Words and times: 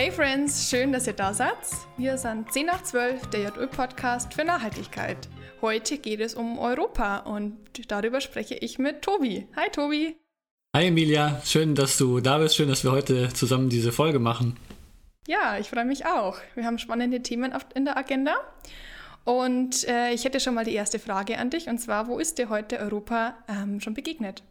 Hey 0.00 0.10
Friends, 0.10 0.70
schön, 0.70 0.92
dass 0.92 1.06
ihr 1.06 1.12
da 1.12 1.34
seid. 1.34 1.58
Wir 1.98 2.16
sind 2.16 2.50
10 2.50 2.64
nach 2.64 2.82
12, 2.82 3.26
der 3.26 3.40
JÖ-Podcast 3.40 4.32
für 4.32 4.46
Nachhaltigkeit. 4.46 5.28
Heute 5.60 5.98
geht 5.98 6.20
es 6.20 6.34
um 6.34 6.58
Europa 6.58 7.18
und 7.18 7.58
darüber 7.86 8.22
spreche 8.22 8.54
ich 8.54 8.78
mit 8.78 9.02
Tobi. 9.02 9.46
Hi 9.56 9.68
Tobi. 9.68 10.16
Hi 10.74 10.86
Emilia, 10.86 11.42
schön, 11.44 11.74
dass 11.74 11.98
du 11.98 12.20
da 12.20 12.38
bist. 12.38 12.56
Schön, 12.56 12.70
dass 12.70 12.82
wir 12.82 12.92
heute 12.92 13.30
zusammen 13.34 13.68
diese 13.68 13.92
Folge 13.92 14.20
machen. 14.20 14.56
Ja, 15.26 15.58
ich 15.58 15.68
freue 15.68 15.84
mich 15.84 16.06
auch. 16.06 16.38
Wir 16.54 16.64
haben 16.64 16.78
spannende 16.78 17.20
Themen 17.20 17.52
in 17.74 17.84
der 17.84 17.98
Agenda. 17.98 18.36
Und 19.24 19.86
äh, 19.86 20.12
ich 20.12 20.24
hätte 20.24 20.40
schon 20.40 20.54
mal 20.54 20.64
die 20.64 20.72
erste 20.72 20.98
Frage 20.98 21.36
an 21.36 21.50
dich, 21.50 21.68
und 21.68 21.76
zwar, 21.76 22.08
wo 22.08 22.18
ist 22.18 22.38
dir 22.38 22.48
heute 22.48 22.78
Europa 22.78 23.34
ähm, 23.50 23.82
schon 23.82 23.92
begegnet? 23.92 24.42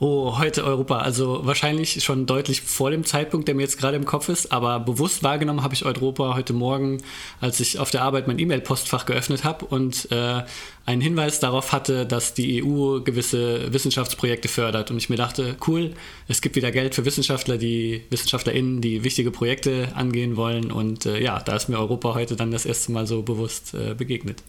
Oh, 0.00 0.38
heute 0.38 0.62
Europa. 0.62 0.98
Also 0.98 1.40
wahrscheinlich 1.44 2.04
schon 2.04 2.26
deutlich 2.26 2.60
vor 2.60 2.92
dem 2.92 3.04
Zeitpunkt, 3.04 3.48
der 3.48 3.56
mir 3.56 3.62
jetzt 3.62 3.78
gerade 3.78 3.96
im 3.96 4.04
Kopf 4.04 4.28
ist. 4.28 4.52
Aber 4.52 4.78
bewusst 4.78 5.24
wahrgenommen 5.24 5.64
habe 5.64 5.74
ich 5.74 5.84
Europa 5.84 6.36
heute 6.36 6.52
Morgen, 6.52 7.02
als 7.40 7.58
ich 7.58 7.80
auf 7.80 7.90
der 7.90 8.02
Arbeit 8.02 8.28
mein 8.28 8.38
E-Mail-Postfach 8.38 9.06
geöffnet 9.06 9.42
habe 9.42 9.64
und 9.64 10.06
äh, 10.12 10.44
einen 10.86 11.00
Hinweis 11.00 11.40
darauf 11.40 11.72
hatte, 11.72 12.06
dass 12.06 12.32
die 12.32 12.62
EU 12.62 13.00
gewisse 13.00 13.72
Wissenschaftsprojekte 13.72 14.46
fördert. 14.46 14.92
Und 14.92 14.98
ich 14.98 15.10
mir 15.10 15.16
dachte, 15.16 15.56
cool, 15.66 15.94
es 16.28 16.42
gibt 16.42 16.54
wieder 16.54 16.70
Geld 16.70 16.94
für 16.94 17.04
Wissenschaftler, 17.04 17.58
die 17.58 18.04
WissenschaftlerInnen, 18.10 18.80
die 18.80 19.02
wichtige 19.02 19.32
Projekte 19.32 19.88
angehen 19.96 20.36
wollen. 20.36 20.70
Und 20.70 21.06
äh, 21.06 21.20
ja, 21.20 21.40
da 21.40 21.56
ist 21.56 21.68
mir 21.68 21.76
Europa 21.76 22.14
heute 22.14 22.36
dann 22.36 22.52
das 22.52 22.66
erste 22.66 22.92
Mal 22.92 23.08
so 23.08 23.22
bewusst 23.22 23.74
äh, 23.74 23.94
begegnet. 23.94 24.44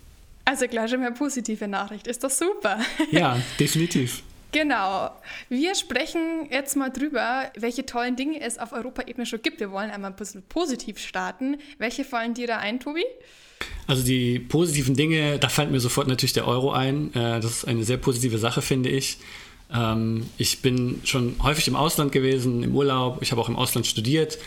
Also 0.45 0.67
gleich 0.67 0.91
schon 0.91 1.01
eine 1.01 1.15
positive 1.15 1.67
Nachricht. 1.67 2.05
Ist 2.05 2.23
das 2.23 2.37
super? 2.37 2.77
Ja, 3.11 3.39
definitiv. 3.59 4.21
Genau. 4.51 5.11
Wir 5.49 5.75
sprechen 5.75 6.47
jetzt 6.49 6.75
mal 6.75 6.89
drüber, 6.89 7.51
welche 7.57 7.85
tollen 7.85 8.15
Dinge 8.15 8.41
es 8.41 8.57
auf 8.57 8.71
Europaebene 8.71 9.25
schon 9.25 9.41
gibt. 9.41 9.59
Wir 9.59 9.71
wollen 9.71 9.91
einmal 9.91 10.11
ein 10.11 10.15
bisschen 10.15 10.41
positiv 10.43 10.97
starten. 10.99 11.57
Welche 11.77 12.03
fallen 12.03 12.33
dir 12.33 12.47
da 12.47 12.57
ein, 12.57 12.79
Tobi? 12.79 13.03
Also 13.87 14.03
die 14.03 14.39
positiven 14.39 14.95
Dinge, 14.95 15.37
da 15.37 15.49
fällt 15.49 15.71
mir 15.71 15.79
sofort 15.79 16.07
natürlich 16.07 16.33
der 16.33 16.47
Euro 16.47 16.71
ein. 16.71 17.13
Äh, 17.13 17.39
das 17.41 17.45
ist 17.45 17.65
eine 17.65 17.83
sehr 17.83 17.97
positive 17.97 18.37
Sache, 18.37 18.61
finde 18.61 18.89
ich. 18.89 19.17
Ähm, 19.71 20.25
ich 20.37 20.61
bin 20.61 21.01
schon 21.03 21.35
häufig 21.43 21.67
im 21.67 21.75
Ausland 21.75 22.11
gewesen, 22.11 22.63
im 22.63 22.75
Urlaub. 22.75 23.21
Ich 23.21 23.31
habe 23.31 23.41
auch 23.41 23.49
im 23.49 23.55
Ausland 23.55 23.85
studiert. 23.85 24.39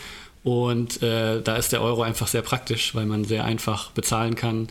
Und 0.42 1.02
äh, 1.02 1.40
da 1.40 1.56
ist 1.56 1.72
der 1.72 1.82
Euro 1.82 2.02
einfach 2.02 2.26
sehr 2.26 2.42
praktisch, 2.42 2.96
weil 2.96 3.06
man 3.06 3.24
sehr 3.24 3.44
einfach 3.44 3.92
bezahlen 3.92 4.34
kann 4.34 4.68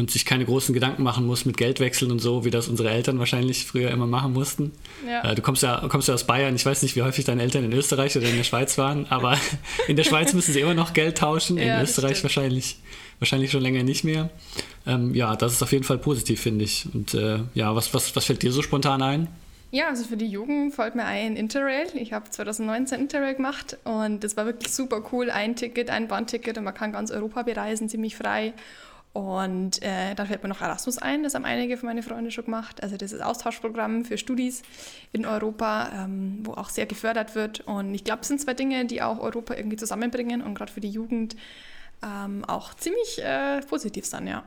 und 0.00 0.10
sich 0.10 0.24
keine 0.24 0.44
großen 0.44 0.74
Gedanken 0.74 1.02
machen 1.02 1.26
muss 1.26 1.44
mit 1.44 1.56
Geldwechseln 1.56 2.10
und 2.10 2.18
so, 2.18 2.44
wie 2.44 2.50
das 2.50 2.68
unsere 2.68 2.90
Eltern 2.90 3.18
wahrscheinlich 3.18 3.64
früher 3.64 3.90
immer 3.90 4.06
machen 4.06 4.32
mussten. 4.32 4.72
Ja. 5.06 5.30
Äh, 5.30 5.34
du 5.36 5.42
kommst 5.42 5.62
ja, 5.62 5.86
kommst 5.88 6.08
ja 6.08 6.14
aus 6.14 6.24
Bayern, 6.24 6.56
ich 6.56 6.66
weiß 6.66 6.82
nicht, 6.82 6.96
wie 6.96 7.02
häufig 7.02 7.24
deine 7.24 7.42
Eltern 7.42 7.64
in 7.64 7.72
Österreich 7.72 8.16
oder 8.16 8.28
in 8.28 8.36
der 8.36 8.44
Schweiz 8.44 8.76
waren, 8.78 9.06
aber 9.10 9.38
in 9.88 9.96
der 9.96 10.04
Schweiz 10.04 10.32
müssen 10.32 10.52
sie 10.52 10.60
immer 10.60 10.74
noch 10.74 10.92
Geld 10.92 11.18
tauschen, 11.18 11.58
in 11.58 11.68
ja, 11.68 11.82
Österreich 11.82 12.22
wahrscheinlich, 12.22 12.78
wahrscheinlich 13.20 13.50
schon 13.50 13.62
länger 13.62 13.84
nicht 13.84 14.02
mehr. 14.02 14.30
Ähm, 14.86 15.14
ja, 15.14 15.36
das 15.36 15.52
ist 15.52 15.62
auf 15.62 15.72
jeden 15.72 15.84
Fall 15.84 15.98
positiv, 15.98 16.40
finde 16.40 16.64
ich. 16.64 16.86
Und 16.92 17.14
äh, 17.14 17.40
ja, 17.54 17.76
was, 17.76 17.94
was, 17.94 18.16
was 18.16 18.24
fällt 18.24 18.42
dir 18.42 18.50
so 18.50 18.62
spontan 18.62 19.02
ein? 19.02 19.28
Ja, 19.72 19.88
also 19.88 20.04
für 20.04 20.16
die 20.16 20.26
Jugend 20.26 20.74
folgt 20.74 20.96
mir 20.96 21.04
ein 21.04 21.36
Interrail. 21.36 21.86
Ich 21.94 22.12
habe 22.12 22.28
2019 22.28 23.02
Interrail 23.02 23.34
gemacht 23.36 23.76
und 23.84 24.24
das 24.24 24.36
war 24.36 24.44
wirklich 24.44 24.72
super 24.72 25.02
cool. 25.12 25.30
Ein 25.30 25.54
Ticket, 25.54 25.90
ein 25.90 26.08
Bahnticket 26.08 26.58
und 26.58 26.64
man 26.64 26.74
kann 26.74 26.90
ganz 26.90 27.12
Europa 27.12 27.44
bereisen, 27.44 27.88
ziemlich 27.88 28.16
frei. 28.16 28.52
Und 29.12 29.82
äh, 29.82 30.14
dann 30.14 30.28
fällt 30.28 30.42
mir 30.44 30.48
noch 30.48 30.60
Erasmus 30.60 30.98
ein, 30.98 31.24
das 31.24 31.34
haben 31.34 31.44
einige 31.44 31.76
von 31.76 31.88
meinen 31.88 32.02
Freunden 32.02 32.30
schon 32.30 32.44
gemacht. 32.44 32.80
Also 32.80 32.96
das 32.96 33.10
ist 33.10 33.20
Austauschprogramm 33.20 34.04
für 34.04 34.16
Studis 34.16 34.62
in 35.12 35.26
Europa, 35.26 35.90
ähm, 36.04 36.40
wo 36.44 36.52
auch 36.52 36.68
sehr 36.68 36.86
gefördert 36.86 37.34
wird. 37.34 37.60
Und 37.60 37.92
ich 37.92 38.04
glaube, 38.04 38.22
es 38.22 38.28
sind 38.28 38.40
zwei 38.40 38.54
Dinge, 38.54 38.84
die 38.84 39.02
auch 39.02 39.18
Europa 39.18 39.54
irgendwie 39.54 39.76
zusammenbringen 39.76 40.42
und 40.42 40.54
gerade 40.54 40.70
für 40.70 40.80
die 40.80 40.90
Jugend 40.90 41.34
ähm, 42.04 42.44
auch 42.44 42.74
ziemlich 42.74 43.20
äh, 43.22 43.60
positiv 43.62 44.06
sind, 44.06 44.28
ja. 44.28 44.44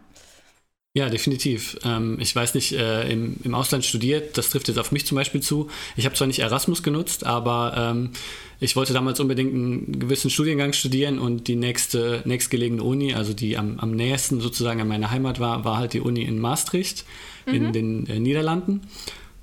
Ja, 0.95 1.09
definitiv. 1.09 1.75
Ähm, 1.83 2.19
ich 2.19 2.35
weiß 2.35 2.53
nicht, 2.53 2.73
äh, 2.73 3.11
im, 3.11 3.37
im 3.43 3.55
Ausland 3.55 3.83
studiert, 3.83 4.37
das 4.37 4.51
trifft 4.51 4.67
jetzt 4.67 4.77
auf 4.77 4.91
mich 4.91 5.07
zum 5.07 5.15
Beispiel 5.15 5.41
zu. 5.41 5.71
Ich 5.95 6.05
habe 6.05 6.13
zwar 6.13 6.27
nicht 6.27 6.37
Erasmus 6.37 6.83
genutzt, 6.83 7.25
aber 7.25 7.73
ähm, 7.75 8.11
ich 8.59 8.75
wollte 8.75 8.93
damals 8.93 9.19
unbedingt 9.19 9.55
einen 9.55 9.99
gewissen 9.99 10.29
Studiengang 10.29 10.71
studieren 10.73 11.17
und 11.17 11.47
die 11.47 11.55
nächste, 11.55 12.21
nächstgelegene 12.25 12.83
Uni, 12.83 13.15
also 13.15 13.33
die 13.33 13.57
am, 13.57 13.79
am 13.79 13.89
nächsten 13.89 14.39
sozusagen 14.39 14.81
an 14.81 14.87
meiner 14.87 15.09
Heimat 15.09 15.39
war, 15.39 15.65
war 15.65 15.77
halt 15.77 15.93
die 15.93 15.99
Uni 15.99 16.21
in 16.21 16.37
Maastricht 16.37 17.05
mhm. 17.47 17.53
in 17.53 17.73
den 17.73 18.07
äh, 18.07 18.19
Niederlanden. 18.19 18.81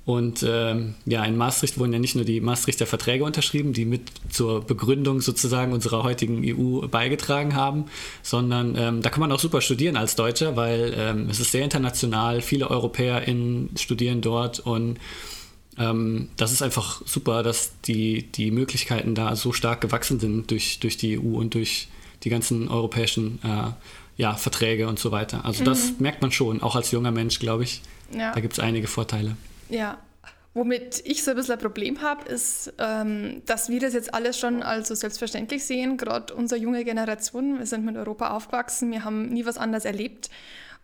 Und 0.03 0.43
ähm, 0.47 0.95
ja, 1.05 1.23
in 1.25 1.37
Maastricht 1.37 1.77
wurden 1.77 1.93
ja 1.93 1.99
nicht 1.99 2.15
nur 2.15 2.25
die 2.25 2.41
Maastrichter 2.41 2.87
Verträge 2.87 3.23
unterschrieben, 3.23 3.71
die 3.71 3.85
mit 3.85 4.01
zur 4.29 4.61
Begründung 4.65 5.21
sozusagen 5.21 5.73
unserer 5.73 6.01
heutigen 6.01 6.41
EU 6.43 6.87
beigetragen 6.87 7.55
haben, 7.55 7.85
sondern 8.23 8.75
ähm, 8.77 9.01
da 9.03 9.11
kann 9.11 9.19
man 9.19 9.31
auch 9.31 9.39
super 9.39 9.61
studieren 9.61 9.97
als 9.97 10.15
Deutscher, 10.15 10.55
weil 10.55 10.93
ähm, 10.97 11.29
es 11.29 11.39
ist 11.39 11.51
sehr 11.51 11.63
international, 11.63 12.41
viele 12.41 12.71
EuropäerInnen 12.71 13.69
studieren 13.77 14.21
dort 14.21 14.59
und 14.59 14.97
ähm, 15.77 16.29
das 16.35 16.51
ist 16.51 16.63
einfach 16.63 17.01
super, 17.05 17.43
dass 17.43 17.73
die, 17.81 18.23
die 18.31 18.49
Möglichkeiten 18.49 19.13
da 19.13 19.35
so 19.35 19.53
stark 19.53 19.81
gewachsen 19.81 20.19
sind 20.19 20.49
durch, 20.49 20.79
durch 20.79 20.97
die 20.97 21.19
EU 21.19 21.37
und 21.37 21.53
durch 21.53 21.89
die 22.23 22.29
ganzen 22.29 22.69
europäischen 22.69 23.39
äh, 23.43 23.71
ja, 24.17 24.35
Verträge 24.35 24.87
und 24.87 24.99
so 24.99 25.11
weiter. 25.11 25.45
Also 25.45 25.63
das 25.63 25.91
mhm. 25.91 25.95
merkt 25.99 26.21
man 26.21 26.31
schon, 26.31 26.61
auch 26.61 26.75
als 26.75 26.91
junger 26.91 27.11
Mensch, 27.11 27.39
glaube 27.39 27.63
ich. 27.63 27.81
Ja. 28.15 28.33
Da 28.33 28.39
gibt 28.41 28.53
es 28.53 28.59
einige 28.59 28.87
Vorteile. 28.87 29.37
Ja, 29.71 29.97
Womit 30.53 31.01
ich 31.05 31.23
so 31.23 31.31
ein 31.31 31.37
bisschen 31.37 31.53
ein 31.53 31.59
Problem 31.59 32.01
habe, 32.01 32.27
ist, 32.27 32.73
ähm, 32.77 33.41
dass 33.45 33.69
wir 33.69 33.79
das 33.79 33.93
jetzt 33.93 34.13
alles 34.13 34.37
schon 34.37 34.63
als 34.63 34.89
so 34.89 34.95
selbstverständlich 34.95 35.63
sehen. 35.63 35.95
Gerade 35.95 36.33
unsere 36.33 36.59
junge 36.59 36.83
Generation, 36.83 37.57
wir 37.57 37.65
sind 37.65 37.85
mit 37.85 37.95
Europa 37.95 38.31
aufgewachsen, 38.31 38.91
wir 38.91 39.05
haben 39.05 39.29
nie 39.29 39.45
was 39.45 39.57
anderes 39.57 39.85
erlebt. 39.85 40.29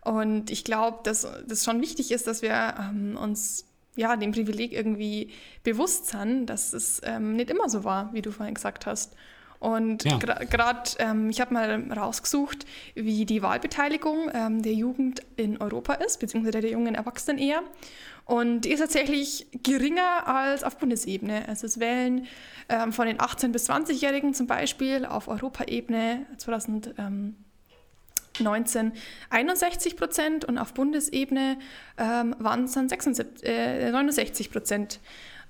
Und 0.02 0.50
ich 0.50 0.64
glaube, 0.64 1.00
dass 1.02 1.28
das 1.46 1.64
schon 1.64 1.82
wichtig 1.82 2.12
ist, 2.12 2.26
dass 2.26 2.40
wir 2.40 2.76
ähm, 2.80 3.18
uns 3.20 3.66
ja, 3.94 4.16
dem 4.16 4.32
Privileg 4.32 4.72
irgendwie 4.72 5.32
bewusst 5.64 6.06
sind, 6.06 6.46
dass 6.46 6.72
es 6.72 7.02
ähm, 7.04 7.34
nicht 7.34 7.50
immer 7.50 7.68
so 7.68 7.84
war, 7.84 8.14
wie 8.14 8.22
du 8.22 8.30
vorhin 8.30 8.54
gesagt 8.54 8.86
hast. 8.86 9.16
Und 9.58 10.04
ja. 10.04 10.18
gerade, 10.18 10.90
ähm, 10.98 11.30
ich 11.30 11.40
habe 11.40 11.52
mal 11.52 11.92
rausgesucht, 11.92 12.64
wie 12.94 13.26
die 13.26 13.42
Wahlbeteiligung 13.42 14.30
ähm, 14.32 14.62
der 14.62 14.72
Jugend 14.72 15.20
in 15.36 15.60
Europa 15.60 15.94
ist, 15.94 16.20
beziehungsweise 16.20 16.60
der 16.60 16.70
jungen 16.70 16.94
Erwachsenen 16.94 17.38
eher. 17.38 17.62
Und 18.28 18.66
die 18.66 18.72
ist 18.72 18.80
tatsächlich 18.80 19.46
geringer 19.62 20.26
als 20.26 20.62
auf 20.62 20.76
Bundesebene. 20.76 21.48
Also 21.48 21.66
es 21.66 21.80
wählen 21.80 22.26
ähm, 22.68 22.92
von 22.92 23.06
den 23.06 23.16
18- 23.16 23.52
bis 23.52 23.70
20-Jährigen 23.70 24.34
zum 24.34 24.46
Beispiel 24.46 25.06
auf 25.06 25.28
Europaebene 25.28 26.26
2019 26.36 28.92
61 29.30 29.96
Prozent 29.96 30.44
und 30.44 30.58
auf 30.58 30.74
Bundesebene 30.74 31.58
ähm, 31.96 32.36
waren 32.38 32.64
es 32.64 32.72
dann 32.72 32.90
76, 32.90 33.48
äh, 33.48 33.90
69 33.90 34.52
Prozent. 34.52 35.00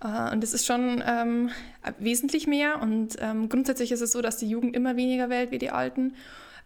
Äh, 0.00 0.32
und 0.32 0.44
das 0.44 0.54
ist 0.54 0.64
schon 0.64 1.02
ähm, 1.04 1.50
wesentlich 1.98 2.46
mehr. 2.46 2.80
Und 2.80 3.16
ähm, 3.18 3.48
grundsätzlich 3.48 3.90
ist 3.90 4.02
es 4.02 4.12
so, 4.12 4.22
dass 4.22 4.36
die 4.36 4.48
Jugend 4.48 4.76
immer 4.76 4.94
weniger 4.94 5.28
wählt 5.28 5.50
wie 5.50 5.58
die 5.58 5.70
Alten. 5.70 6.14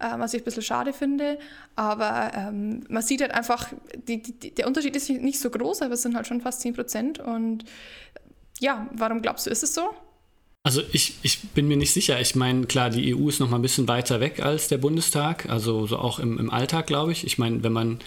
Äh, 0.03 0.19
was 0.19 0.35
ich 0.35 0.41
ein 0.41 0.45
bisschen 0.45 0.63
schade 0.63 0.93
finde. 0.93 1.39
Aber 1.77 2.33
ähm, 2.35 2.85
man 2.89 3.03
sieht 3.03 3.21
halt 3.21 3.31
einfach, 3.31 3.73
die, 4.09 4.21
die, 4.21 4.53
der 4.53 4.67
Unterschied 4.67 4.97
ist 4.97 5.09
nicht 5.09 5.39
so 5.39 5.49
groß, 5.49 5.83
aber 5.83 5.95
es 5.95 6.03
sind 6.03 6.17
halt 6.17 6.27
schon 6.27 6.41
fast 6.41 6.61
10 6.63 6.75
Prozent. 6.75 7.19
Und 7.21 7.65
ja, 8.59 8.89
warum 8.93 9.23
glaubst 9.23 9.47
du, 9.47 9.51
ist 9.51 9.63
es 9.63 9.75
so? 9.75 9.91
Also 10.65 10.83
ich, 10.93 11.15
ich 11.23 11.41
bin 11.51 11.69
mir 11.69 11.77
nicht 11.77 11.93
sicher. 11.93 12.21
Ich 12.21 12.35
meine, 12.35 12.67
klar, 12.67 12.91
die 12.91 13.15
EU 13.15 13.29
ist 13.29 13.39
noch 13.39 13.49
mal 13.49 13.57
ein 13.57 13.63
bisschen 13.63 13.87
weiter 13.87 14.21
weg 14.21 14.41
als 14.41 14.69
der 14.69 14.79
Bundestag, 14.79 15.49
also 15.49 15.87
so 15.87 15.99
auch 15.99 16.19
im, 16.19 16.39
im 16.39 16.51
Alltag, 16.51 16.87
glaube 16.87 17.13
ich. 17.13 17.25
Ich 17.25 17.39
meine, 17.39 17.63
wenn 17.63 17.73
man 17.73 17.99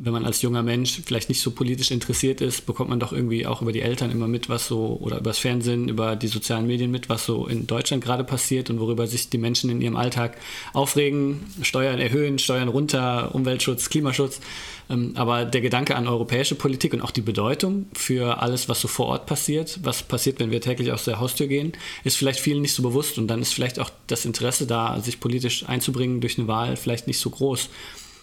wenn 0.00 0.12
man 0.12 0.24
als 0.24 0.42
junger 0.42 0.62
Mensch 0.62 1.00
vielleicht 1.04 1.28
nicht 1.28 1.40
so 1.40 1.50
politisch 1.50 1.90
interessiert 1.90 2.40
ist, 2.40 2.66
bekommt 2.66 2.88
man 2.88 3.00
doch 3.00 3.12
irgendwie 3.12 3.46
auch 3.46 3.62
über 3.62 3.72
die 3.72 3.80
Eltern 3.80 4.12
immer 4.12 4.28
mit, 4.28 4.48
was 4.48 4.68
so, 4.68 4.96
oder 5.00 5.18
über 5.18 5.30
das 5.30 5.38
Fernsehen, 5.38 5.88
über 5.88 6.14
die 6.14 6.28
sozialen 6.28 6.68
Medien 6.68 6.92
mit, 6.92 7.08
was 7.08 7.26
so 7.26 7.48
in 7.48 7.66
Deutschland 7.66 8.04
gerade 8.04 8.22
passiert 8.22 8.70
und 8.70 8.78
worüber 8.78 9.08
sich 9.08 9.28
die 9.28 9.38
Menschen 9.38 9.70
in 9.70 9.80
ihrem 9.80 9.96
Alltag 9.96 10.38
aufregen, 10.72 11.40
Steuern 11.62 11.98
erhöhen, 11.98 12.38
Steuern 12.38 12.68
runter, 12.68 13.34
Umweltschutz, 13.34 13.90
Klimaschutz. 13.90 14.40
Ähm, 14.88 15.14
aber 15.16 15.44
der 15.44 15.60
Gedanke 15.60 15.96
an 15.96 16.06
europäische 16.06 16.54
Politik 16.54 16.94
und 16.94 17.00
auch 17.00 17.10
die 17.10 17.20
Bedeutung 17.20 17.86
für 17.92 18.40
alles, 18.40 18.68
was 18.68 18.80
so 18.80 18.86
vor 18.86 19.06
Ort 19.06 19.26
passiert, 19.26 19.80
was 19.82 20.04
passiert, 20.04 20.38
wenn 20.38 20.52
wir 20.52 20.60
täglich 20.60 20.92
aus 20.92 21.04
der 21.04 21.18
Haustür 21.18 21.48
gehen, 21.48 21.72
ist 22.04 22.16
vielleicht 22.16 22.38
vielen 22.38 22.62
nicht 22.62 22.74
so 22.74 22.84
bewusst 22.84 23.18
und 23.18 23.26
dann 23.26 23.42
ist 23.42 23.52
vielleicht 23.52 23.80
auch 23.80 23.90
das 24.06 24.24
Interesse 24.24 24.66
da, 24.66 25.00
sich 25.00 25.18
politisch 25.18 25.68
einzubringen 25.68 26.20
durch 26.20 26.38
eine 26.38 26.46
Wahl 26.46 26.76
vielleicht 26.76 27.08
nicht 27.08 27.18
so 27.18 27.30
groß. 27.30 27.68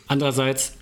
Andererseits 0.07 0.77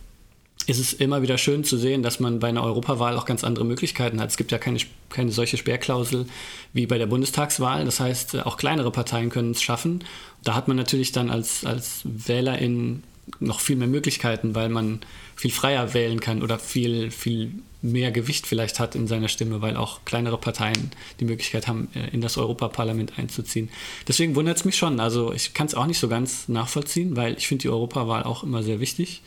ist 0.67 0.79
es 0.79 0.93
immer 0.93 1.21
wieder 1.21 1.37
schön 1.37 1.63
zu 1.63 1.77
sehen, 1.77 2.03
dass 2.03 2.19
man 2.19 2.39
bei 2.39 2.49
einer 2.49 2.63
Europawahl 2.63 3.17
auch 3.17 3.25
ganz 3.25 3.43
andere 3.43 3.65
Möglichkeiten 3.65 4.19
hat. 4.19 4.29
Es 4.29 4.37
gibt 4.37 4.51
ja 4.51 4.57
keine, 4.57 4.79
keine 5.09 5.31
solche 5.31 5.57
Sperrklausel 5.57 6.25
wie 6.73 6.85
bei 6.85 6.97
der 6.97 7.07
Bundestagswahl. 7.07 7.85
Das 7.85 7.99
heißt, 7.99 8.45
auch 8.45 8.57
kleinere 8.57 8.91
Parteien 8.91 9.29
können 9.29 9.51
es 9.51 9.61
schaffen. 9.61 10.03
Da 10.43 10.55
hat 10.55 10.67
man 10.67 10.77
natürlich 10.77 11.11
dann 11.11 11.29
als, 11.29 11.65
als 11.65 12.01
Wählerin 12.03 13.03
noch 13.39 13.59
viel 13.59 13.75
mehr 13.75 13.87
Möglichkeiten, 13.87 14.55
weil 14.55 14.69
man 14.69 14.99
viel 15.35 15.51
freier 15.51 15.93
wählen 15.93 16.19
kann 16.19 16.43
oder 16.43 16.59
viel, 16.59 17.11
viel 17.11 17.51
mehr 17.81 18.11
Gewicht 18.11 18.47
vielleicht 18.47 18.79
hat 18.79 18.95
in 18.95 19.07
seiner 19.07 19.27
Stimme, 19.27 19.61
weil 19.61 19.75
auch 19.75 20.05
kleinere 20.05 20.37
Parteien 20.37 20.91
die 21.19 21.25
Möglichkeit 21.25 21.67
haben, 21.67 21.89
äh, 21.95 22.09
in 22.13 22.21
das 22.21 22.37
Europaparlament 22.37 23.19
einzuziehen. 23.19 23.69
Deswegen 24.07 24.35
wundert 24.35 24.57
es 24.57 24.65
mich 24.65 24.77
schon. 24.77 24.99
Also 24.99 25.33
ich 25.33 25.53
kann 25.53 25.67
es 25.67 25.75
auch 25.75 25.85
nicht 25.85 25.99
so 25.99 26.07
ganz 26.07 26.47
nachvollziehen, 26.47 27.15
weil 27.15 27.37
ich 27.37 27.47
finde 27.47 27.63
die 27.63 27.69
Europawahl 27.69 28.23
auch 28.23 28.43
immer 28.43 28.63
sehr 28.63 28.79
wichtig. 28.79 29.21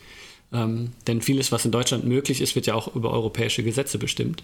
Ähm, 0.53 0.91
denn 1.07 1.21
vieles, 1.21 1.51
was 1.51 1.65
in 1.65 1.71
Deutschland 1.71 2.05
möglich 2.05 2.41
ist, 2.41 2.55
wird 2.55 2.67
ja 2.67 2.73
auch 2.73 2.95
über 2.95 3.11
europäische 3.11 3.63
Gesetze 3.63 3.97
bestimmt. 3.97 4.43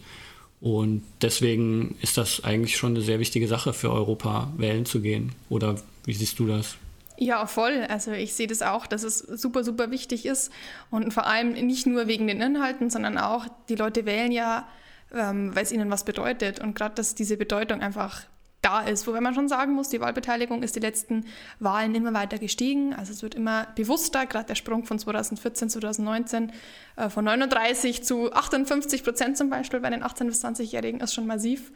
Und 0.60 1.04
deswegen 1.22 1.98
ist 2.02 2.18
das 2.18 2.44
eigentlich 2.44 2.78
schon 2.78 2.92
eine 2.96 3.02
sehr 3.02 3.20
wichtige 3.20 3.48
Sache 3.48 3.74
für 3.74 3.92
Europa, 3.92 4.52
wählen 4.58 4.86
zu 4.86 5.02
gehen. 5.02 5.34
Oder 5.50 5.76
wie 6.06 6.14
siehst 6.14 6.40
du 6.40 6.48
das? 6.48 6.78
Ja, 7.18 7.46
voll. 7.46 7.86
Also 7.90 8.12
ich 8.12 8.34
sehe 8.34 8.48
das 8.48 8.62
auch, 8.62 8.88
dass 8.88 9.04
es 9.04 9.20
super, 9.20 9.64
super 9.64 9.92
wichtig 9.92 10.26
ist. 10.26 10.52
Und 10.90 11.14
vor 11.14 11.28
allem 11.28 11.52
nicht 11.52 11.86
nur 11.86 12.08
wegen 12.08 12.28
den 12.28 12.42
Inhalten, 12.42 12.90
sondern 12.90 13.18
auch, 13.18 13.46
die 13.70 13.76
Leute 13.76 14.06
wählen 14.06 14.32
ja, 14.32 14.68
ähm, 15.14 15.56
weil 15.56 15.64
es 15.64 15.72
ihnen 15.72 15.92
was 15.92 16.06
bedeutet. 16.06 16.60
Und 16.60 16.76
gerade, 16.76 16.96
dass 16.96 17.14
diese 17.14 17.38
Bedeutung 17.38 17.82
einfach 17.82 18.24
da 18.64 18.82
ist. 18.82 19.06
Wobei 19.06 19.22
man 19.22 19.36
schon 19.36 19.48
sagen 19.48 19.74
muss, 19.74 19.90
die 19.90 20.00
Wahlbeteiligung 20.00 20.64
ist 20.64 20.76
die 20.76 20.80
letzten 20.80 21.26
Wahlen 21.60 21.94
immer 21.94 22.14
weiter 22.14 22.40
gestiegen. 22.40 22.94
Also 22.94 23.12
es 23.12 23.22
wird 23.22 23.36
immer 23.36 23.68
bewusster, 23.76 24.26
gerade 24.26 24.48
der 24.48 24.56
Sprung 24.56 24.86
von 24.86 24.98
2014, 24.98 25.70
2019 25.70 26.52
äh, 26.96 27.10
von 27.10 27.26
39 27.26 28.04
zu 28.04 28.34
58 28.34 29.04
Prozent 29.04 29.38
zum 29.38 29.50
Beispiel 29.50 29.80
bei 29.80 29.90
den 29.90 30.04
18- 30.04 30.26
bis 30.26 30.44
20-Jährigen 30.44 31.02
ist 31.02 31.14
schon 31.14 31.28
massiv. 31.28 31.72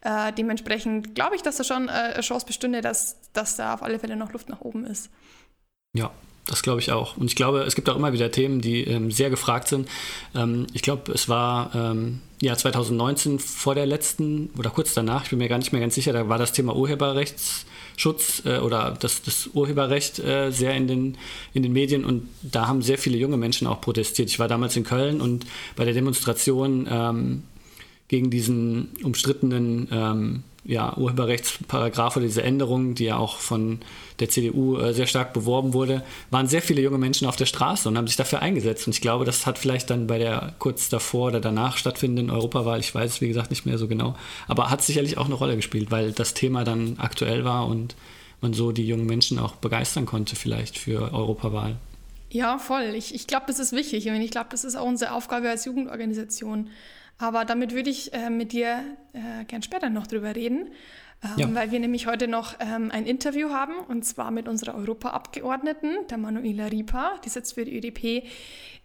Äh, 0.00 0.32
dementsprechend 0.32 1.14
glaube 1.14 1.36
ich, 1.36 1.42
dass 1.42 1.56
da 1.56 1.64
schon 1.64 1.88
äh, 1.88 1.92
eine 1.92 2.20
Chance 2.20 2.46
bestünde, 2.46 2.80
dass, 2.80 3.18
dass 3.32 3.56
da 3.56 3.74
auf 3.74 3.82
alle 3.82 3.98
Fälle 3.98 4.16
noch 4.16 4.32
Luft 4.32 4.48
nach 4.48 4.60
oben 4.60 4.84
ist. 4.84 5.10
Ja, 5.94 6.10
das 6.46 6.62
glaube 6.62 6.80
ich 6.80 6.90
auch. 6.90 7.16
Und 7.16 7.26
ich 7.26 7.36
glaube, 7.36 7.60
es 7.60 7.74
gibt 7.74 7.88
auch 7.88 7.96
immer 7.96 8.12
wieder 8.12 8.30
Themen, 8.30 8.60
die 8.60 8.82
ähm, 8.84 9.10
sehr 9.10 9.30
gefragt 9.30 9.68
sind. 9.68 9.88
Ähm, 10.34 10.66
ich 10.72 10.82
glaube, 10.82 11.12
es 11.12 11.28
war 11.28 11.72
ähm, 11.74 12.20
ja 12.40 12.56
2019 12.56 13.38
vor 13.38 13.74
der 13.74 13.86
letzten 13.86 14.50
oder 14.58 14.70
kurz 14.70 14.92
danach, 14.94 15.24
ich 15.24 15.30
bin 15.30 15.38
mir 15.38 15.48
gar 15.48 15.58
nicht 15.58 15.72
mehr 15.72 15.80
ganz 15.80 15.94
sicher, 15.94 16.12
da 16.12 16.28
war 16.28 16.38
das 16.38 16.52
Thema 16.52 16.74
Urheberrechtsschutz 16.74 18.42
äh, 18.44 18.58
oder 18.58 18.96
das, 18.98 19.22
das 19.22 19.50
Urheberrecht 19.52 20.18
äh, 20.18 20.50
sehr 20.50 20.74
in 20.74 20.88
den, 20.88 21.18
in 21.54 21.62
den 21.62 21.72
Medien 21.72 22.04
und 22.04 22.28
da 22.42 22.66
haben 22.66 22.82
sehr 22.82 22.98
viele 22.98 23.18
junge 23.18 23.36
Menschen 23.36 23.68
auch 23.68 23.80
protestiert. 23.80 24.28
Ich 24.28 24.40
war 24.40 24.48
damals 24.48 24.76
in 24.76 24.82
Köln 24.82 25.20
und 25.20 25.46
bei 25.76 25.84
der 25.84 25.94
Demonstration 25.94 26.88
ähm, 26.90 27.42
gegen 28.08 28.30
diesen 28.30 28.90
umstrittenen 29.04 29.88
ähm, 29.92 30.42
ja, 30.64 30.96
Urheberrechtsparagraph 30.96 32.16
oder 32.16 32.26
diese 32.26 32.42
Änderung, 32.42 32.94
die 32.94 33.04
ja 33.04 33.16
auch 33.16 33.38
von 33.38 33.80
der 34.20 34.28
CDU 34.28 34.78
äh, 34.78 34.94
sehr 34.94 35.06
stark 35.06 35.32
beworben 35.32 35.72
wurde, 35.72 36.04
waren 36.30 36.46
sehr 36.46 36.62
viele 36.62 36.80
junge 36.80 36.98
Menschen 36.98 37.26
auf 37.26 37.34
der 37.34 37.46
Straße 37.46 37.88
und 37.88 37.98
haben 37.98 38.06
sich 38.06 38.16
dafür 38.16 38.40
eingesetzt. 38.40 38.86
Und 38.86 38.94
ich 38.94 39.00
glaube, 39.00 39.24
das 39.24 39.44
hat 39.44 39.58
vielleicht 39.58 39.90
dann 39.90 40.06
bei 40.06 40.18
der 40.18 40.54
kurz 40.60 40.88
davor 40.88 41.28
oder 41.28 41.40
danach 41.40 41.76
stattfindenden 41.76 42.30
Europawahl, 42.30 42.78
ich 42.78 42.94
weiß 42.94 43.14
es 43.14 43.20
wie 43.20 43.28
gesagt 43.28 43.50
nicht 43.50 43.66
mehr 43.66 43.78
so 43.78 43.88
genau, 43.88 44.14
aber 44.46 44.70
hat 44.70 44.82
sicherlich 44.82 45.18
auch 45.18 45.26
eine 45.26 45.34
Rolle 45.34 45.56
gespielt, 45.56 45.90
weil 45.90 46.12
das 46.12 46.34
Thema 46.34 46.62
dann 46.62 46.94
aktuell 46.98 47.44
war 47.44 47.66
und 47.66 47.96
man 48.40 48.54
so 48.54 48.70
die 48.72 48.86
jungen 48.86 49.06
Menschen 49.06 49.38
auch 49.38 49.56
begeistern 49.56 50.06
konnte 50.06 50.36
vielleicht 50.36 50.78
für 50.78 51.12
Europawahl. 51.12 51.76
Ja, 52.30 52.58
voll. 52.58 52.94
Ich, 52.96 53.14
ich 53.14 53.26
glaube, 53.26 53.44
das 53.48 53.58
ist 53.58 53.72
wichtig 53.72 54.08
und 54.08 54.20
ich 54.20 54.30
glaube, 54.30 54.48
das 54.50 54.64
ist 54.64 54.74
auch 54.74 54.86
unsere 54.86 55.12
Aufgabe 55.12 55.50
als 55.50 55.64
Jugendorganisation. 55.64 56.70
Aber 57.22 57.44
damit 57.44 57.72
würde 57.72 57.88
ich 57.88 58.12
äh, 58.12 58.30
mit 58.30 58.50
dir 58.50 58.80
äh, 59.12 59.44
gern 59.44 59.62
später 59.62 59.90
noch 59.90 60.08
drüber 60.08 60.34
reden, 60.34 60.70
ähm, 61.22 61.30
ja. 61.36 61.54
weil 61.54 61.70
wir 61.70 61.78
nämlich 61.78 62.08
heute 62.08 62.26
noch 62.26 62.54
ähm, 62.58 62.90
ein 62.90 63.06
Interview 63.06 63.50
haben 63.50 63.74
und 63.86 64.04
zwar 64.04 64.32
mit 64.32 64.48
unserer 64.48 64.74
Europaabgeordneten, 64.74 66.08
der 66.10 66.18
Manuela 66.18 66.66
Rieper. 66.66 67.20
Die 67.24 67.28
sitzt 67.28 67.54
für 67.54 67.64
die 67.64 67.76
ÖDP 67.76 68.26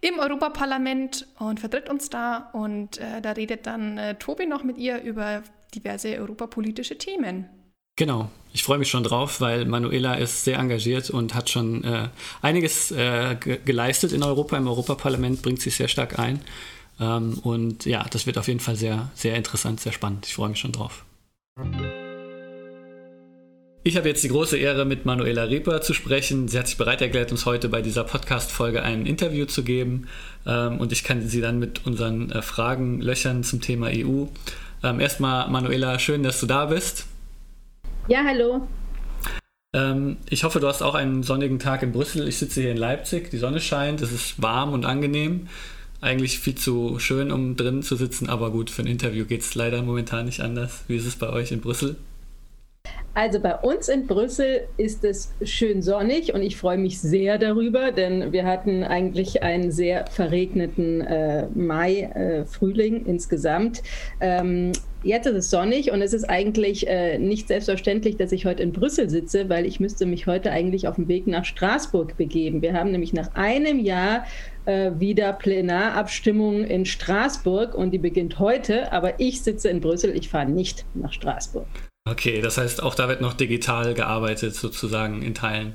im 0.02 0.20
Europaparlament 0.20 1.26
und 1.40 1.60
vertritt 1.60 1.90
uns 1.90 2.12
da. 2.12 2.52
Und 2.54 3.00
äh, 3.00 3.22
da 3.24 3.32
redet 3.32 3.66
dann 3.66 3.98
äh, 3.98 4.14
Tobi 4.14 4.46
noch 4.46 4.64
mit 4.64 4.78
ihr 4.78 5.02
über 5.02 5.42
diverse 5.74 6.16
europapolitische 6.20 7.00
Themen. 7.00 7.50
Genau, 7.96 8.30
ich 8.54 8.62
freue 8.62 8.78
mich 8.78 8.90
schon 8.90 9.04
drauf, 9.04 9.42
weil 9.42 9.66
Manuela 9.66 10.14
ist 10.14 10.44
sehr 10.44 10.60
engagiert 10.60 11.10
und 11.10 11.34
hat 11.34 11.50
schon 11.50 11.84
äh, 11.84 12.10
einiges 12.44 12.92
äh, 12.92 13.36
geleistet 13.66 14.12
in 14.14 14.22
Europa, 14.22 14.56
im 14.56 14.68
Europaparlament, 14.68 15.42
bringt 15.42 15.60
sich 15.60 15.76
sehr 15.76 15.88
stark 15.88 16.20
ein. 16.20 16.40
Ähm, 17.00 17.40
und 17.44 17.86
ja, 17.86 18.06
das 18.10 18.26
wird 18.26 18.38
auf 18.38 18.48
jeden 18.48 18.60
Fall 18.60 18.76
sehr, 18.76 19.12
sehr 19.14 19.36
interessant, 19.36 19.80
sehr 19.80 19.92
spannend. 19.92 20.26
Ich 20.26 20.34
freue 20.34 20.50
mich 20.50 20.60
schon 20.60 20.72
drauf. 20.72 21.06
Ich 23.84 23.96
habe 23.96 24.10
jetzt 24.10 24.24
die 24.24 24.28
große 24.28 24.58
Ehre, 24.58 24.84
mit 24.84 25.06
Manuela 25.06 25.44
Reper 25.44 25.82
zu 25.82 25.94
sprechen. 25.94 26.48
Sie 26.48 26.60
hat 26.60 26.68
sich 26.68 26.78
bereit 26.78 27.02
erklärt, 27.02 27.32
uns 27.32 27.46
heute 27.46 27.70
bei 27.70 27.82
dieser 27.82 28.04
Podcast-Folge 28.04 28.84
ein 28.84 29.06
Interview 29.06 29.46
zu 29.46 29.64
geben. 29.64 30.08
Ähm, 30.46 30.80
und 30.80 30.92
ich 30.92 31.04
kann 31.04 31.26
sie 31.28 31.42
dann 31.42 31.60
mit 31.60 31.86
unseren 31.86 32.32
äh, 32.32 32.42
Fragen 32.42 33.00
löchern 33.00 33.44
zum 33.44 33.62
Thema 33.62 33.88
EU. 33.88 34.26
Ähm, 34.84 35.00
erstmal, 35.00 35.50
Manuela, 35.50 36.00
schön, 36.00 36.24
dass 36.24 36.40
du 36.40 36.48
da 36.48 36.66
bist. 36.66 37.06
Ja, 38.08 38.24
hallo. 38.26 38.68
ich 40.30 40.44
hoffe, 40.44 40.60
du 40.60 40.68
hast 40.68 40.82
auch 40.82 40.96
einen 40.96 41.22
sonnigen 41.22 41.60
Tag 41.60 41.84
in 41.84 41.92
Brüssel. 41.92 42.28
Ich 42.28 42.38
sitze 42.38 42.62
hier 42.62 42.72
in 42.72 42.78
Leipzig, 42.78 43.30
die 43.30 43.38
Sonne 43.38 43.60
scheint, 43.60 44.02
es 44.02 44.12
ist 44.12 44.42
warm 44.42 44.74
und 44.74 44.86
angenehm 44.86 45.48
eigentlich 46.02 46.40
viel 46.40 46.56
zu 46.56 47.00
schön, 47.00 47.32
um 47.32 47.56
drin 47.56 47.84
zu 47.84 47.96
sitzen, 47.96 48.30
aber 48.30 48.52
gut, 48.52 48.70
für 48.70 48.84
ein 48.84 48.88
Interview 48.88 49.26
geht 49.26 49.42
es 49.42 49.56
leider 49.56 49.82
momentan 49.82 50.26
nicht 50.26 50.42
anders. 50.42 50.84
Wie 50.88 50.96
ist 50.96 51.06
es 51.06 51.16
bei 51.16 51.30
euch 51.30 51.52
in 51.52 51.62
Brüssel? 51.62 51.96
Also 53.18 53.40
bei 53.40 53.56
uns 53.56 53.90
in 53.90 54.06
Brüssel 54.06 54.68
ist 54.78 55.04
es 55.04 55.34
schön 55.42 55.82
sonnig 55.82 56.36
und 56.36 56.44
ich 56.44 56.56
freue 56.56 56.78
mich 56.78 57.02
sehr 57.02 57.40
darüber, 57.40 57.92
denn 57.92 58.32
wir 58.32 58.46
hatten 58.46 58.84
eigentlich 58.84 59.42
einen 59.42 59.72
sehr 59.72 60.06
verregneten 60.06 61.02
äh, 61.02 61.48
Mai, 61.56 62.02
äh, 62.14 62.46
Frühling 62.46 63.08
insgesamt. 63.08 63.82
Ähm, 64.22 64.72
jetzt 65.02 65.26
ist 65.26 65.34
es 65.34 65.50
sonnig 65.50 65.92
und 65.92 66.04
es 66.04 66.14
ist 66.14 66.26
eigentlich 66.26 66.88
äh, 66.88 67.18
nicht 67.18 67.48
selbstverständlich, 67.48 68.18
dass 68.18 68.32
ich 68.32 68.46
heute 68.46 68.62
in 68.62 68.72
Brüssel 68.72 69.10
sitze, 69.10 69.50
weil 69.50 69.66
ich 69.66 69.80
müsste 69.80 70.06
mich 70.06 70.28
heute 70.28 70.52
eigentlich 70.52 70.88
auf 70.88 70.98
dem 70.98 71.08
Weg 71.08 71.26
nach 71.26 71.44
Straßburg 71.44 72.18
begeben. 72.18 72.62
Wir 72.62 72.74
haben 72.74 72.92
nämlich 72.92 73.14
nach 73.14 73.34
einem 73.34 73.80
Jahr 73.80 74.26
äh, 74.66 74.92
wieder 75.00 75.34
Plenarabstimmung 75.34 76.66
in 76.66 76.86
Straßburg 76.86 77.74
und 77.74 77.90
die 77.90 77.98
beginnt 77.98 78.38
heute, 78.38 78.92
aber 78.92 79.20
ich 79.20 79.42
sitze 79.42 79.70
in 79.70 79.82
Brüssel, 79.82 80.16
ich 80.16 80.30
fahre 80.30 80.52
nicht 80.52 80.86
nach 80.94 81.12
Straßburg. 81.12 81.66
Okay, 82.10 82.42
das 82.42 82.58
heißt, 82.58 82.82
auch 82.84 82.96
da 82.96 83.08
wird 83.08 83.22
noch 83.22 83.34
digital 83.34 83.94
gearbeitet, 83.94 84.56
sozusagen 84.56 85.22
in 85.22 85.34
Teilen. 85.34 85.74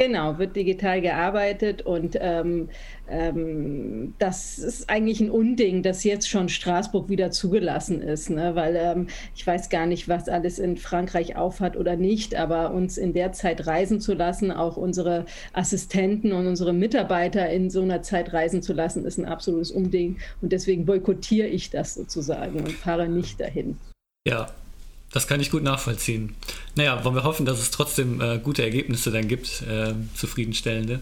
Genau, 0.00 0.38
wird 0.38 0.56
digital 0.56 1.02
gearbeitet 1.02 1.82
und 1.82 2.16
ähm, 2.18 2.70
ähm, 3.06 4.14
das 4.18 4.58
ist 4.58 4.88
eigentlich 4.88 5.20
ein 5.20 5.30
Unding, 5.30 5.82
dass 5.82 6.04
jetzt 6.04 6.26
schon 6.26 6.48
Straßburg 6.48 7.10
wieder 7.10 7.30
zugelassen 7.30 8.00
ist, 8.00 8.30
ne? 8.30 8.54
weil 8.54 8.76
ähm, 8.76 9.08
ich 9.36 9.46
weiß 9.46 9.68
gar 9.68 9.84
nicht, 9.84 10.08
was 10.08 10.26
alles 10.26 10.58
in 10.58 10.78
Frankreich 10.78 11.36
aufhat 11.36 11.76
oder 11.76 11.96
nicht, 11.96 12.34
aber 12.34 12.72
uns 12.72 12.96
in 12.96 13.12
der 13.12 13.32
Zeit 13.32 13.66
reisen 13.66 14.00
zu 14.00 14.14
lassen, 14.14 14.50
auch 14.52 14.78
unsere 14.78 15.26
Assistenten 15.52 16.32
und 16.32 16.46
unsere 16.46 16.72
Mitarbeiter 16.72 17.50
in 17.50 17.68
so 17.68 17.82
einer 17.82 18.00
Zeit 18.00 18.32
reisen 18.32 18.62
zu 18.62 18.72
lassen, 18.72 19.04
ist 19.04 19.18
ein 19.18 19.26
absolutes 19.26 19.70
Unding 19.70 20.16
und 20.40 20.52
deswegen 20.52 20.86
boykottiere 20.86 21.48
ich 21.48 21.68
das 21.68 21.92
sozusagen 21.92 22.60
und 22.60 22.72
fahre 22.72 23.06
nicht 23.06 23.38
dahin. 23.38 23.76
Ja, 24.26 24.46
das 25.12 25.26
kann 25.26 25.40
ich 25.40 25.50
gut 25.50 25.62
nachvollziehen. 25.62 26.36
Naja, 26.76 27.04
wollen 27.04 27.16
wir 27.16 27.24
hoffen, 27.24 27.46
dass 27.46 27.60
es 27.60 27.70
trotzdem 27.70 28.20
äh, 28.20 28.38
gute 28.38 28.62
Ergebnisse 28.62 29.10
dann 29.10 29.28
gibt, 29.28 29.62
äh, 29.62 29.94
zufriedenstellende, 30.14 31.00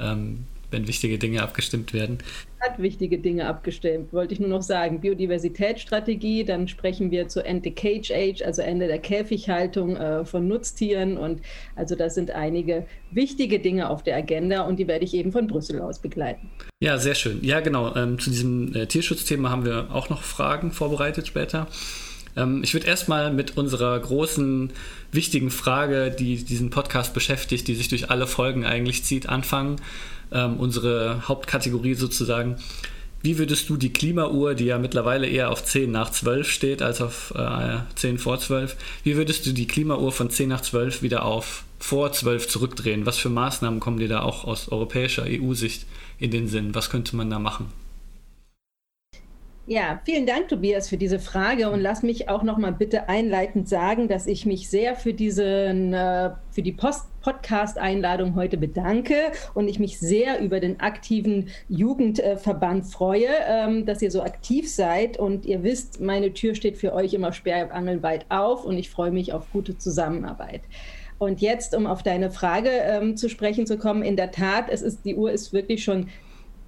ähm, 0.00 0.44
wenn 0.70 0.88
wichtige 0.88 1.18
Dinge 1.18 1.42
abgestimmt 1.42 1.92
werden. 1.92 2.18
Hat 2.58 2.80
wichtige 2.80 3.18
Dinge 3.18 3.46
abgestimmt, 3.46 4.12
wollte 4.12 4.34
ich 4.34 4.40
nur 4.40 4.48
noch 4.48 4.62
sagen. 4.62 5.00
Biodiversitätsstrategie, 5.00 6.44
dann 6.44 6.66
sprechen 6.66 7.12
wir 7.12 7.28
zu 7.28 7.44
End 7.44 7.62
the 7.62 7.70
Cage 7.70 8.10
Age, 8.10 8.42
also 8.42 8.62
Ende 8.62 8.88
der 8.88 8.98
Käfighaltung 8.98 9.96
äh, 9.96 10.24
von 10.24 10.48
Nutztieren. 10.48 11.16
Und 11.16 11.42
also 11.76 11.94
das 11.94 12.14
sind 12.14 12.32
einige 12.32 12.86
wichtige 13.12 13.60
Dinge 13.60 13.88
auf 13.88 14.02
der 14.02 14.16
Agenda 14.16 14.62
und 14.62 14.78
die 14.78 14.88
werde 14.88 15.04
ich 15.04 15.14
eben 15.14 15.30
von 15.30 15.46
Brüssel 15.46 15.80
aus 15.80 16.00
begleiten. 16.00 16.50
Ja, 16.80 16.98
sehr 16.98 17.14
schön. 17.14 17.44
Ja, 17.44 17.60
genau. 17.60 17.94
Ähm, 17.94 18.18
zu 18.18 18.30
diesem 18.30 18.74
äh, 18.74 18.86
Tierschutzthema 18.86 19.50
haben 19.50 19.64
wir 19.64 19.90
auch 19.92 20.08
noch 20.08 20.22
Fragen 20.22 20.72
vorbereitet 20.72 21.28
später. 21.28 21.68
Ähm, 22.36 22.62
ich 22.62 22.74
würde 22.74 22.86
erstmal 22.86 23.32
mit 23.32 23.56
unserer 23.56 23.98
großen, 23.98 24.70
wichtigen 25.12 25.50
Frage, 25.50 26.10
die 26.10 26.44
diesen 26.44 26.70
Podcast 26.70 27.14
beschäftigt, 27.14 27.68
die 27.68 27.74
sich 27.74 27.88
durch 27.88 28.10
alle 28.10 28.26
Folgen 28.26 28.64
eigentlich 28.64 29.04
zieht, 29.04 29.28
anfangen. 29.28 29.76
Ähm, 30.32 30.56
unsere 30.56 31.28
Hauptkategorie 31.28 31.94
sozusagen. 31.94 32.56
Wie 33.22 33.38
würdest 33.38 33.70
du 33.70 33.78
die 33.78 33.92
Klimauhr, 33.92 34.54
die 34.54 34.66
ja 34.66 34.78
mittlerweile 34.78 35.26
eher 35.26 35.50
auf 35.50 35.64
10 35.64 35.90
nach 35.90 36.10
12 36.10 36.50
steht 36.50 36.82
als 36.82 37.00
auf 37.00 37.32
äh, 37.34 37.78
10 37.94 38.18
vor 38.18 38.38
12, 38.38 38.76
wie 39.02 39.16
würdest 39.16 39.46
du 39.46 39.52
die 39.52 39.66
Klimauhr 39.66 40.12
von 40.12 40.28
10 40.28 40.50
nach 40.50 40.60
12 40.60 41.00
wieder 41.00 41.24
auf 41.24 41.64
vor 41.78 42.12
12 42.12 42.48
zurückdrehen? 42.48 43.06
Was 43.06 43.16
für 43.16 43.30
Maßnahmen 43.30 43.80
kommen 43.80 43.98
dir 43.98 44.08
da 44.08 44.20
auch 44.20 44.44
aus 44.44 44.68
europäischer 44.68 45.24
EU-Sicht 45.26 45.86
in 46.18 46.32
den 46.32 46.48
Sinn? 46.48 46.74
Was 46.74 46.90
könnte 46.90 47.16
man 47.16 47.30
da 47.30 47.38
machen? 47.38 47.72
Ja, 49.66 49.98
vielen 50.04 50.26
Dank, 50.26 50.48
Tobias, 50.48 50.90
für 50.90 50.98
diese 50.98 51.18
Frage 51.18 51.70
und 51.70 51.80
lass 51.80 52.02
mich 52.02 52.28
auch 52.28 52.42
noch 52.42 52.58
mal 52.58 52.72
bitte 52.72 53.08
einleitend 53.08 53.66
sagen, 53.66 54.08
dass 54.08 54.26
ich 54.26 54.44
mich 54.44 54.68
sehr 54.68 54.94
für 54.94 55.14
diesen, 55.14 55.94
äh, 55.94 56.32
für 56.50 56.60
die 56.60 56.72
Podcast-Einladung 56.72 58.34
heute 58.34 58.58
bedanke 58.58 59.14
und 59.54 59.66
ich 59.68 59.78
mich 59.78 59.98
sehr 59.98 60.38
über 60.42 60.60
den 60.60 60.80
aktiven 60.80 61.48
Jugendverband 61.70 62.84
freue, 62.84 63.28
ähm, 63.48 63.86
dass 63.86 64.02
ihr 64.02 64.10
so 64.10 64.22
aktiv 64.22 64.70
seid 64.70 65.16
und 65.16 65.46
ihr 65.46 65.62
wisst, 65.62 65.98
meine 65.98 66.34
Tür 66.34 66.54
steht 66.54 66.76
für 66.76 66.92
euch 66.92 67.14
immer 67.14 67.32
sperrangelweit 67.32 68.26
auf 68.28 68.66
und 68.66 68.76
ich 68.76 68.90
freue 68.90 69.12
mich 69.12 69.32
auf 69.32 69.50
gute 69.50 69.78
Zusammenarbeit. 69.78 70.60
Und 71.18 71.40
jetzt, 71.40 71.74
um 71.74 71.86
auf 71.86 72.02
deine 72.02 72.30
Frage 72.30 72.68
ähm, 72.70 73.16
zu 73.16 73.30
sprechen 73.30 73.66
zu 73.66 73.78
kommen, 73.78 74.02
in 74.02 74.16
der 74.16 74.30
Tat, 74.30 74.66
es 74.68 74.82
ist, 74.82 75.06
die 75.06 75.14
Uhr 75.14 75.32
ist 75.32 75.54
wirklich 75.54 75.82
schon 75.82 76.08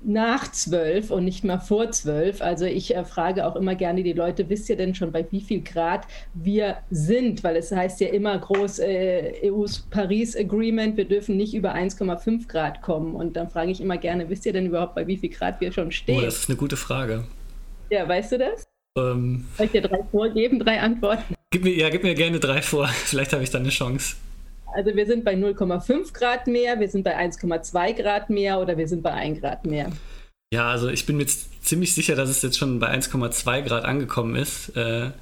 nach 0.07 0.51
zwölf 0.53 1.11
und 1.11 1.25
nicht 1.25 1.43
mal 1.43 1.59
vor 1.59 1.91
zwölf. 1.91 2.41
Also 2.41 2.65
ich 2.65 2.95
äh, 2.95 3.05
frage 3.05 3.47
auch 3.47 3.57
immer 3.57 3.75
gerne 3.75 4.05
die 4.05 4.13
Leute, 4.13 4.49
wisst 4.49 4.69
ihr 4.71 4.77
denn 4.77 4.95
schon, 4.95 5.11
bei 5.11 5.27
wie 5.31 5.41
viel 5.41 5.63
Grad 5.63 6.07
wir 6.33 6.79
sind? 6.91 7.43
Weil 7.43 7.57
es 7.57 7.73
heißt 7.73 8.01
ja 8.01 8.09
immer 8.09 8.39
groß 8.39 8.79
äh, 8.79 9.51
EUs 9.51 9.81
Paris 9.91 10.37
Agreement, 10.37 10.97
wir 10.97 11.07
dürfen 11.07 11.37
nicht 11.37 11.55
über 11.55 11.75
1,5 11.75 12.47
Grad 12.47 12.83
kommen. 12.83 13.17
Und 13.17 13.37
dann 13.37 13.51
frage 13.51 13.73
ich 13.73 13.81
immer 13.81 13.99
gerne, 13.99 14.31
wisst 14.31 14.47
ihr 14.47 14.53
denn 14.53 14.67
überhaupt, 14.67 14.95
bei 14.95 15.07
wie 15.09 15.17
viel 15.17 15.31
Grad 15.31 15.61
wir 15.61 15.73
schon 15.73 15.91
stehen? 15.91 16.19
Oh, 16.19 16.21
das 16.21 16.37
ist 16.39 16.49
eine 16.49 16.57
gute 16.57 16.77
Frage. 16.77 17.25
Ja, 17.91 18.09
weißt 18.09 18.33
du 18.33 18.39
das? 18.39 18.65
Ähm, 18.97 19.45
Soll 19.57 19.67
ich 19.67 19.73
dir 19.73 19.83
drei 19.83 20.03
vorgeben, 20.11 20.61
drei 20.61 20.81
Antworten? 20.81 21.35
Gib 21.51 21.65
mir, 21.65 21.75
ja, 21.75 21.91
gib 21.91 22.05
mir 22.05 22.15
gerne 22.15 22.39
drei 22.39 22.63
vor. 22.63 22.87
Vielleicht 23.05 23.33
habe 23.33 23.43
ich 23.43 23.51
dann 23.51 23.63
eine 23.63 23.71
Chance. 23.71 24.17
Also 24.77 24.95
wir 24.95 25.07
sind 25.07 25.25
bei 25.25 25.33
0,5 25.33 26.13
Grad 26.13 26.47
mehr, 26.47 26.79
wir 26.79 26.89
sind 26.91 27.03
bei 27.03 27.17
1,2 27.17 27.95
Grad 27.95 28.29
mehr 28.29 28.61
oder 28.61 28.77
wir 28.77 28.87
sind 28.87 29.03
bei 29.03 29.11
1 29.11 29.41
Grad 29.41 29.65
mehr. 29.65 29.91
Ja, 30.53 30.69
also 30.69 30.89
ich 30.89 31.07
bin 31.07 31.17
mir 31.17 31.25
ziemlich 31.27 31.95
sicher, 31.95 32.15
dass 32.15 32.29
es 32.29 32.43
jetzt 32.43 32.59
schon 32.59 32.79
bei 32.79 32.93
1,2 32.93 33.63
Grad 33.63 33.87
angekommen 33.87 34.37
ist. 34.37 34.77
Äh, 34.77 35.13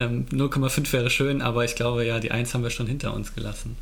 ähm, 0.00 0.24
0,5 0.32 0.90
wäre 0.90 1.10
schön, 1.10 1.42
aber 1.42 1.66
ich 1.66 1.74
glaube 1.74 2.06
ja, 2.06 2.18
die 2.18 2.30
1 2.30 2.54
haben 2.54 2.62
wir 2.62 2.70
schon 2.70 2.86
hinter 2.86 3.12
uns 3.12 3.34
gelassen. 3.34 3.76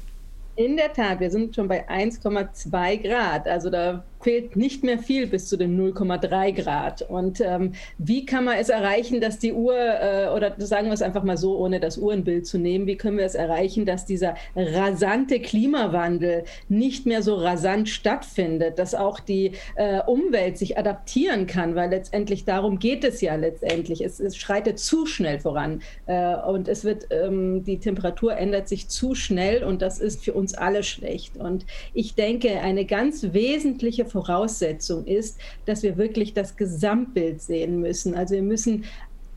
In 0.57 0.77
der 0.77 0.93
Tat, 0.93 1.21
wir 1.21 1.31
sind 1.31 1.55
schon 1.55 1.69
bei 1.69 1.89
1,2 1.89 2.97
Grad. 2.97 3.47
Also 3.47 3.71
da 3.71 4.03
fehlt 4.21 4.57
nicht 4.57 4.85
mehr 4.85 4.99
viel 4.99 5.27
bis 5.27 5.49
zu 5.49 5.57
den 5.57 5.79
0,3 5.81 6.53
Grad. 6.53 7.03
Und 7.03 7.41
ähm, 7.41 7.73
wie 7.99 8.27
kann 8.27 8.45
man 8.45 8.59
es 8.59 8.69
erreichen, 8.69 9.21
dass 9.21 9.39
die 9.39 9.53
Uhr, 9.53 9.75
äh, 9.77 10.29
oder 10.29 10.55
sagen 10.59 10.89
wir 10.89 10.95
es 10.95 11.03
einfach 11.03 11.23
mal 11.23 11.37
so, 11.37 11.57
ohne 11.59 11.81
das 11.81 11.97
Uhrenbild 11.99 12.47
zu 12.47 12.59
nehmen, 12.59 12.87
wie 12.87 12.97
können 12.97 13.17
wir 13.17 13.25
es 13.25 13.35
erreichen, 13.35 13.87
dass 13.87 14.05
dieser 14.05 14.35
rasante 14.55 15.41
Klimawandel 15.41 16.45
nicht 16.69 17.07
mehr 17.07 17.23
so 17.23 17.37
rasant 17.37 17.89
stattfindet, 17.89 18.79
dass 18.79 18.95
auch 18.95 19.21
die 19.21 19.53
äh, 19.77 20.01
Umwelt 20.07 20.59
sich 20.59 20.77
adaptieren 20.77 21.47
kann, 21.47 21.75
weil 21.75 21.91
letztendlich 21.91 22.45
darum 22.45 22.79
geht 22.79 23.05
es 23.05 23.21
ja 23.21 23.37
letztendlich. 23.37 24.05
Es, 24.05 24.21
es 24.21 24.37
schreitet 24.37 24.79
zu 24.79 25.07
schnell 25.07 25.41
voran 25.41 25.83
äh, 26.07 26.37
und 26.37 26.69
es 26.69 26.85
wird, 26.85 27.07
ähm, 27.11 27.65
die 27.65 27.79
Temperatur 27.79 28.37
ändert 28.37 28.69
sich 28.69 28.89
zu 28.89 29.15
schnell 29.15 29.65
und 29.65 29.81
das 29.83 29.99
ist 29.99 30.25
für 30.25 30.35
uns 30.35 30.55
alle 30.55 30.83
schlecht. 30.83 31.37
Und 31.37 31.65
ich 31.95 32.15
denke, 32.15 32.61
eine 32.61 32.85
ganz 32.85 33.33
wesentliche 33.33 34.05
Voraussetzung 34.11 35.07
ist, 35.07 35.39
dass 35.67 35.83
wir 35.83 35.97
wirklich 35.97 36.35
das 36.35 36.57
Gesamtbild 36.57 37.41
sehen 37.41 37.81
müssen. 37.81 38.15
Also 38.15 38.35
wir 38.35 38.43
müssen 38.43 38.85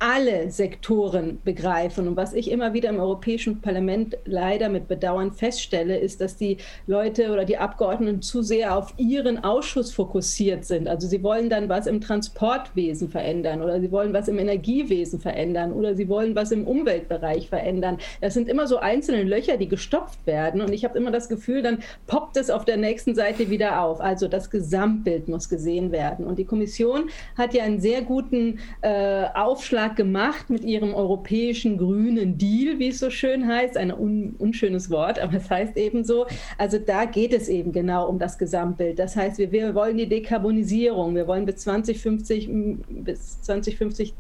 alle 0.04 0.52
Sektoren 0.52 1.40
begreifen. 1.46 2.10
Und 2.10 2.18
was 2.18 2.34
ich 2.34 2.52
immer 2.52 2.74
wieder 2.74 2.90
im 2.90 3.00
Europäischen 3.00 3.62
Parlament 3.62 4.18
leider 4.26 4.68
mit 4.68 4.90
Bedauern 4.90 5.32
feststelle, 5.32 5.98
ist, 5.98 6.20
dass 6.20 6.36
die 6.36 6.58
Leute 6.88 7.32
oder 7.32 7.46
die 7.46 7.58
Abgeordneten 7.58 8.22
zu 8.22 8.42
sehr 8.42 8.78
auf 8.78 8.94
ihren 8.98 9.46
Ausschuss 9.46 9.94
fokussiert 9.94 10.66
sind. 10.66 10.90
Also 10.90 11.08
sie 11.08 11.24
wollen 11.24 11.50
dann 11.50 11.70
was 11.70 11.88
im 11.88 12.02
Transportwesen 12.02 13.08
verändern 13.08 13.62
oder 13.62 13.80
sie 13.80 13.94
wollen 13.94 14.12
was 14.12 14.28
im 14.28 14.40
Energiewesen 14.40 15.22
verändern 15.22 15.72
oder 15.72 15.96
sie 15.96 16.10
wollen 16.10 16.36
was 16.36 16.52
im 16.52 16.68
Umweltbereich 16.68 17.48
verändern. 17.48 17.98
Das 18.20 18.34
sind 18.34 18.50
immer 18.50 18.68
so 18.68 18.80
einzelne 18.80 19.24
Löcher, 19.24 19.56
die 19.56 19.70
gestopft 19.70 20.28
werden. 20.28 20.60
Und 20.60 20.74
ich 20.74 20.84
habe 20.84 20.98
immer 20.98 21.12
das 21.12 21.30
Gefühl, 21.30 21.62
dann 21.62 21.78
poppt 22.08 22.36
es 22.36 22.50
auf 22.50 22.66
der 22.66 22.76
nächsten 22.76 23.16
Seite 23.16 23.50
wieder 23.50 23.82
auf. 23.82 24.02
Also 24.02 24.28
das 24.28 24.50
Gesamtbild 24.50 25.30
muss 25.30 25.48
gesehen 25.48 25.94
werden. 25.94 26.26
Und 26.26 26.40
die 26.40 26.46
Kommission 26.46 27.10
hat 27.38 27.54
ja 27.54 27.64
einen 27.64 27.80
sehr 27.80 28.02
guten 28.02 28.60
äh, 28.82 29.28
Aufschlag 29.34 29.93
gemacht 29.96 30.50
mit 30.50 30.64
ihrem 30.64 30.94
europäischen 30.94 31.78
grünen 31.78 32.38
Deal, 32.38 32.80
wie 32.80 32.90
es 32.90 33.00
so 33.00 33.10
schön 33.10 33.48
heißt. 33.48 33.78
Ein 33.78 33.92
un 33.92 34.36
unschönes 34.38 34.90
Wort, 34.90 35.20
aber 35.20 35.38
es 35.38 35.50
heißt 35.50 35.78
eben 35.78 36.04
so. 36.04 36.26
Also 36.58 36.78
da 36.80 37.06
geht 37.06 37.34
es 37.34 37.50
eben 37.50 37.72
genau 37.72 38.08
um 38.08 38.20
das 38.20 38.38
Gesamtbild. 38.38 39.00
Das 39.00 39.16
heißt, 39.16 39.38
wir, 39.38 39.52
wir 39.52 39.76
wollen 39.76 39.98
die 39.98 40.08
Dekarbonisierung. 40.08 41.16
Wir 41.16 41.28
wollen 41.28 41.46
bis 41.46 41.58
2050, 41.58 42.50
bis 42.90 43.42
2050 43.42 44.14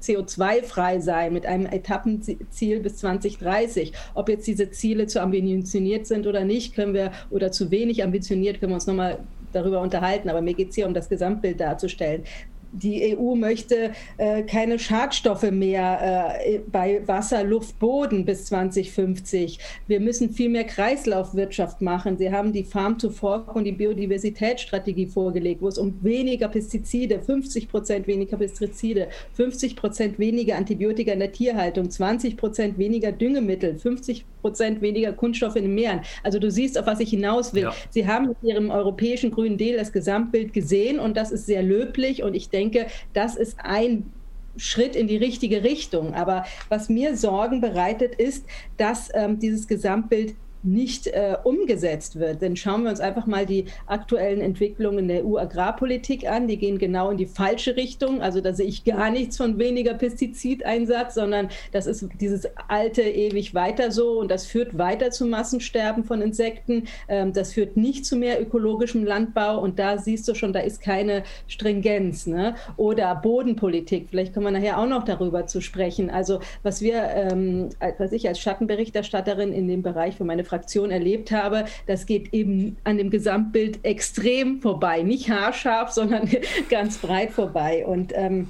CO2-frei 0.00 1.00
sein 1.00 1.32
mit 1.32 1.46
einem 1.46 1.66
Etappenziel 1.66 2.80
bis 2.80 2.96
2030. 2.98 3.92
Ob 4.14 4.28
jetzt 4.28 4.46
diese 4.46 4.70
Ziele 4.70 5.06
zu 5.06 5.22
ambitioniert 5.22 6.06
sind 6.06 6.26
oder 6.26 6.44
nicht, 6.44 6.74
können 6.74 6.94
wir, 6.94 7.12
oder 7.30 7.52
zu 7.52 7.70
wenig 7.70 8.04
ambitioniert, 8.04 8.60
können 8.60 8.72
wir 8.72 8.76
uns 8.76 8.86
nochmal 8.86 9.18
darüber 9.52 9.80
unterhalten. 9.80 10.28
Aber 10.28 10.42
mir 10.42 10.54
geht 10.54 10.70
es 10.70 10.74
hier 10.74 10.86
um 10.86 10.94
das 10.94 11.08
Gesamtbild 11.08 11.60
darzustellen 11.60 12.24
die 12.72 13.16
EU 13.16 13.34
möchte 13.34 13.92
äh, 14.18 14.42
keine 14.42 14.78
Schadstoffe 14.78 15.50
mehr 15.50 16.36
äh, 16.44 16.60
bei 16.70 17.02
Wasser, 17.06 17.44
Luft, 17.44 17.78
Boden 17.78 18.24
bis 18.24 18.46
2050. 18.46 19.58
Wir 19.86 20.00
müssen 20.00 20.30
viel 20.30 20.48
mehr 20.48 20.64
Kreislaufwirtschaft 20.64 21.80
machen. 21.80 22.18
Sie 22.18 22.30
haben 22.30 22.52
die 22.52 22.64
Farm 22.64 22.98
to 22.98 23.10
Fork 23.10 23.54
und 23.56 23.64
die 23.64 23.72
Biodiversitätsstrategie 23.72 25.06
vorgelegt, 25.06 25.62
wo 25.62 25.68
es 25.68 25.78
um 25.78 26.02
weniger 26.02 26.48
Pestizide, 26.48 27.20
50 27.20 27.68
Prozent 27.68 28.06
weniger 28.06 28.36
Pestizide, 28.36 29.08
50 29.34 29.76
Prozent 29.76 30.18
weniger 30.18 30.56
Antibiotika 30.56 31.12
in 31.12 31.20
der 31.20 31.32
Tierhaltung, 31.32 31.90
20 31.90 32.36
Prozent 32.36 32.78
weniger 32.78 33.12
Düngemittel, 33.12 33.78
50 33.78 34.24
Prozent 34.40 34.80
weniger 34.82 35.12
Kunststoffe 35.12 35.56
in 35.56 35.64
den 35.64 35.74
Meeren. 35.74 36.00
Also 36.22 36.38
du 36.38 36.50
siehst, 36.50 36.78
auf 36.78 36.86
was 36.86 37.00
ich 37.00 37.10
hinaus 37.10 37.54
will. 37.54 37.62
Ja. 37.62 37.74
Sie 37.90 38.06
haben 38.06 38.28
mit 38.28 38.36
ihrem 38.42 38.70
europäischen 38.70 39.30
Grünen 39.30 39.58
Deal 39.58 39.76
das 39.76 39.92
Gesamtbild 39.92 40.52
gesehen 40.52 40.98
und 40.98 41.16
das 41.16 41.32
ist 41.32 41.46
sehr 41.46 41.62
löblich 41.62 42.22
und 42.22 42.34
ich 42.34 42.50
denke, 42.50 42.57
denke, 42.58 42.86
das 43.12 43.36
ist 43.36 43.56
ein 43.62 44.12
Schritt 44.56 44.96
in 44.96 45.06
die 45.06 45.16
richtige 45.16 45.62
Richtung. 45.62 46.14
Aber 46.14 46.44
was 46.68 46.88
mir 46.88 47.16
Sorgen 47.16 47.60
bereitet, 47.60 48.14
ist, 48.16 48.44
dass 48.76 49.08
ähm, 49.14 49.38
dieses 49.38 49.68
Gesamtbild 49.68 50.34
nicht 50.72 51.06
äh, 51.06 51.36
umgesetzt 51.44 52.18
wird. 52.18 52.42
Denn 52.42 52.56
schauen 52.56 52.82
wir 52.82 52.90
uns 52.90 53.00
einfach 53.00 53.26
mal 53.26 53.46
die 53.46 53.66
aktuellen 53.86 54.40
Entwicklungen 54.40 55.08
der 55.08 55.24
EU-Agrarpolitik 55.24 56.28
an. 56.28 56.48
Die 56.48 56.58
gehen 56.58 56.78
genau 56.78 57.10
in 57.10 57.16
die 57.16 57.26
falsche 57.26 57.76
Richtung. 57.76 58.22
Also 58.22 58.40
da 58.40 58.52
sehe 58.52 58.66
ich 58.66 58.84
gar 58.84 59.10
nichts 59.10 59.36
von 59.36 59.58
weniger 59.58 59.94
Pestizideinsatz, 59.94 61.14
sondern 61.14 61.48
das 61.72 61.86
ist 61.86 62.06
dieses 62.20 62.48
alte 62.68 63.02
ewig 63.02 63.54
weiter 63.54 63.90
so 63.90 64.18
und 64.18 64.30
das 64.30 64.46
führt 64.46 64.76
weiter 64.76 65.10
zu 65.10 65.26
Massensterben 65.26 66.04
von 66.04 66.20
Insekten. 66.20 66.84
Ähm, 67.08 67.32
das 67.32 67.52
führt 67.52 67.76
nicht 67.76 68.04
zu 68.04 68.16
mehr 68.16 68.40
ökologischem 68.40 69.04
Landbau 69.04 69.60
und 69.60 69.78
da 69.78 69.98
siehst 69.98 70.28
du 70.28 70.34
schon, 70.34 70.52
da 70.52 70.60
ist 70.60 70.82
keine 70.82 71.22
Stringenz. 71.46 72.26
Ne? 72.26 72.54
Oder 72.76 73.14
Bodenpolitik. 73.14 74.08
Vielleicht 74.10 74.34
kommen 74.34 74.46
wir 74.46 74.52
nachher 74.52 74.78
auch 74.78 74.86
noch 74.86 75.04
darüber 75.04 75.46
zu 75.46 75.60
sprechen. 75.60 76.10
Also 76.10 76.40
was 76.62 76.82
wir, 76.82 77.02
ähm, 77.14 77.70
was 77.98 78.12
ich 78.12 78.28
als 78.28 78.38
Schattenberichterstatterin 78.40 79.52
in 79.52 79.66
dem 79.68 79.82
Bereich 79.82 80.16
für 80.16 80.24
meine 80.24 80.44
Fraktion 80.44 80.57
erlebt 80.90 81.30
habe, 81.30 81.64
das 81.86 82.06
geht 82.06 82.32
eben 82.32 82.76
an 82.84 82.98
dem 82.98 83.10
Gesamtbild 83.10 83.80
extrem 83.84 84.60
vorbei. 84.60 85.02
Nicht 85.02 85.30
haarscharf, 85.30 85.90
sondern 85.90 86.28
ganz 86.70 86.98
breit 86.98 87.32
vorbei. 87.32 87.86
Und 87.86 88.12
ähm, 88.14 88.48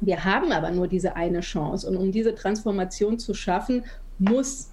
wir 0.00 0.24
haben 0.24 0.52
aber 0.52 0.70
nur 0.70 0.88
diese 0.88 1.16
eine 1.16 1.40
Chance. 1.40 1.88
Und 1.88 1.96
um 1.96 2.12
diese 2.12 2.34
Transformation 2.34 3.18
zu 3.18 3.34
schaffen, 3.34 3.84
muss 4.18 4.70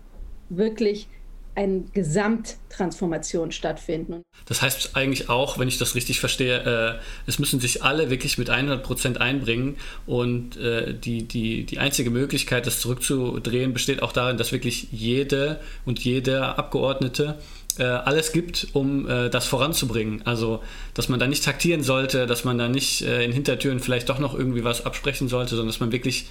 wirklich 0.49 1.07
eine 1.55 1.83
Gesamttransformation 1.93 3.51
stattfinden. 3.51 4.23
Das 4.45 4.61
heißt 4.61 4.95
eigentlich 4.95 5.29
auch, 5.29 5.57
wenn 5.59 5.67
ich 5.67 5.77
das 5.77 5.95
richtig 5.95 6.19
verstehe, 6.19 6.97
äh, 6.97 6.99
es 7.27 7.39
müssen 7.39 7.59
sich 7.59 7.83
alle 7.83 8.09
wirklich 8.09 8.37
mit 8.37 8.49
100 8.49 8.83
Prozent 8.83 9.19
einbringen 9.19 9.77
und 10.05 10.57
äh, 10.57 10.93
die, 10.93 11.23
die, 11.23 11.65
die 11.65 11.79
einzige 11.79 12.09
Möglichkeit, 12.09 12.67
das 12.67 12.79
zurückzudrehen, 12.79 13.73
besteht 13.73 14.01
auch 14.01 14.13
darin, 14.13 14.37
dass 14.37 14.51
wirklich 14.51 14.87
jede 14.91 15.59
und 15.85 15.99
jeder 15.99 16.57
Abgeordnete 16.57 17.37
äh, 17.77 17.83
alles 17.83 18.31
gibt, 18.31 18.67
um 18.73 19.07
äh, 19.07 19.29
das 19.29 19.47
voranzubringen. 19.47 20.21
Also, 20.25 20.61
dass 20.93 21.09
man 21.09 21.19
da 21.19 21.27
nicht 21.27 21.43
taktieren 21.43 21.83
sollte, 21.83 22.27
dass 22.27 22.43
man 22.43 22.57
da 22.57 22.67
nicht 22.67 23.01
äh, 23.01 23.23
in 23.23 23.31
Hintertüren 23.31 23.79
vielleicht 23.79 24.09
doch 24.09 24.19
noch 24.19 24.33
irgendwie 24.35 24.63
was 24.63 24.85
absprechen 24.85 25.27
sollte, 25.27 25.51
sondern 25.51 25.67
dass 25.67 25.79
man 25.79 25.91
wirklich 25.91 26.27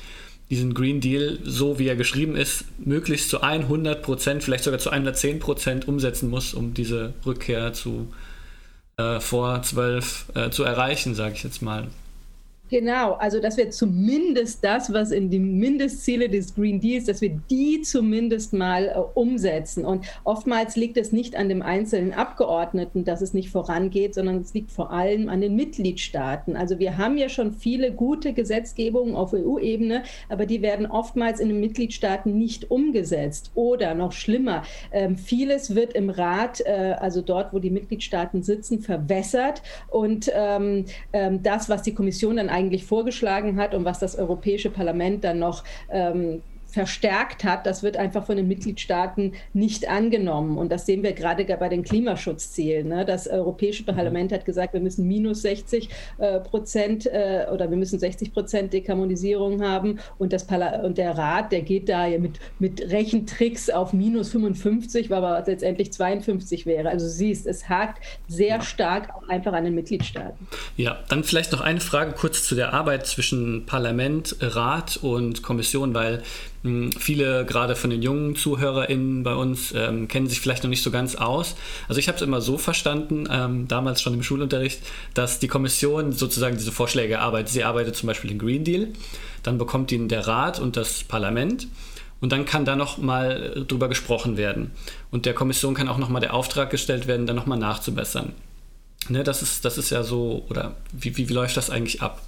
diesen 0.50 0.74
Green 0.74 1.00
Deal, 1.00 1.38
so 1.44 1.78
wie 1.78 1.86
er 1.86 1.96
geschrieben 1.96 2.34
ist, 2.36 2.64
möglichst 2.78 3.30
zu 3.30 3.40
100 3.40 4.02
Prozent, 4.02 4.42
vielleicht 4.42 4.64
sogar 4.64 4.80
zu 4.80 4.90
110 4.90 5.38
Prozent 5.38 5.86
umsetzen 5.86 6.28
muss, 6.28 6.54
um 6.54 6.74
diese 6.74 7.14
Rückkehr 7.24 7.72
zu 7.72 8.12
äh, 8.96 9.20
vor 9.20 9.62
12 9.62 10.26
äh, 10.34 10.50
zu 10.50 10.64
erreichen, 10.64 11.14
sage 11.14 11.34
ich 11.34 11.44
jetzt 11.44 11.62
mal. 11.62 11.86
Genau, 12.70 13.14
also 13.14 13.40
dass 13.40 13.56
wir 13.56 13.70
zumindest 13.70 14.62
das, 14.62 14.92
was 14.92 15.10
in 15.10 15.28
die 15.28 15.40
Mindestziele 15.40 16.28
des 16.28 16.54
Green 16.54 16.80
Deals, 16.80 17.06
dass 17.06 17.20
wir 17.20 17.40
die 17.50 17.82
zumindest 17.82 18.52
mal 18.52 18.86
äh, 18.86 18.98
umsetzen. 19.14 19.84
Und 19.84 20.06
oftmals 20.22 20.76
liegt 20.76 20.96
es 20.96 21.10
nicht 21.10 21.34
an 21.34 21.48
dem 21.48 21.62
einzelnen 21.62 22.12
Abgeordneten, 22.12 23.04
dass 23.04 23.22
es 23.22 23.34
nicht 23.34 23.50
vorangeht, 23.50 24.14
sondern 24.14 24.36
es 24.36 24.54
liegt 24.54 24.70
vor 24.70 24.92
allem 24.92 25.28
an 25.28 25.40
den 25.40 25.56
Mitgliedstaaten. 25.56 26.56
Also 26.56 26.78
wir 26.78 26.96
haben 26.96 27.18
ja 27.18 27.28
schon 27.28 27.52
viele 27.52 27.90
gute 27.90 28.32
Gesetzgebungen 28.32 29.16
auf 29.16 29.32
EU-Ebene, 29.34 30.04
aber 30.28 30.46
die 30.46 30.62
werden 30.62 30.86
oftmals 30.86 31.40
in 31.40 31.48
den 31.48 31.58
Mitgliedstaaten 31.58 32.38
nicht 32.38 32.70
umgesetzt. 32.70 33.50
Oder 33.56 33.94
noch 33.94 34.12
schlimmer, 34.12 34.62
äh, 34.92 35.12
vieles 35.16 35.74
wird 35.74 35.94
im 35.94 36.08
Rat, 36.08 36.60
äh, 36.64 36.94
also 37.00 37.20
dort, 37.20 37.52
wo 37.52 37.58
die 37.58 37.70
Mitgliedstaaten 37.70 38.44
sitzen, 38.44 38.78
verwässert. 38.78 39.60
Und 39.88 40.30
ähm, 40.32 40.84
ähm, 41.12 41.42
das, 41.42 41.68
was 41.68 41.82
die 41.82 41.94
Kommission 41.94 42.36
dann 42.36 42.48
vorgeschlagen 42.84 43.56
hat 43.56 43.74
und 43.74 43.84
was 43.84 43.98
das 43.98 44.16
Europäische 44.16 44.70
Parlament 44.70 45.24
dann 45.24 45.38
noch 45.38 45.64
ähm, 45.90 46.42
verstärkt 46.70 47.44
hat, 47.44 47.66
das 47.66 47.82
wird 47.82 47.96
einfach 47.96 48.24
von 48.24 48.36
den 48.36 48.48
Mitgliedstaaten 48.48 49.32
nicht 49.52 49.88
angenommen. 49.88 50.58
Und 50.58 50.70
das 50.70 50.86
sehen 50.86 51.02
wir 51.02 51.12
gerade 51.12 51.44
bei 51.44 51.68
den 51.68 51.82
Klimaschutzzielen. 51.82 52.88
Ne? 52.88 53.04
Das 53.04 53.26
Europäische 53.26 53.82
mhm. 53.82 53.96
Parlament 53.96 54.32
hat 54.32 54.44
gesagt, 54.44 54.72
wir 54.72 54.80
müssen 54.80 55.06
minus 55.06 55.42
60 55.42 55.88
äh, 56.18 56.40
Prozent 56.40 57.06
äh, 57.06 57.46
oder 57.52 57.70
wir 57.70 57.76
müssen 57.76 57.98
60 57.98 58.32
Prozent 58.32 58.72
Dekarbonisierung 58.72 59.62
haben. 59.62 59.98
Und, 60.18 60.32
das 60.32 60.46
und 60.84 60.98
der 60.98 61.16
Rat, 61.16 61.52
der 61.52 61.62
geht 61.62 61.88
da 61.88 62.06
ja 62.06 62.18
mit, 62.18 62.38
mit 62.58 62.80
Rechentricks 62.90 63.70
auf 63.70 63.92
minus 63.92 64.30
55, 64.30 65.12
aber 65.12 65.42
letztendlich 65.46 65.92
52 65.92 66.66
wäre. 66.66 66.88
Also 66.88 67.06
du 67.06 67.10
siehst, 67.10 67.46
es 67.46 67.68
hakt 67.68 68.02
sehr 68.28 68.56
ja. 68.56 68.62
stark 68.62 69.14
auch 69.14 69.28
einfach 69.28 69.52
an 69.52 69.64
den 69.64 69.74
Mitgliedstaaten. 69.74 70.46
Ja, 70.76 70.98
dann 71.08 71.24
vielleicht 71.24 71.52
noch 71.52 71.60
eine 71.60 71.80
Frage 71.80 72.12
kurz 72.12 72.44
zu 72.44 72.54
der 72.54 72.72
Arbeit 72.72 73.06
zwischen 73.06 73.66
Parlament, 73.66 74.36
Rat 74.40 74.98
und 74.98 75.42
Kommission, 75.42 75.94
weil 75.94 76.22
viele, 76.98 77.46
gerade 77.46 77.74
von 77.74 77.88
den 77.88 78.02
jungen 78.02 78.36
ZuhörerInnen 78.36 79.22
bei 79.22 79.34
uns, 79.34 79.72
ähm, 79.74 80.08
kennen 80.08 80.26
sich 80.26 80.40
vielleicht 80.40 80.62
noch 80.62 80.68
nicht 80.68 80.82
so 80.82 80.90
ganz 80.90 81.14
aus. 81.14 81.56
Also 81.88 81.98
ich 81.98 82.08
habe 82.08 82.16
es 82.16 82.22
immer 82.22 82.40
so 82.42 82.58
verstanden, 82.58 83.26
ähm, 83.30 83.66
damals 83.66 84.02
schon 84.02 84.12
im 84.12 84.22
Schulunterricht, 84.22 84.80
dass 85.14 85.38
die 85.38 85.48
Kommission 85.48 86.12
sozusagen 86.12 86.58
diese 86.58 86.72
Vorschläge 86.72 87.20
arbeitet. 87.20 87.48
Sie 87.48 87.64
arbeitet 87.64 87.96
zum 87.96 88.08
Beispiel 88.08 88.28
den 88.28 88.38
Green 88.38 88.64
Deal, 88.64 88.88
dann 89.42 89.56
bekommt 89.56 89.90
ihn 89.90 90.08
der 90.08 90.26
Rat 90.26 90.60
und 90.60 90.76
das 90.76 91.02
Parlament 91.02 91.66
und 92.20 92.32
dann 92.32 92.44
kann 92.44 92.66
da 92.66 92.76
noch 92.76 92.98
mal 92.98 93.64
drüber 93.66 93.88
gesprochen 93.88 94.36
werden. 94.36 94.72
Und 95.10 95.24
der 95.24 95.32
Kommission 95.32 95.74
kann 95.74 95.88
auch 95.88 95.98
noch 95.98 96.10
mal 96.10 96.20
der 96.20 96.34
Auftrag 96.34 96.68
gestellt 96.70 97.06
werden, 97.06 97.26
dann 97.26 97.36
noch 97.36 97.46
mal 97.46 97.56
nachzubessern. 97.56 98.32
Ne, 99.08 99.24
das, 99.24 99.40
ist, 99.40 99.64
das 99.64 99.78
ist 99.78 99.90
ja 99.90 100.02
so, 100.02 100.44
oder 100.50 100.76
wie, 100.92 101.16
wie, 101.16 101.30
wie 101.30 101.32
läuft 101.32 101.56
das 101.56 101.70
eigentlich 101.70 102.02
ab? 102.02 102.20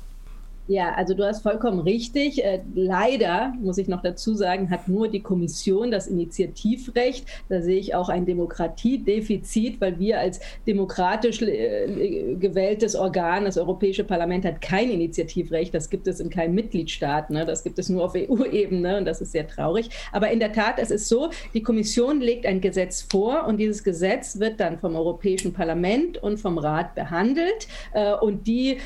Ja, 0.69 0.95
also 0.95 1.15
du 1.15 1.25
hast 1.25 1.43
vollkommen 1.43 1.81
richtig. 1.81 2.45
Äh, 2.45 2.61
leider, 2.75 3.53
muss 3.61 3.79
ich 3.79 3.89
noch 3.89 4.01
dazu 4.01 4.35
sagen, 4.35 4.71
hat 4.71 4.87
nur 4.87 5.09
die 5.09 5.21
Kommission 5.21 5.91
das 5.91 6.07
Initiativrecht. 6.07 7.27
Da 7.49 7.61
sehe 7.61 7.79
ich 7.79 7.97
auch 7.97 8.09
ein 8.09 8.27
Demokratiedefizit, 8.27 9.81
weil 9.81 9.99
wir 9.99 10.21
als 10.21 10.41
demokratisch 10.65 11.43
äh, 11.43 12.37
gewähltes 12.37 12.95
Organ, 12.95 13.45
das 13.45 13.59
Europäische 13.59 14.05
Parlament, 14.05 14.45
hat 14.45 14.61
kein 14.61 14.89
Initiativrecht. 14.89 15.75
Das 15.75 15.91
gibt 15.91 16.07
es 16.07 16.21
in 16.21 16.31
keinem 16.31 16.55
Mitgliedstaat. 16.55 17.31
Ne? 17.31 17.45
Das 17.45 17.65
gibt 17.65 17.81
es 17.81 17.89
nur 17.89 18.05
auf 18.05 18.15
EU-Ebene 18.15 18.99
und 18.99 19.05
das 19.05 19.21
ist 19.21 19.33
sehr 19.33 19.49
traurig. 19.49 19.91
Aber 20.13 20.31
in 20.31 20.39
der 20.39 20.53
Tat, 20.53 20.79
es 20.79 20.93
ist 20.93 21.09
so, 21.09 21.31
die 21.55 21.63
Kommission 21.65 22.21
legt 22.21 22.47
ein 22.47 22.61
Gesetz 22.61 23.03
vor 23.03 23.49
und 23.49 23.57
dieses 23.57 23.83
Gesetz 23.83 24.39
wird 24.39 24.61
dann 24.61 24.79
vom 24.79 24.95
Europäischen 24.95 25.53
Parlament 25.53 26.23
und 26.23 26.39
vom 26.39 26.57
Rat 26.57 26.95
behandelt 26.95 27.67
äh, 27.95 28.15
und 28.15 28.47
die 28.47 28.79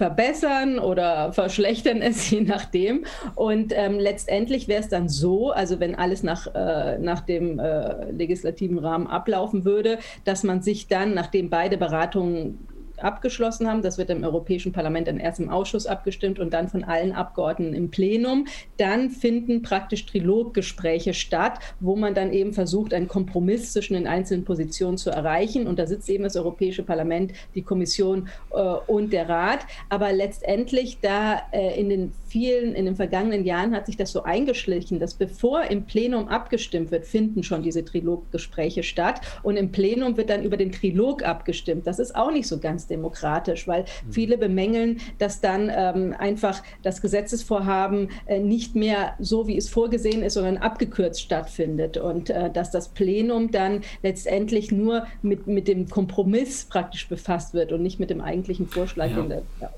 verbessern 0.00 0.78
oder 0.78 1.34
verschlechtern 1.34 2.00
es, 2.00 2.30
je 2.30 2.40
nachdem. 2.40 3.04
Und 3.34 3.74
ähm, 3.76 3.98
letztendlich 3.98 4.66
wäre 4.66 4.80
es 4.80 4.88
dann 4.88 5.10
so, 5.10 5.50
also 5.50 5.78
wenn 5.78 5.94
alles 5.94 6.22
nach, 6.22 6.46
äh, 6.54 6.96
nach 6.98 7.20
dem 7.20 7.58
äh, 7.58 8.10
legislativen 8.10 8.78
Rahmen 8.78 9.06
ablaufen 9.06 9.66
würde, 9.66 9.98
dass 10.24 10.42
man 10.42 10.62
sich 10.62 10.88
dann, 10.88 11.12
nachdem 11.12 11.50
beide 11.50 11.76
Beratungen 11.76 12.66
abgeschlossen 13.02 13.68
haben. 13.68 13.82
Das 13.82 13.98
wird 13.98 14.10
im 14.10 14.24
Europäischen 14.24 14.72
Parlament 14.72 15.08
dann 15.08 15.18
erst 15.18 15.40
im 15.40 15.48
Ausschuss 15.48 15.86
abgestimmt 15.86 16.38
und 16.38 16.52
dann 16.52 16.68
von 16.68 16.84
allen 16.84 17.12
Abgeordneten 17.12 17.74
im 17.74 17.90
Plenum. 17.90 18.46
Dann 18.76 19.10
finden 19.10 19.62
praktisch 19.62 20.06
Triloggespräche 20.06 21.14
statt, 21.14 21.58
wo 21.80 21.96
man 21.96 22.14
dann 22.14 22.32
eben 22.32 22.52
versucht, 22.52 22.94
einen 22.94 23.08
Kompromiss 23.08 23.72
zwischen 23.72 23.94
den 23.94 24.06
einzelnen 24.06 24.44
Positionen 24.44 24.98
zu 24.98 25.10
erreichen. 25.10 25.66
Und 25.66 25.78
da 25.78 25.86
sitzt 25.86 26.08
eben 26.08 26.24
das 26.24 26.36
Europäische 26.36 26.82
Parlament, 26.82 27.32
die 27.54 27.62
Kommission 27.62 28.28
äh, 28.52 28.56
und 28.58 29.12
der 29.12 29.28
Rat. 29.28 29.60
Aber 29.88 30.12
letztendlich 30.12 30.98
da 31.00 31.42
äh, 31.52 31.80
in 31.80 31.88
den 31.88 32.12
vielen, 32.26 32.74
in 32.74 32.84
den 32.84 32.96
vergangenen 32.96 33.44
Jahren 33.44 33.74
hat 33.74 33.86
sich 33.86 33.96
das 33.96 34.12
so 34.12 34.22
eingeschlichen, 34.22 35.00
dass 35.00 35.14
bevor 35.14 35.64
im 35.64 35.84
Plenum 35.84 36.28
abgestimmt 36.28 36.90
wird, 36.90 37.06
finden 37.06 37.42
schon 37.42 37.62
diese 37.62 37.84
Triloggespräche 37.84 38.82
statt. 38.82 39.20
Und 39.42 39.56
im 39.56 39.72
Plenum 39.72 40.16
wird 40.16 40.30
dann 40.30 40.42
über 40.42 40.56
den 40.56 40.72
Trilog 40.72 41.24
abgestimmt. 41.24 41.86
Das 41.86 41.98
ist 41.98 42.14
auch 42.14 42.30
nicht 42.30 42.46
so 42.46 42.58
ganz 42.58 42.86
demokratisch, 42.90 43.66
weil 43.66 43.82
mhm. 43.82 44.12
viele 44.12 44.38
bemängeln, 44.38 45.00
dass 45.18 45.40
dann 45.40 45.70
ähm, 45.74 46.14
einfach 46.18 46.62
das 46.82 47.00
Gesetzesvorhaben 47.00 48.10
äh, 48.26 48.40
nicht 48.40 48.74
mehr 48.74 49.14
so, 49.18 49.46
wie 49.46 49.56
es 49.56 49.68
vorgesehen 49.68 50.22
ist, 50.22 50.34
sondern 50.34 50.58
abgekürzt 50.58 51.20
stattfindet 51.20 51.96
und 51.96 52.30
äh, 52.30 52.50
dass 52.50 52.70
das 52.70 52.88
Plenum 52.88 53.50
dann 53.50 53.82
letztendlich 54.02 54.72
nur 54.72 55.06
mit, 55.22 55.46
mit 55.46 55.68
dem 55.68 55.88
Kompromiss 55.88 56.64
praktisch 56.64 57.08
befasst 57.08 57.54
wird 57.54 57.72
und 57.72 57.82
nicht 57.82 58.00
mit 58.00 58.10
dem 58.10 58.20
eigentlichen 58.20 58.66
Vorschlag. 58.66 59.10
Ja. 59.10 59.22
Der, 59.22 59.42
ja. 59.60 59.70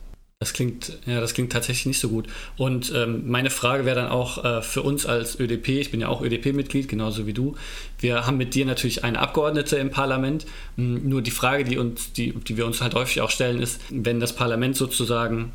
Das 0.43 0.55
klingt, 0.55 0.99
ja, 1.07 1.21
das 1.21 1.35
klingt 1.35 1.53
tatsächlich 1.53 1.87
nicht 1.87 2.01
so 2.01 2.09
gut. 2.09 2.27
Und 2.57 2.93
ähm, 2.97 3.31
meine 3.31 3.49
Frage 3.49 3.85
wäre 3.85 3.95
dann 3.95 4.09
auch 4.09 4.45
äh, 4.45 4.61
für 4.61 4.83
uns 4.83 5.07
als 5.07 5.39
ÖDP, 5.39 5.69
ich 5.69 5.93
bin 5.93 6.01
ja 6.01 6.09
auch 6.09 6.21
ÖDP-Mitglied, 6.21 6.89
genauso 6.89 7.29
wie 7.29 7.33
du. 7.33 7.55
Wir 8.01 8.27
haben 8.27 8.39
mit 8.39 8.57
dir 8.57 8.67
natürlich 8.67 9.05
eine 9.05 9.21
Abgeordnete 9.21 9.77
im 9.77 9.91
Parlament. 9.91 10.45
Hm, 10.77 11.09
nur 11.09 11.23
die 11.23 11.31
Frage, 11.31 11.63
die, 11.63 11.79
uns, 11.79 12.13
die, 12.13 12.33
die 12.33 12.57
wir 12.57 12.67
uns 12.67 12.81
halt 12.81 12.95
häufig 12.97 13.21
auch 13.21 13.31
stellen, 13.31 13.63
ist, 13.63 13.81
wenn 13.91 14.19
das 14.19 14.35
Parlament 14.35 14.75
sozusagen 14.75 15.53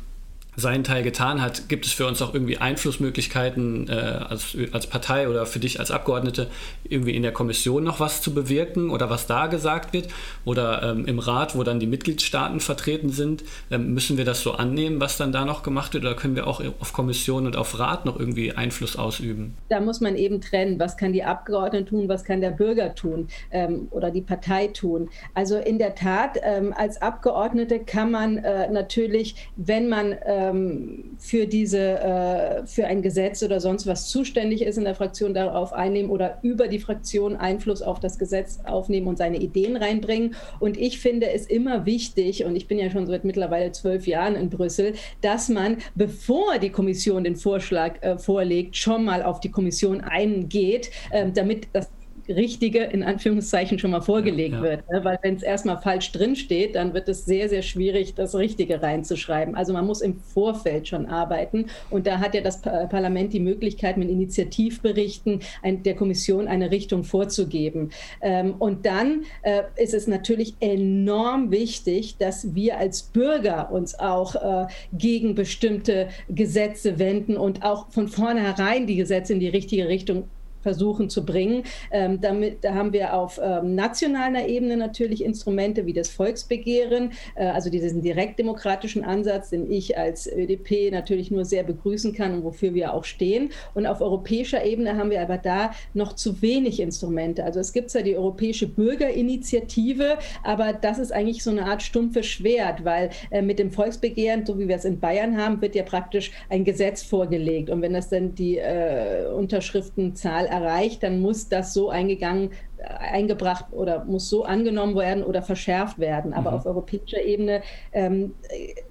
seinen 0.58 0.84
Teil 0.84 1.02
getan 1.02 1.40
hat, 1.40 1.68
gibt 1.68 1.86
es 1.86 1.92
für 1.92 2.06
uns 2.06 2.20
auch 2.20 2.34
irgendwie 2.34 2.58
Einflussmöglichkeiten 2.58 3.88
äh, 3.88 3.92
als, 3.92 4.56
als 4.72 4.86
Partei 4.86 5.28
oder 5.28 5.46
für 5.46 5.58
dich 5.58 5.78
als 5.80 5.90
Abgeordnete 5.90 6.48
irgendwie 6.84 7.14
in 7.14 7.22
der 7.22 7.32
Kommission 7.32 7.84
noch 7.84 8.00
was 8.00 8.22
zu 8.22 8.34
bewirken 8.34 8.90
oder 8.90 9.10
was 9.10 9.26
da 9.26 9.46
gesagt 9.46 9.92
wird 9.92 10.08
oder 10.44 10.82
ähm, 10.82 11.06
im 11.06 11.18
Rat, 11.18 11.56
wo 11.56 11.62
dann 11.62 11.80
die 11.80 11.86
Mitgliedstaaten 11.86 12.60
vertreten 12.60 13.10
sind, 13.10 13.44
ähm, 13.70 13.94
müssen 13.94 14.18
wir 14.18 14.24
das 14.24 14.42
so 14.42 14.52
annehmen, 14.52 15.00
was 15.00 15.16
dann 15.16 15.32
da 15.32 15.44
noch 15.44 15.62
gemacht 15.62 15.94
wird 15.94 16.04
oder 16.04 16.14
können 16.14 16.36
wir 16.36 16.46
auch 16.46 16.62
auf 16.80 16.92
Kommission 16.92 17.46
und 17.46 17.56
auf 17.56 17.78
Rat 17.78 18.04
noch 18.04 18.18
irgendwie 18.18 18.52
Einfluss 18.52 18.96
ausüben? 18.96 19.56
Da 19.68 19.80
muss 19.80 20.00
man 20.00 20.16
eben 20.16 20.40
trennen, 20.40 20.78
was 20.78 20.96
kann 20.96 21.12
die 21.12 21.24
Abgeordnete 21.24 21.86
tun, 21.86 22.08
was 22.08 22.24
kann 22.24 22.40
der 22.40 22.50
Bürger 22.50 22.94
tun 22.94 23.28
ähm, 23.50 23.88
oder 23.90 24.10
die 24.10 24.22
Partei 24.22 24.68
tun. 24.68 25.08
Also 25.34 25.56
in 25.56 25.78
der 25.78 25.94
Tat, 25.94 26.38
ähm, 26.42 26.74
als 26.76 27.00
Abgeordnete 27.00 27.80
kann 27.80 28.10
man 28.10 28.38
äh, 28.38 28.70
natürlich, 28.70 29.36
wenn 29.56 29.88
man 29.88 30.12
äh, 30.12 30.47
ähm, 30.48 31.16
für 31.18 31.46
diese, 31.46 31.78
äh, 31.78 32.66
für 32.66 32.86
ein 32.86 33.02
Gesetz 33.02 33.42
oder 33.42 33.60
sonst 33.60 33.86
was 33.86 34.08
zuständig 34.08 34.62
ist 34.62 34.78
in 34.78 34.84
der 34.84 34.94
Fraktion, 34.94 35.34
darauf 35.34 35.72
einnehmen 35.72 36.10
oder 36.10 36.38
über 36.42 36.68
die 36.68 36.78
Fraktion 36.78 37.36
Einfluss 37.36 37.82
auf 37.82 38.00
das 38.00 38.18
Gesetz 38.18 38.60
aufnehmen 38.64 39.06
und 39.06 39.18
seine 39.18 39.38
Ideen 39.38 39.76
reinbringen. 39.76 40.34
Und 40.60 40.76
ich 40.76 41.00
finde 41.00 41.30
es 41.30 41.46
immer 41.46 41.86
wichtig, 41.86 42.44
und 42.44 42.56
ich 42.56 42.68
bin 42.68 42.78
ja 42.78 42.90
schon 42.90 43.06
seit 43.06 43.24
mittlerweile 43.24 43.72
zwölf 43.72 44.06
Jahren 44.06 44.36
in 44.36 44.50
Brüssel, 44.50 44.94
dass 45.20 45.48
man, 45.48 45.78
bevor 45.94 46.58
die 46.58 46.70
Kommission 46.70 47.24
den 47.24 47.36
Vorschlag 47.36 48.02
äh, 48.02 48.18
vorlegt, 48.18 48.76
schon 48.76 49.04
mal 49.04 49.22
auf 49.22 49.40
die 49.40 49.50
Kommission 49.50 50.00
eingeht, 50.00 50.90
äh, 51.10 51.30
damit 51.32 51.68
das 51.72 51.88
Richtige 52.28 52.84
in 52.84 53.02
Anführungszeichen 53.02 53.78
schon 53.78 53.90
mal 53.90 54.00
vorgelegt 54.00 54.54
ja, 54.54 54.58
ja. 54.58 54.62
wird. 54.62 54.90
Ne? 54.90 55.04
Weil 55.04 55.18
wenn 55.22 55.36
es 55.36 55.42
erstmal 55.42 55.78
falsch 55.78 56.12
drinsteht, 56.12 56.74
dann 56.74 56.94
wird 56.94 57.08
es 57.08 57.24
sehr, 57.24 57.48
sehr 57.48 57.62
schwierig, 57.62 58.14
das 58.14 58.34
Richtige 58.34 58.82
reinzuschreiben. 58.82 59.54
Also 59.54 59.72
man 59.72 59.86
muss 59.86 60.00
im 60.00 60.18
Vorfeld 60.18 60.88
schon 60.88 61.06
arbeiten. 61.06 61.66
Und 61.90 62.06
da 62.06 62.18
hat 62.18 62.34
ja 62.34 62.40
das 62.40 62.60
Parlament 62.60 63.32
die 63.32 63.40
Möglichkeit, 63.40 63.96
mit 63.96 64.08
Initiativberichten 64.10 65.40
ein, 65.62 65.82
der 65.82 65.94
Kommission 65.94 66.48
eine 66.48 66.70
Richtung 66.70 67.04
vorzugeben. 67.04 67.90
Ähm, 68.20 68.54
und 68.58 68.86
dann 68.86 69.24
äh, 69.42 69.62
ist 69.76 69.94
es 69.94 70.06
natürlich 70.06 70.54
enorm 70.60 71.50
wichtig, 71.50 72.16
dass 72.18 72.54
wir 72.54 72.78
als 72.78 73.02
Bürger 73.02 73.70
uns 73.72 73.98
auch 73.98 74.34
äh, 74.34 74.66
gegen 74.92 75.34
bestimmte 75.34 76.08
Gesetze 76.28 76.98
wenden 76.98 77.36
und 77.36 77.64
auch 77.64 77.90
von 77.90 78.08
vornherein 78.08 78.86
die 78.86 78.96
Gesetze 78.96 79.32
in 79.32 79.40
die 79.40 79.48
richtige 79.48 79.88
Richtung 79.88 80.28
versuchen 80.68 81.08
zu 81.08 81.24
bringen. 81.24 81.62
Ähm, 81.90 82.20
damit, 82.20 82.62
da 82.62 82.74
haben 82.74 82.92
wir 82.92 83.14
auf 83.14 83.40
ähm, 83.42 83.74
nationaler 83.74 84.46
Ebene 84.46 84.76
natürlich 84.76 85.24
Instrumente 85.24 85.86
wie 85.86 85.94
das 85.94 86.10
Volksbegehren, 86.10 87.12
äh, 87.36 87.46
also 87.46 87.70
diesen 87.70 88.02
direktdemokratischen 88.02 89.02
Ansatz, 89.02 89.48
den 89.48 89.70
ich 89.70 89.96
als 89.96 90.30
ÖDP 90.30 90.90
natürlich 90.92 91.30
nur 91.30 91.46
sehr 91.46 91.62
begrüßen 91.62 92.12
kann 92.12 92.34
und 92.34 92.44
wofür 92.44 92.74
wir 92.74 92.92
auch 92.92 93.04
stehen. 93.04 93.48
Und 93.72 93.86
auf 93.86 94.02
europäischer 94.02 94.62
Ebene 94.62 94.98
haben 94.98 95.08
wir 95.08 95.22
aber 95.22 95.38
da 95.38 95.70
noch 95.94 96.12
zu 96.12 96.42
wenig 96.42 96.80
Instrumente. 96.80 97.44
Also 97.44 97.60
es 97.60 97.72
gibt 97.72 97.94
ja 97.94 98.02
die 98.02 98.14
Europäische 98.14 98.68
Bürgerinitiative, 98.68 100.18
aber 100.42 100.74
das 100.74 100.98
ist 100.98 101.12
eigentlich 101.12 101.42
so 101.42 101.50
eine 101.50 101.64
Art 101.64 101.82
stumpfes 101.82 102.26
Schwert, 102.26 102.84
weil 102.84 103.08
äh, 103.30 103.40
mit 103.40 103.58
dem 103.58 103.70
Volksbegehren, 103.70 104.44
so 104.44 104.58
wie 104.58 104.68
wir 104.68 104.76
es 104.76 104.84
in 104.84 105.00
Bayern 105.00 105.38
haben, 105.38 105.62
wird 105.62 105.74
ja 105.74 105.82
praktisch 105.82 106.30
ein 106.50 106.64
Gesetz 106.64 107.02
vorgelegt. 107.02 107.70
Und 107.70 107.80
wenn 107.80 107.94
das 107.94 108.10
dann 108.10 108.34
die 108.34 108.58
äh, 108.58 109.28
Unterschriftenzahl 109.38 110.46
erreicht, 110.62 111.02
dann 111.02 111.20
muss 111.20 111.48
das 111.48 111.74
so 111.74 111.90
eingegangen 111.90 112.50
eingebracht 112.86 113.66
oder 113.72 114.04
muss 114.04 114.28
so 114.28 114.44
angenommen 114.44 114.96
werden 114.96 115.24
oder 115.24 115.42
verschärft 115.42 115.98
werden. 115.98 116.32
Aber 116.32 116.52
mhm. 116.52 116.56
auf 116.58 116.66
europäischer 116.66 117.22
Ebene, 117.22 117.62
ähm, 117.92 118.34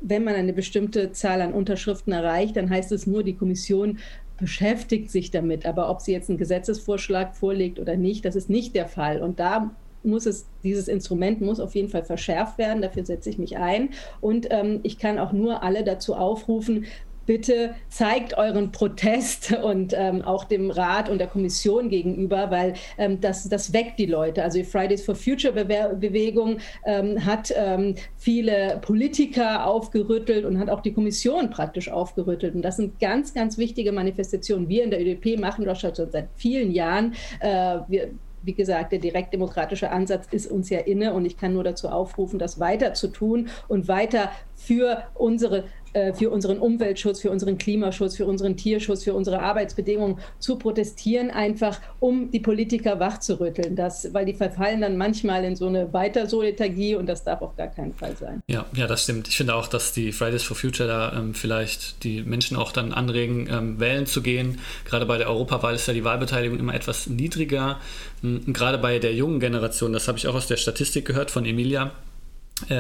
wenn 0.02 0.24
man 0.24 0.36
eine 0.36 0.54
bestimmte 0.54 1.12
Zahl 1.12 1.42
an 1.42 1.54
Unterschriften 1.54 2.14
erreicht, 2.14 2.58
dann 2.58 2.70
heißt 2.70 2.92
es 2.92 3.08
nur, 3.08 3.24
die 3.24 3.36
Kommission 3.36 4.00
beschäftigt 4.38 5.10
sich 5.10 5.32
damit. 5.32 5.66
Aber 5.66 5.90
ob 5.90 6.02
sie 6.02 6.12
jetzt 6.12 6.30
einen 6.30 6.38
Gesetzesvorschlag 6.38 7.36
vorlegt 7.36 7.80
oder 7.80 7.96
nicht, 7.96 8.26
das 8.26 8.36
ist 8.36 8.50
nicht 8.50 8.76
der 8.76 8.88
Fall. 8.88 9.22
Und 9.22 9.40
da 9.40 9.72
muss 10.04 10.26
es, 10.26 10.48
dieses 10.64 10.88
Instrument 10.88 11.42
muss 11.42 11.60
auf 11.60 11.76
jeden 11.76 11.90
Fall 11.90 12.04
verschärft 12.04 12.58
werden. 12.58 12.82
Dafür 12.82 13.06
setze 13.06 13.30
ich 13.30 13.38
mich 13.38 13.58
ein. 13.58 13.90
Und 14.22 14.48
ähm, 14.52 14.80
ich 14.84 15.00
kann 15.00 15.18
auch 15.18 15.32
nur 15.32 15.64
alle 15.64 15.84
dazu 15.84 16.16
aufrufen, 16.16 16.86
bitte 17.28 17.76
zeigt 17.90 18.36
euren 18.36 18.72
Protest 18.72 19.54
und 19.63 19.94
ähm, 19.96 20.24
auch 20.24 20.46
dem 20.46 20.72
Rat 20.72 21.10
und 21.10 21.20
der 21.20 21.28
Kommission 21.28 21.90
gegenüber, 21.90 22.50
weil 22.50 22.74
ähm, 22.98 23.22
das, 23.22 23.48
das 23.48 23.74
weckt 23.74 24.00
die 24.00 24.08
Leute. 24.08 24.42
Also 24.42 24.58
die 24.58 24.63
Fridays 24.63 25.06
for 25.06 25.13
Future 25.13 25.54
Bewe 25.54 25.96
Bewegung 26.00 26.58
ähm, 26.86 27.24
hat 27.24 27.54
ähm, 27.56 27.94
viele 28.16 28.80
Politiker 28.82 29.68
aufgerüttelt 29.68 30.46
und 30.46 30.58
hat 30.58 30.70
auch 30.70 30.82
die 30.82 30.94
Kommission 30.94 31.52
praktisch 31.52 31.90
aufgerüttelt. 31.90 32.56
Und 32.56 32.63
das 32.63 32.78
sind 32.78 33.00
ganz, 33.00 33.34
ganz 33.34 33.60
wichtige 33.60 33.92
Manifestationen. 33.92 34.70
Wir 34.70 34.84
in 34.84 34.92
der 34.92 35.02
ÖDP 35.02 35.40
machen 35.40 35.66
das 35.66 35.82
schon 35.82 35.94
seit 35.94 36.30
vielen 36.36 36.72
Jahren. 36.72 37.13
Äh, 37.42 37.80
wir, 37.88 38.12
wie 38.48 38.54
gesagt, 38.54 38.94
der 38.94 39.00
direktdemokratische 39.00 39.92
Ansatz 39.92 40.28
ist 40.32 40.50
uns 40.50 40.70
ja 40.70 40.80
inne 40.80 41.13
und 41.13 41.26
ich 41.26 41.38
kann 41.38 41.54
nur 41.54 41.66
dazu 41.66 41.90
aufrufen, 41.90 42.40
das 42.40 42.60
weiter 42.60 42.94
zu 42.94 43.10
tun 43.10 43.50
und 43.68 43.90
weiter 43.90 44.32
für 44.56 45.04
unsere 45.16 45.66
für 46.13 46.30
unseren 46.30 46.60
Umweltschutz, 46.60 47.21
für 47.21 47.32
unseren 47.32 47.58
Klimaschutz, 47.58 48.15
für 48.17 48.26
unseren 48.26 48.56
Tierschutz, 48.56 49.04
für 49.04 49.13
unsere 49.13 49.39
Arbeitsbedingungen 49.39 50.19
zu 50.39 50.58
protestieren, 50.58 51.32
einfach 51.32 51.80
um 52.00 52.30
die 52.32 52.39
Politiker 52.39 53.00
wachzurütteln. 53.00 53.76
Das, 53.76 54.13
weil 54.13 54.26
die 54.26 54.34
verfallen 54.34 54.82
dann 54.82 54.97
manchmal 54.97 55.43
in 55.43 55.56
so 55.56 55.67
eine 55.67 55.91
Weitersolithagie 55.93 56.95
und 56.95 57.08
das 57.08 57.23
darf 57.23 57.41
auf 57.41 57.56
gar 57.56 57.67
keinen 57.67 57.93
Fall 57.93 58.15
sein. 58.15 58.41
Ja, 58.47 58.65
ja, 58.73 58.88
das 58.88 59.04
stimmt. 59.04 59.28
Ich 59.28 59.38
finde 59.38 59.56
auch, 59.56 59.67
dass 59.67 59.91
die 59.91 60.12
Fridays 60.12 60.43
for 60.43 60.56
Future 60.56 60.88
da 60.88 61.13
ähm, 61.17 61.34
vielleicht 61.34 62.04
die 62.04 62.23
Menschen 62.23 62.58
auch 62.58 62.71
dann 62.71 62.93
anregen, 62.93 63.47
ähm, 63.52 63.80
wählen 63.80 64.06
zu 64.06 64.21
gehen. 64.21 64.60
Gerade 64.86 65.06
bei 65.06 65.17
der 65.17 65.30
Europawahl 65.30 65.76
ist 65.76 65.88
ja 65.88 65.93
die 65.93 66.04
Wahlbeteiligung 66.04 66.60
immer 66.60 66.73
etwas 66.73 67.08
niedriger. 67.08 67.80
Und 68.23 68.54
gerade 68.54 68.78
bei 68.78 69.00
der 69.00 69.13
jungen 69.13 69.39
Generation, 69.39 69.93
das 69.93 70.08
habe 70.08 70.17
ich 70.17 70.28
auch 70.28 70.36
aus 70.36 70.47
der 70.47 70.58
Statistik 70.58 71.06
gehört 71.06 71.32
von 71.32 71.45
Emilia, 71.45 71.86
äh, 71.86 72.07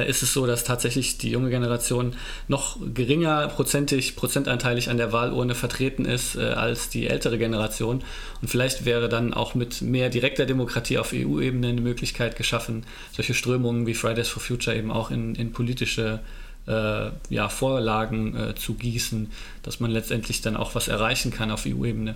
ist 0.09 0.23
es 0.23 0.33
so, 0.33 0.47
dass 0.47 0.63
tatsächlich 0.63 1.19
die 1.19 1.29
junge 1.29 1.51
Generation 1.51 2.15
noch 2.47 2.77
geringer 2.95 3.47
prozentig, 3.47 4.15
prozentanteilig 4.15 4.89
an 4.89 4.97
der 4.97 5.13
Wahlurne 5.13 5.53
vertreten 5.53 6.05
ist 6.05 6.35
äh, 6.35 6.45
als 6.49 6.89
die 6.89 7.07
ältere 7.07 7.37
Generation. 7.37 8.03
Und 8.41 8.47
vielleicht 8.47 8.85
wäre 8.85 9.07
dann 9.07 9.35
auch 9.35 9.53
mit 9.53 9.83
mehr 9.83 10.09
direkter 10.09 10.47
Demokratie 10.47 10.97
auf 10.97 11.13
EU-Ebene 11.13 11.67
eine 11.67 11.81
Möglichkeit 11.81 12.35
geschaffen, 12.37 12.85
solche 13.11 13.35
Strömungen 13.35 13.85
wie 13.85 13.93
Fridays 13.93 14.29
for 14.29 14.41
Future 14.41 14.75
eben 14.75 14.91
auch 14.91 15.11
in, 15.11 15.35
in 15.35 15.51
politische 15.51 16.21
äh, 16.67 17.11
ja, 17.29 17.47
Vorlagen 17.47 18.35
äh, 18.35 18.55
zu 18.55 18.73
gießen, 18.73 19.31
dass 19.61 19.79
man 19.79 19.91
letztendlich 19.91 20.41
dann 20.41 20.57
auch 20.57 20.73
was 20.73 20.87
erreichen 20.87 21.31
kann 21.31 21.51
auf 21.51 21.65
EU-Ebene. 21.67 22.15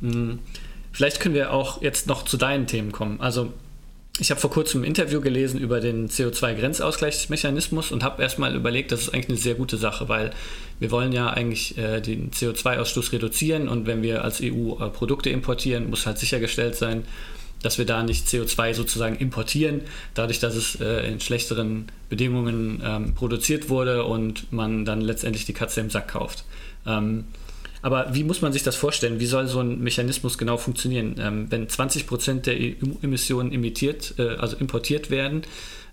Hm. 0.00 0.38
Vielleicht 0.92 1.20
können 1.20 1.34
wir 1.34 1.52
auch 1.52 1.82
jetzt 1.82 2.06
noch 2.06 2.24
zu 2.24 2.36
deinen 2.36 2.66
Themen 2.66 2.92
kommen. 2.92 3.20
Also 3.20 3.52
ich 4.18 4.30
habe 4.30 4.40
vor 4.40 4.50
kurzem 4.50 4.82
ein 4.82 4.84
Interview 4.84 5.20
gelesen 5.20 5.60
über 5.60 5.80
den 5.80 6.08
CO2-Grenzausgleichsmechanismus 6.08 7.90
und 7.90 8.02
habe 8.02 8.22
erstmal 8.22 8.54
überlegt, 8.54 8.92
das 8.92 9.02
ist 9.02 9.14
eigentlich 9.14 9.28
eine 9.28 9.38
sehr 9.38 9.54
gute 9.54 9.78
Sache, 9.78 10.08
weil 10.08 10.32
wir 10.78 10.90
wollen 10.90 11.12
ja 11.12 11.30
eigentlich 11.30 11.78
äh, 11.78 12.00
den 12.00 12.30
CO2-Ausstoß 12.30 13.12
reduzieren 13.12 13.68
und 13.68 13.86
wenn 13.86 14.02
wir 14.02 14.24
als 14.24 14.40
EU 14.42 14.74
äh, 14.78 14.90
Produkte 14.90 15.30
importieren, 15.30 15.88
muss 15.88 16.06
halt 16.06 16.18
sichergestellt 16.18 16.74
sein, 16.74 17.04
dass 17.62 17.78
wir 17.78 17.86
da 17.86 18.02
nicht 18.02 18.26
CO2 18.26 18.74
sozusagen 18.74 19.16
importieren, 19.16 19.82
dadurch, 20.14 20.40
dass 20.40 20.54
es 20.54 20.80
äh, 20.80 21.06
in 21.06 21.20
schlechteren 21.20 21.86
Bedingungen 22.08 22.82
ähm, 22.84 23.14
produziert 23.14 23.68
wurde 23.68 24.04
und 24.04 24.52
man 24.52 24.84
dann 24.84 25.00
letztendlich 25.00 25.44
die 25.44 25.52
Katze 25.52 25.80
im 25.80 25.90
Sack 25.90 26.08
kauft. 26.08 26.44
Ähm, 26.86 27.24
aber 27.82 28.14
wie 28.14 28.24
muss 28.24 28.42
man 28.42 28.52
sich 28.52 28.62
das 28.62 28.76
vorstellen? 28.76 29.20
Wie 29.20 29.26
soll 29.26 29.46
so 29.46 29.60
ein 29.60 29.80
Mechanismus 29.80 30.38
genau 30.38 30.56
funktionieren? 30.56 31.16
Ähm, 31.18 31.46
wenn 31.50 31.68
20 31.68 32.06
Prozent 32.06 32.46
der 32.46 32.58
Emissionen 33.02 33.52
emittiert, 33.52 34.14
äh, 34.18 34.36
also 34.36 34.56
importiert 34.56 35.10
werden, 35.10 35.42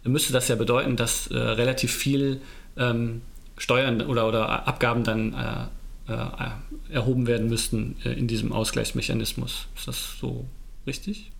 müsste 0.03 0.33
das 0.33 0.47
ja 0.47 0.55
bedeuten, 0.55 0.95
dass 0.95 1.27
äh, 1.27 1.37
relativ 1.37 1.93
viel 1.93 2.41
ähm, 2.77 3.21
Steuern 3.57 4.01
oder, 4.01 4.27
oder 4.27 4.67
Abgaben 4.67 5.03
dann 5.03 5.33
äh, 5.33 6.13
äh 6.13 6.49
erhoben 6.89 7.27
werden 7.27 7.49
müssten 7.49 7.97
äh, 8.05 8.13
in 8.13 8.27
diesem 8.27 8.53
Ausgleichsmechanismus. 8.53 9.67
Ist 9.75 9.87
das 9.87 10.17
so 10.19 10.45
richtig? 10.85 11.31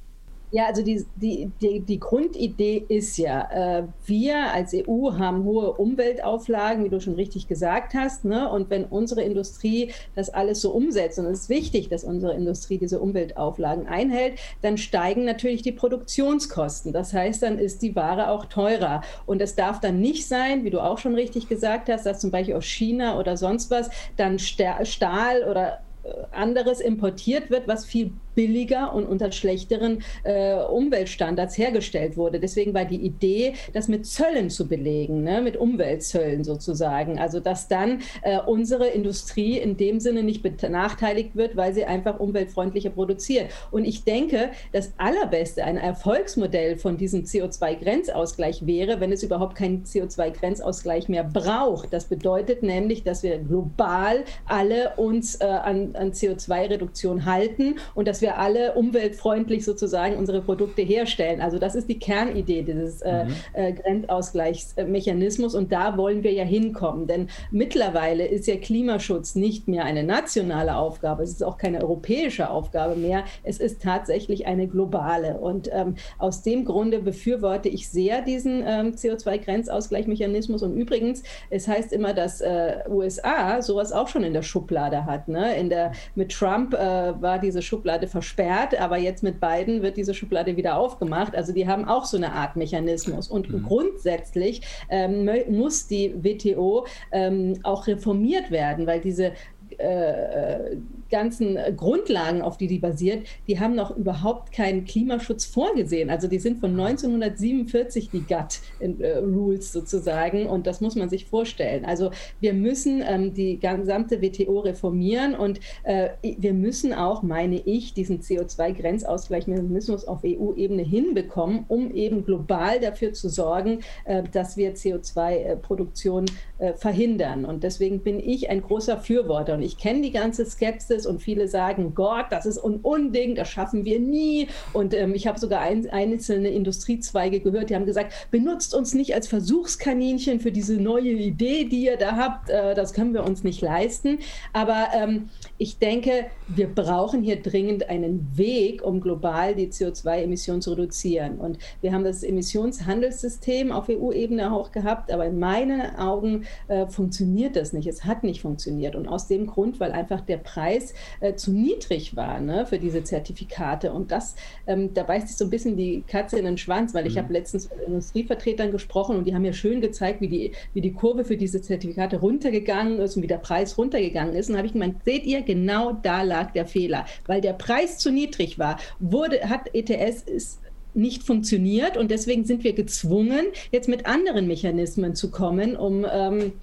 Ja, 0.51 0.67
also 0.67 0.81
die, 0.81 1.05
die, 1.17 1.51
die, 1.59 1.81
die 1.81 1.99
Grundidee 1.99 2.85
ist 2.87 3.17
ja, 3.17 3.79
äh, 3.79 3.83
wir 4.05 4.53
als 4.53 4.73
EU 4.73 5.11
haben 5.17 5.43
hohe 5.43 5.73
Umweltauflagen, 5.73 6.85
wie 6.85 6.89
du 6.89 7.01
schon 7.01 7.15
richtig 7.15 7.49
gesagt 7.49 7.93
hast. 7.93 8.23
Ne? 8.23 8.49
Und 8.49 8.69
wenn 8.69 8.85
unsere 8.85 9.23
Industrie 9.23 9.91
das 10.15 10.29
alles 10.29 10.61
so 10.61 10.71
umsetzt, 10.71 11.19
und 11.19 11.25
es 11.25 11.41
ist 11.41 11.49
wichtig, 11.49 11.89
dass 11.89 12.05
unsere 12.05 12.33
Industrie 12.33 12.77
diese 12.77 13.01
Umweltauflagen 13.01 13.87
einhält, 13.87 14.39
dann 14.61 14.77
steigen 14.77 15.25
natürlich 15.25 15.63
die 15.63 15.73
Produktionskosten. 15.73 16.93
Das 16.93 17.13
heißt, 17.13 17.43
dann 17.43 17.59
ist 17.59 17.81
die 17.81 17.97
Ware 17.97 18.29
auch 18.29 18.45
teurer. 18.45 19.01
Und 19.25 19.41
es 19.41 19.55
darf 19.55 19.81
dann 19.81 19.99
nicht 19.99 20.29
sein, 20.29 20.63
wie 20.63 20.69
du 20.69 20.79
auch 20.79 20.97
schon 20.97 21.15
richtig 21.15 21.49
gesagt 21.49 21.89
hast, 21.89 22.05
dass 22.05 22.21
zum 22.21 22.31
Beispiel 22.31 22.55
aus 22.55 22.65
China 22.65 23.19
oder 23.19 23.35
sonst 23.35 23.69
was 23.69 23.89
dann 24.15 24.39
Stahl 24.39 25.43
oder 25.43 25.79
äh, 26.03 26.09
anderes 26.31 26.79
importiert 26.79 27.49
wird, 27.49 27.67
was 27.67 27.83
viel 27.83 28.13
billiger 28.37 28.93
und 28.93 29.07
unter 29.07 29.31
schlechteren 29.31 30.03
äh, 30.23 30.53
Umweltstandards 30.53 31.57
hergestellt 31.57 32.17
wurde. 32.17 32.39
Deswegen 32.39 32.75
war 32.75 32.85
die 32.85 33.01
Idee, 33.01 33.53
das 33.73 33.87
mit 33.87 34.05
Zöllen 34.05 34.51
zu 34.51 34.67
belegen, 34.67 35.23
ne? 35.23 35.41
mit 35.41 35.57
Umweltzöllen 35.57 36.43
sozusagen. 36.43 37.17
Also 37.17 37.39
dass 37.39 37.67
dann 37.67 38.01
äh, 38.21 38.37
unsere 38.39 38.89
Industrie 38.89 39.57
in 39.57 39.75
dem 39.75 39.99
Sinne 39.99 40.21
nicht 40.21 40.43
benachteiligt 40.43 41.35
wird, 41.35 41.57
weil 41.57 41.73
sie 41.73 41.85
einfach 41.85 42.19
umweltfreundlicher 42.19 42.91
produziert. 42.91 43.49
Und 43.71 43.85
ich 43.85 44.03
denke, 44.03 44.51
das 44.71 44.91
Allerbeste, 44.97 45.63
ein 45.63 45.77
Erfolgsmodell 45.77 46.77
von 46.77 46.97
diesem 46.97 47.23
CO2-Grenzausgleich 47.23 48.67
wäre, 48.67 48.99
wenn 48.99 49.11
es 49.11 49.23
überhaupt 49.23 49.55
keinen 49.55 49.83
CO2-Grenzausgleich 49.83 51.09
mehr 51.09 51.23
braucht. 51.23 51.91
Das 51.91 52.05
bedeutet 52.05 52.61
nämlich, 52.61 53.03
dass 53.03 53.23
wir 53.23 53.39
global 53.39 54.25
alle 54.45 54.93
uns 54.97 55.41
äh, 55.41 55.45
an, 55.45 55.95
an 55.95 56.11
CO2-Reduktion 56.11 57.25
halten 57.25 57.77
und 57.95 58.07
dass 58.07 58.21
wir 58.21 58.26
wir 58.27 58.37
alle 58.39 58.73
umweltfreundlich 58.73 59.63
sozusagen 59.63 60.17
unsere 60.17 60.41
Produkte 60.41 60.81
herstellen. 60.81 61.39
Also 61.39 61.59
das 61.59 61.75
ist 61.75 61.87
die 61.87 61.97
Kernidee 61.97 62.61
dieses 62.61 63.01
äh, 63.01 63.23
mhm. 63.23 63.33
äh, 63.53 63.71
Grenzausgleichsmechanismus 63.71 65.55
und 65.55 65.71
da 65.71 65.95
wollen 65.95 66.23
wir 66.23 66.33
ja 66.33 66.43
hinkommen. 66.43 67.07
Denn 67.07 67.29
mittlerweile 67.51 68.27
ist 68.27 68.45
ja 68.45 68.57
Klimaschutz 68.57 69.35
nicht 69.35 69.69
mehr 69.69 69.85
eine 69.85 70.03
nationale 70.03 70.75
Aufgabe, 70.75 71.23
es 71.23 71.31
ist 71.31 71.43
auch 71.43 71.57
keine 71.57 71.81
europäische 71.81 72.49
Aufgabe 72.49 72.95
mehr, 72.95 73.23
es 73.43 73.59
ist 73.59 73.81
tatsächlich 73.81 74.45
eine 74.45 74.67
globale. 74.67 75.37
Und 75.37 75.69
ähm, 75.71 75.95
aus 76.17 76.41
dem 76.41 76.65
Grunde 76.65 76.99
befürworte 76.99 77.69
ich 77.69 77.87
sehr 77.89 78.21
diesen 78.21 78.61
ähm, 78.67 78.91
CO2-Grenzausgleichsmechanismus. 78.91 80.63
Und 80.63 80.75
übrigens, 80.75 81.23
es 81.49 81.65
heißt 81.65 81.93
immer, 81.93 82.13
dass 82.13 82.41
äh, 82.41 82.79
USA 82.89 83.61
sowas 83.61 83.93
auch 83.93 84.09
schon 84.09 84.23
in 84.23 84.33
der 84.33 84.43
Schublade 84.43 85.05
hat. 85.05 85.29
Ne? 85.29 85.55
In 85.55 85.69
der, 85.69 85.93
mit 86.15 86.33
Trump 86.33 86.73
äh, 86.73 86.77
war 87.21 87.39
diese 87.39 87.61
Schublade 87.61 88.07
versperrt, 88.17 88.79
aber 88.79 88.97
jetzt 88.97 89.21
mit 89.21 89.39
beiden 89.39 89.83
wird 89.83 89.95
diese 89.95 90.15
Schublade 90.15 90.57
wieder 90.57 90.75
aufgemacht. 90.75 91.35
Also 91.35 91.53
die 91.53 91.67
haben 91.67 91.85
auch 91.85 92.05
so 92.05 92.17
eine 92.17 92.31
Art 92.31 92.55
Mechanismus. 92.55 93.27
Und 93.27 93.47
mhm. 93.47 93.61
grundsätzlich 93.61 94.61
ähm, 94.89 95.29
muss 95.49 95.85
die 95.85 96.15
WTO 96.15 96.87
ähm, 97.11 97.59
auch 97.61 97.85
reformiert 97.85 98.49
werden, 98.49 98.87
weil 98.87 99.01
diese 99.01 99.33
äh, 99.77 100.77
ganzen 101.09 101.57
Grundlagen, 101.75 102.41
auf 102.41 102.57
die 102.57 102.67
die 102.67 102.79
basiert, 102.79 103.27
die 103.47 103.59
haben 103.59 103.75
noch 103.75 103.95
überhaupt 103.95 104.51
keinen 104.51 104.85
Klimaschutz 104.85 105.45
vorgesehen. 105.45 106.09
Also 106.09 106.27
die 106.27 106.39
sind 106.39 106.59
von 106.59 106.71
1947 106.71 108.09
die 108.09 108.21
GATT-Rules 108.21 109.69
äh, 109.69 109.71
sozusagen 109.71 110.47
und 110.47 110.67
das 110.67 110.81
muss 110.81 110.95
man 110.95 111.09
sich 111.09 111.25
vorstellen. 111.25 111.85
Also 111.85 112.11
wir 112.39 112.53
müssen 112.53 113.03
ähm, 113.07 113.33
die 113.33 113.59
gesamte 113.59 114.21
WTO 114.21 114.59
reformieren 114.59 115.35
und 115.35 115.59
äh, 115.83 116.09
wir 116.21 116.53
müssen 116.53 116.93
auch, 116.93 117.23
meine 117.23 117.59
ich, 117.65 117.93
diesen 117.93 118.21
CO2-Grenzausgleichmechanismus 118.21 120.05
auf 120.05 120.21
EU-Ebene 120.25 120.83
hinbekommen, 120.83 121.65
um 121.67 121.91
eben 121.93 122.25
global 122.25 122.79
dafür 122.79 123.13
zu 123.13 123.29
sorgen, 123.29 123.79
äh, 124.05 124.23
dass 124.31 124.57
wir 124.57 124.75
CO2-Produktion 124.75 126.25
äh, 126.57 126.73
verhindern. 126.73 127.45
Und 127.45 127.63
deswegen 127.63 127.99
bin 127.99 128.19
ich 128.19 128.49
ein 128.49 128.61
großer 128.61 128.97
Fürworter 128.97 129.53
und 129.53 129.63
ich 129.67 129.77
kenne 129.77 130.01
die 130.01 130.11
ganze 130.11 130.45
Skepsis 130.45 131.05
und 131.05 131.21
viele 131.21 131.49
sagen, 131.49 131.93
Gott, 131.93 132.27
das 132.29 132.45
ist 132.45 132.57
ein 132.57 132.77
Unding, 132.77 133.35
das 133.35 133.49
schaffen 133.49 133.83
wir 133.83 133.99
nie. 133.99 134.47
Und 134.71 134.93
ähm, 134.93 135.13
ich 135.13 135.27
habe 135.27 135.37
sogar 135.37 135.59
ein, 135.59 135.89
einzelne 135.89 136.49
Industriezweige 136.49 137.41
gehört, 137.41 137.69
die 137.69 137.75
haben 137.75 137.85
gesagt, 137.85 138.13
benutzt 138.31 138.73
uns 138.73 138.93
nicht 138.93 139.13
als 139.13 139.27
Versuchskaninchen 139.27 140.39
für 140.39 140.53
diese 140.53 140.75
neue 140.75 141.11
Idee, 141.11 141.65
die 141.65 141.83
ihr 141.83 141.97
da 141.97 142.15
habt. 142.15 142.49
Äh, 142.49 142.75
das 142.75 142.93
können 142.93 143.13
wir 143.13 143.25
uns 143.25 143.43
nicht 143.43 143.61
leisten. 143.61 144.19
Aber 144.53 144.87
ähm, 144.93 145.29
ich 145.57 145.79
denke, 145.79 146.27
wir 146.47 146.67
brauchen 146.67 147.21
hier 147.21 147.41
dringend 147.41 147.89
einen 147.89 148.37
Weg, 148.37 148.81
um 148.81 149.01
global 149.01 149.53
die 149.53 149.67
CO2-Emissionen 149.67 150.61
zu 150.61 150.71
reduzieren. 150.71 151.39
Und 151.39 151.57
wir 151.81 151.91
haben 151.91 152.05
das 152.05 152.23
Emissionshandelssystem 152.23 153.73
auf 153.73 153.89
EU-Ebene 153.89 154.53
auch 154.53 154.71
gehabt, 154.71 155.11
aber 155.11 155.25
in 155.25 155.39
meinen 155.39 155.81
Augen 155.97 156.45
äh, 156.69 156.87
funktioniert 156.87 157.57
das 157.57 157.73
nicht. 157.73 157.87
Es 157.87 158.05
hat 158.05 158.23
nicht 158.23 158.41
funktioniert. 158.41 158.95
Und 158.95 159.09
aus 159.09 159.27
dem 159.27 159.47
Grund, 159.57 159.79
weil 159.79 159.91
einfach 159.91 160.21
der 160.21 160.37
Preis 160.37 160.93
äh, 161.19 161.33
zu 161.33 161.51
niedrig 161.51 162.15
war 162.15 162.39
ne, 162.39 162.67
für 162.67 162.77
diese 162.77 163.03
Zertifikate. 163.03 163.91
Und 163.91 164.11
das, 164.11 164.35
ähm, 164.67 164.93
da 164.93 165.01
beißt 165.01 165.29
sich 165.29 165.37
so 165.37 165.45
ein 165.45 165.49
bisschen 165.49 165.75
die 165.75 166.03
Katze 166.07 166.37
in 166.37 166.45
den 166.45 166.59
Schwanz, 166.59 166.93
weil 166.93 167.07
ich 167.07 167.15
mhm. 167.15 167.19
habe 167.19 167.33
letztens 167.33 167.67
mit 167.71 167.87
Industrievertretern 167.87 168.71
gesprochen 168.71 169.17
und 169.17 169.25
die 169.25 169.33
haben 169.33 169.41
mir 169.41 169.53
schön 169.53 169.81
gezeigt, 169.81 170.21
wie 170.21 170.27
die, 170.27 170.51
wie 170.75 170.81
die 170.81 170.93
Kurve 170.93 171.25
für 171.25 171.37
diese 171.37 171.59
Zertifikate 171.59 172.17
runtergegangen 172.17 172.99
ist 172.99 173.15
und 173.15 173.23
wie 173.23 173.27
der 173.27 173.39
Preis 173.39 173.79
runtergegangen 173.79 174.35
ist. 174.35 174.51
Und 174.51 174.57
habe 174.57 174.67
ich 174.67 174.73
gemeint, 174.73 175.03
seht 175.03 175.25
ihr, 175.25 175.41
genau 175.41 175.93
da 175.93 176.21
lag 176.21 176.51
der 176.51 176.67
Fehler, 176.67 177.07
weil 177.25 177.41
der 177.41 177.53
Preis 177.53 177.97
zu 177.97 178.11
niedrig 178.11 178.59
war, 178.59 178.77
wurde, 178.99 179.49
hat 179.49 179.73
ETS 179.73 180.21
ist 180.21 180.59
nicht 180.93 181.23
funktioniert 181.23 181.97
und 181.97 182.11
deswegen 182.11 182.43
sind 182.45 182.63
wir 182.63 182.73
gezwungen, 182.73 183.47
jetzt 183.71 183.89
mit 183.89 184.05
anderen 184.05 184.47
Mechanismen 184.47 185.15
zu 185.15 185.29
kommen, 185.31 185.75
um, 185.75 186.05
ähm, 186.11 186.53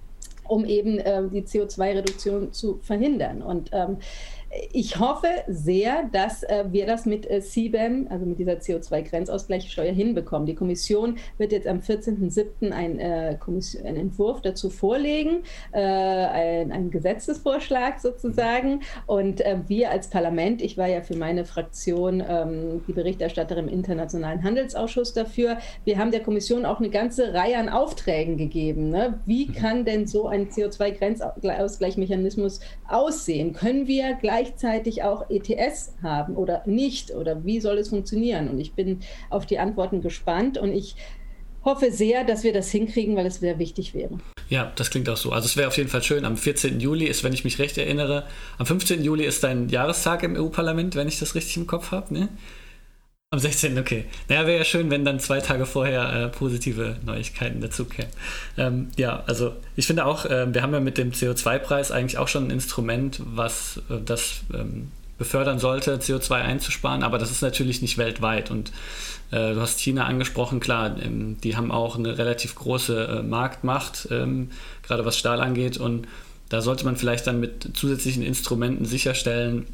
um 0.49 0.65
eben 0.65 0.99
äh, 0.99 1.23
die 1.29 1.43
CO2-Reduktion 1.43 2.53
zu 2.53 2.79
verhindern. 2.83 3.43
Und 3.43 3.71
ähm, 3.73 3.99
ich 4.73 4.99
hoffe 4.99 5.29
sehr, 5.49 6.09
dass 6.13 6.43
äh, 6.43 6.65
wir 6.71 6.87
das 6.87 7.07
mit 7.07 7.31
äh, 7.31 7.41
CBAM, 7.41 8.09
also 8.11 8.27
mit 8.27 8.39
dieser 8.39 8.55
CO2-Grenzausgleichssteuer, 8.55 9.93
hinbekommen. 9.93 10.47
Die 10.47 10.55
Kommission 10.55 11.17
wird 11.39 11.53
jetzt 11.53 11.67
am 11.67 11.79
14.07. 11.79 12.71
Ein, 12.71 12.99
äh, 12.99 13.37
einen 13.85 13.97
Entwurf 13.97 14.43
dazu 14.43 14.71
vorlegen, 14.71 15.43
äh, 15.73 15.81
ein, 15.81 16.73
einen 16.73 16.91
Gesetzesvorschlag 16.91 18.01
sozusagen. 18.01 18.81
Und 19.07 19.41
äh, 19.41 19.59
wir 19.67 19.91
als 19.91 20.09
Parlament, 20.09 20.63
ich 20.63 20.79
war 20.79 20.89
ja 20.89 21.03
für 21.03 21.17
meine 21.17 21.45
Fraktion 21.45 22.23
ähm, 22.27 22.83
die 22.87 22.93
Berichterstatterin 22.93 23.69
im 23.69 23.73
Internationalen 23.73 24.43
Handelsausschuss 24.43 25.13
dafür, 25.13 25.59
wir 25.85 25.99
haben 25.99 26.11
der 26.11 26.21
Kommission 26.21 26.65
auch 26.65 26.79
eine 26.79 26.91
ganze 26.91 27.35
Reihe 27.35 27.59
an 27.59 27.69
Aufträgen 27.69 28.37
gegeben. 28.37 28.91
Ne? 28.91 29.19
Wie 29.27 29.47
mhm. 29.47 29.55
kann 29.55 29.85
denn 29.85 30.07
so 30.07 30.29
ein 30.29 30.49
CO2-Grenzausgleichsmechanismus 30.49 32.61
aussehen? 32.89 33.53
Können 33.53 33.87
wir 33.87 34.15
gleich 34.15 34.44
gleichzeitig 34.45 35.03
auch 35.03 35.29
ETS 35.31 35.95
haben 36.03 36.37
oder 36.37 36.63
nicht? 36.67 37.11
Oder 37.13 37.45
wie 37.45 37.61
soll 37.61 37.79
es 37.79 37.89
funktionieren? 37.89 38.49
Und 38.49 38.61
ich 38.61 38.75
bin 38.75 39.01
auf 39.31 39.47
die 39.47 39.59
Antworten 39.59 40.01
gespannt 40.03 40.59
und 40.59 40.73
ich 40.73 40.97
hoffe 41.65 41.91
sehr, 41.91 42.25
dass 42.25 42.45
wir 42.45 42.53
das 42.53 42.71
hinkriegen, 42.71 43.17
weil 43.17 43.27
es 43.27 43.37
sehr 43.37 43.59
wichtig 43.59 43.95
wäre. 43.95 44.19
Ja, 44.51 44.73
das 44.77 44.91
klingt 44.91 45.09
auch 45.09 45.17
so. 45.17 45.33
Also 45.33 45.47
es 45.47 45.57
wäre 45.57 45.69
auf 45.69 45.77
jeden 45.79 45.89
Fall 45.89 46.03
schön. 46.03 46.27
Am 46.27 46.37
14. 46.37 46.79
Juli 46.79 47.07
ist, 47.07 47.25
wenn 47.25 47.33
ich 47.33 47.45
mich 47.45 47.59
recht 47.59 47.79
erinnere, 47.79 48.25
am 48.59 48.67
15. 48.67 49.03
Juli 49.03 49.25
ist 49.25 49.43
dein 49.43 49.71
Jahrestag 49.71 50.23
im 50.23 50.37
EU-Parlament, 50.37 50.95
wenn 50.95 51.09
ich 51.09 51.19
das 51.19 51.35
richtig 51.35 51.57
im 51.57 51.67
Kopf 51.67 51.91
habe. 51.91 52.13
Ne? 52.13 52.29
Am 53.35 53.41
16. 53.41 53.77
okay. 53.81 54.05
Naja, 54.29 54.47
wäre 54.47 54.59
ja 54.59 54.65
schön, 54.65 54.93
wenn 54.93 55.05
dann 55.05 55.19
zwei 55.19 55.41
Tage 55.41 55.67
vorher 55.67 56.13
äh, 56.13 56.29
positive 56.29 56.99
Neuigkeiten 57.05 57.61
dazu 57.61 57.85
kämen. 57.85 58.13
Ähm, 58.57 58.91
ja, 58.97 59.25
also 59.27 59.57
ich 59.75 59.89
finde 59.89 60.07
auch, 60.07 60.25
äh, 60.25 60.55
wir 60.55 60.63
haben 60.63 60.73
ja 60.73 60.79
mit 60.79 60.99
dem 60.99 61.11
CO2-Preis 61.11 61.91
eigentlich 61.91 62.17
auch 62.17 62.29
schon 62.29 62.47
ein 62.47 62.51
Instrument, 62.53 63.21
was 63.25 63.83
äh, 63.91 63.95
das 64.05 64.43
ähm, 64.55 64.93
befördern 65.19 65.59
sollte, 65.59 65.97
CO2 65.97 66.31
einzusparen, 66.31 67.03
aber 67.03 67.19
das 67.19 67.33
ist 67.33 67.43
natürlich 67.43 67.83
nicht 67.83 67.99
weltweit. 67.99 68.53
Und 68.53 68.71
äh, 69.33 69.53
du 69.53 69.61
hast 69.61 69.81
China 69.81 70.05
angesprochen, 70.05 70.61
klar, 70.61 70.95
ähm, 71.03 71.37
die 71.43 71.57
haben 71.57 71.73
auch 71.73 71.99
eine 71.99 72.17
relativ 72.17 72.55
große 72.55 73.19
äh, 73.19 73.23
Marktmacht, 73.25 74.07
ähm, 74.13 74.53
gerade 74.85 75.05
was 75.05 75.19
Stahl 75.19 75.41
angeht. 75.41 75.77
Und 75.77 76.07
da 76.51 76.63
sollte 76.63 76.85
man 76.85 76.95
vielleicht 76.95 77.27
dann 77.27 77.41
mit 77.41 77.77
zusätzlichen 77.77 78.23
Instrumenten 78.23 78.85
sicherstellen, 78.85 79.67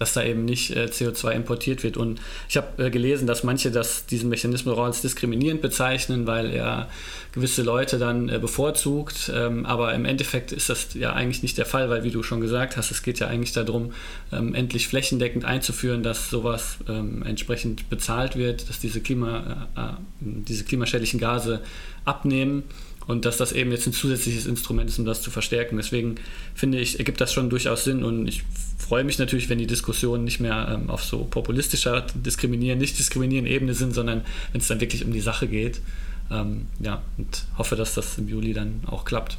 dass 0.00 0.14
da 0.14 0.24
eben 0.24 0.46
nicht 0.46 0.74
äh, 0.74 0.86
CO2 0.86 1.32
importiert 1.32 1.84
wird. 1.84 1.98
Und 1.98 2.20
ich 2.48 2.56
habe 2.56 2.86
äh, 2.86 2.90
gelesen, 2.90 3.26
dass 3.26 3.44
manche 3.44 3.70
das, 3.70 4.06
diesen 4.06 4.30
Mechanismus 4.30 4.76
auch 4.76 4.84
als 4.84 5.02
diskriminierend 5.02 5.60
bezeichnen, 5.60 6.26
weil 6.26 6.50
er 6.50 6.88
gewisse 7.32 7.62
Leute 7.62 7.98
dann 7.98 8.30
äh, 8.30 8.38
bevorzugt. 8.38 9.30
Ähm, 9.32 9.66
aber 9.66 9.92
im 9.92 10.06
Endeffekt 10.06 10.52
ist 10.52 10.70
das 10.70 10.94
ja 10.94 11.12
eigentlich 11.12 11.42
nicht 11.42 11.58
der 11.58 11.66
Fall, 11.66 11.90
weil 11.90 12.02
wie 12.02 12.10
du 12.10 12.22
schon 12.22 12.40
gesagt 12.40 12.78
hast, 12.78 12.90
es 12.90 13.02
geht 13.02 13.18
ja 13.18 13.26
eigentlich 13.26 13.52
darum, 13.52 13.92
ähm, 14.32 14.54
endlich 14.54 14.88
flächendeckend 14.88 15.44
einzuführen, 15.44 16.02
dass 16.02 16.30
sowas 16.30 16.78
ähm, 16.88 17.22
entsprechend 17.22 17.90
bezahlt 17.90 18.36
wird, 18.36 18.70
dass 18.70 18.80
diese, 18.80 19.02
Klima, 19.02 19.68
äh, 19.76 19.80
äh, 19.80 19.92
diese 20.20 20.64
klimaschädlichen 20.64 21.20
Gase 21.20 21.60
abnehmen 22.06 22.62
und 23.06 23.26
dass 23.26 23.36
das 23.36 23.52
eben 23.52 23.70
jetzt 23.70 23.86
ein 23.86 23.92
zusätzliches 23.92 24.46
Instrument 24.46 24.88
ist, 24.88 24.98
um 24.98 25.04
das 25.04 25.20
zu 25.20 25.30
verstärken. 25.30 25.76
Deswegen 25.76 26.14
finde 26.54 26.80
ich, 26.80 26.98
ergibt 26.98 27.20
das 27.20 27.34
schon 27.34 27.50
durchaus 27.50 27.84
Sinn 27.84 28.02
und 28.02 28.26
ich 28.26 28.44
freue 28.90 29.04
mich 29.04 29.20
natürlich, 29.20 29.48
wenn 29.48 29.58
die 29.58 29.68
Diskussionen 29.68 30.24
nicht 30.24 30.40
mehr 30.40 30.66
ähm, 30.68 30.90
auf 30.90 31.04
so 31.04 31.18
populistischer 31.18 32.04
Diskriminieren, 32.12 32.76
nicht 32.76 32.98
diskriminieren 32.98 33.46
Ebene 33.46 33.72
sind, 33.72 33.94
sondern 33.94 34.24
wenn 34.50 34.60
es 34.60 34.66
dann 34.66 34.80
wirklich 34.80 35.04
um 35.04 35.12
die 35.12 35.20
Sache 35.20 35.46
geht. 35.46 35.80
Ähm, 36.28 36.66
ja, 36.80 37.00
und 37.16 37.44
hoffe, 37.56 37.76
dass 37.76 37.94
das 37.94 38.18
im 38.18 38.28
Juli 38.28 38.52
dann 38.52 38.80
auch 38.86 39.04
klappt. 39.04 39.38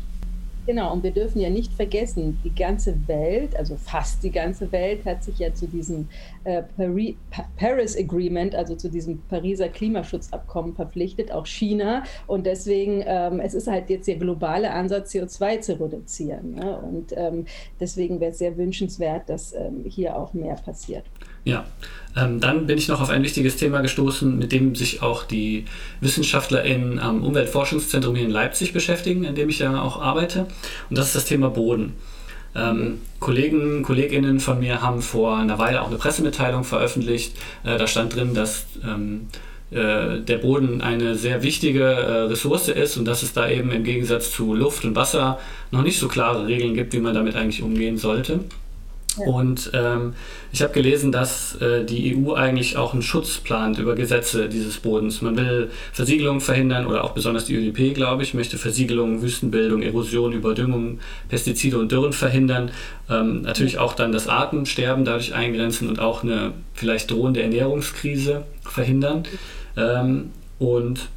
Genau, 0.67 0.93
und 0.93 1.03
wir 1.03 1.11
dürfen 1.11 1.41
ja 1.41 1.49
nicht 1.49 1.73
vergessen, 1.73 2.39
die 2.43 2.53
ganze 2.53 2.95
Welt, 3.07 3.55
also 3.55 3.75
fast 3.77 4.23
die 4.23 4.29
ganze 4.29 4.71
Welt, 4.71 5.05
hat 5.05 5.23
sich 5.23 5.39
ja 5.39 5.53
zu 5.53 5.67
diesem 5.67 6.07
äh, 6.43 6.61
Paris, 6.77 7.15
Paris 7.57 7.97
Agreement, 7.97 8.53
also 8.53 8.75
zu 8.75 8.89
diesem 8.89 9.21
Pariser 9.23 9.69
Klimaschutzabkommen 9.69 10.75
verpflichtet, 10.75 11.31
auch 11.31 11.47
China. 11.47 12.03
Und 12.27 12.45
deswegen, 12.45 13.03
ähm, 13.05 13.39
es 13.39 13.55
ist 13.55 13.67
halt 13.67 13.89
jetzt 13.89 14.07
der 14.07 14.17
globale 14.17 14.71
Ansatz, 14.71 15.13
CO2 15.13 15.61
zu 15.61 15.79
reduzieren. 15.81 16.55
Ne? 16.55 16.77
Und 16.79 17.13
ähm, 17.17 17.45
deswegen 17.79 18.19
wäre 18.19 18.31
es 18.31 18.37
sehr 18.37 18.55
wünschenswert, 18.55 19.29
dass 19.29 19.53
ähm, 19.53 19.83
hier 19.87 20.15
auch 20.15 20.33
mehr 20.33 20.55
passiert. 20.55 21.05
Ja, 21.43 21.65
ähm, 22.15 22.39
dann 22.39 22.67
bin 22.67 22.77
ich 22.77 22.87
noch 22.87 23.01
auf 23.01 23.09
ein 23.09 23.23
wichtiges 23.23 23.55
Thema 23.55 23.81
gestoßen, 23.81 24.37
mit 24.37 24.51
dem 24.51 24.75
sich 24.75 25.01
auch 25.01 25.23
die 25.23 25.65
WissenschaftlerInnen 26.01 26.99
am 26.99 27.23
Umweltforschungszentrum 27.23 28.15
hier 28.15 28.25
in 28.25 28.31
Leipzig 28.31 28.73
beschäftigen, 28.73 29.23
in 29.23 29.35
dem 29.35 29.49
ich 29.49 29.59
ja 29.59 29.81
auch 29.81 30.01
arbeite. 30.01 30.47
Und 30.89 30.97
das 30.97 31.07
ist 31.07 31.15
das 31.15 31.25
Thema 31.25 31.49
Boden. 31.49 31.93
Ähm, 32.53 32.99
Kollegen, 33.19 33.81
Kolleginnen 33.81 34.41
von 34.41 34.59
mir 34.59 34.81
haben 34.81 35.01
vor 35.01 35.37
einer 35.37 35.57
Weile 35.57 35.81
auch 35.81 35.87
eine 35.87 35.97
Pressemitteilung 35.97 36.65
veröffentlicht. 36.65 37.37
Äh, 37.63 37.77
da 37.77 37.87
stand 37.87 38.15
drin, 38.15 38.33
dass 38.33 38.65
ähm, 38.83 39.27
äh, 39.71 40.19
der 40.19 40.37
Boden 40.37 40.81
eine 40.81 41.15
sehr 41.15 41.43
wichtige 41.43 41.83
äh, 41.83 42.11
Ressource 42.23 42.67
ist 42.67 42.97
und 42.97 43.05
dass 43.05 43.23
es 43.23 43.31
da 43.31 43.49
eben 43.49 43.71
im 43.71 43.85
Gegensatz 43.85 44.31
zu 44.31 44.53
Luft 44.53 44.83
und 44.83 44.97
Wasser 44.97 45.39
noch 45.71 45.81
nicht 45.81 45.97
so 45.97 46.09
klare 46.09 46.45
Regeln 46.45 46.73
gibt, 46.73 46.91
wie 46.91 46.99
man 46.99 47.13
damit 47.13 47.37
eigentlich 47.37 47.63
umgehen 47.63 47.97
sollte. 47.97 48.41
Und 49.17 49.71
ähm, 49.73 50.13
ich 50.53 50.61
habe 50.61 50.71
gelesen, 50.71 51.11
dass 51.11 51.55
äh, 51.55 51.83
die 51.83 52.15
EU 52.15 52.33
eigentlich 52.33 52.77
auch 52.77 52.93
einen 52.93 53.01
Schutz 53.01 53.39
plant 53.39 53.77
über 53.77 53.95
Gesetze 53.95 54.47
dieses 54.47 54.77
Bodens. 54.77 55.21
Man 55.21 55.35
will 55.35 55.69
Versiegelung 55.91 56.39
verhindern 56.39 56.85
oder 56.85 57.03
auch 57.03 57.11
besonders 57.11 57.43
die 57.45 57.55
ÖDP, 57.55 57.93
glaube 57.93 58.23
ich, 58.23 58.33
möchte 58.33 58.57
Versiegelung, 58.57 59.21
Wüstenbildung, 59.21 59.81
Erosion, 59.81 60.31
Überdüngung, 60.31 60.99
Pestizide 61.27 61.77
und 61.77 61.91
Dürren 61.91 62.13
verhindern. 62.13 62.71
Ähm, 63.09 63.41
natürlich 63.41 63.79
auch 63.79 63.95
dann 63.95 64.13
das 64.13 64.29
Artensterben 64.29 65.03
dadurch 65.03 65.33
eingrenzen 65.33 65.89
und 65.89 65.99
auch 65.99 66.23
eine 66.23 66.53
vielleicht 66.73 67.11
drohende 67.11 67.41
Ernährungskrise 67.41 68.45
verhindern. 68.63 69.23
Ähm, 69.75 70.31
und 70.57 71.09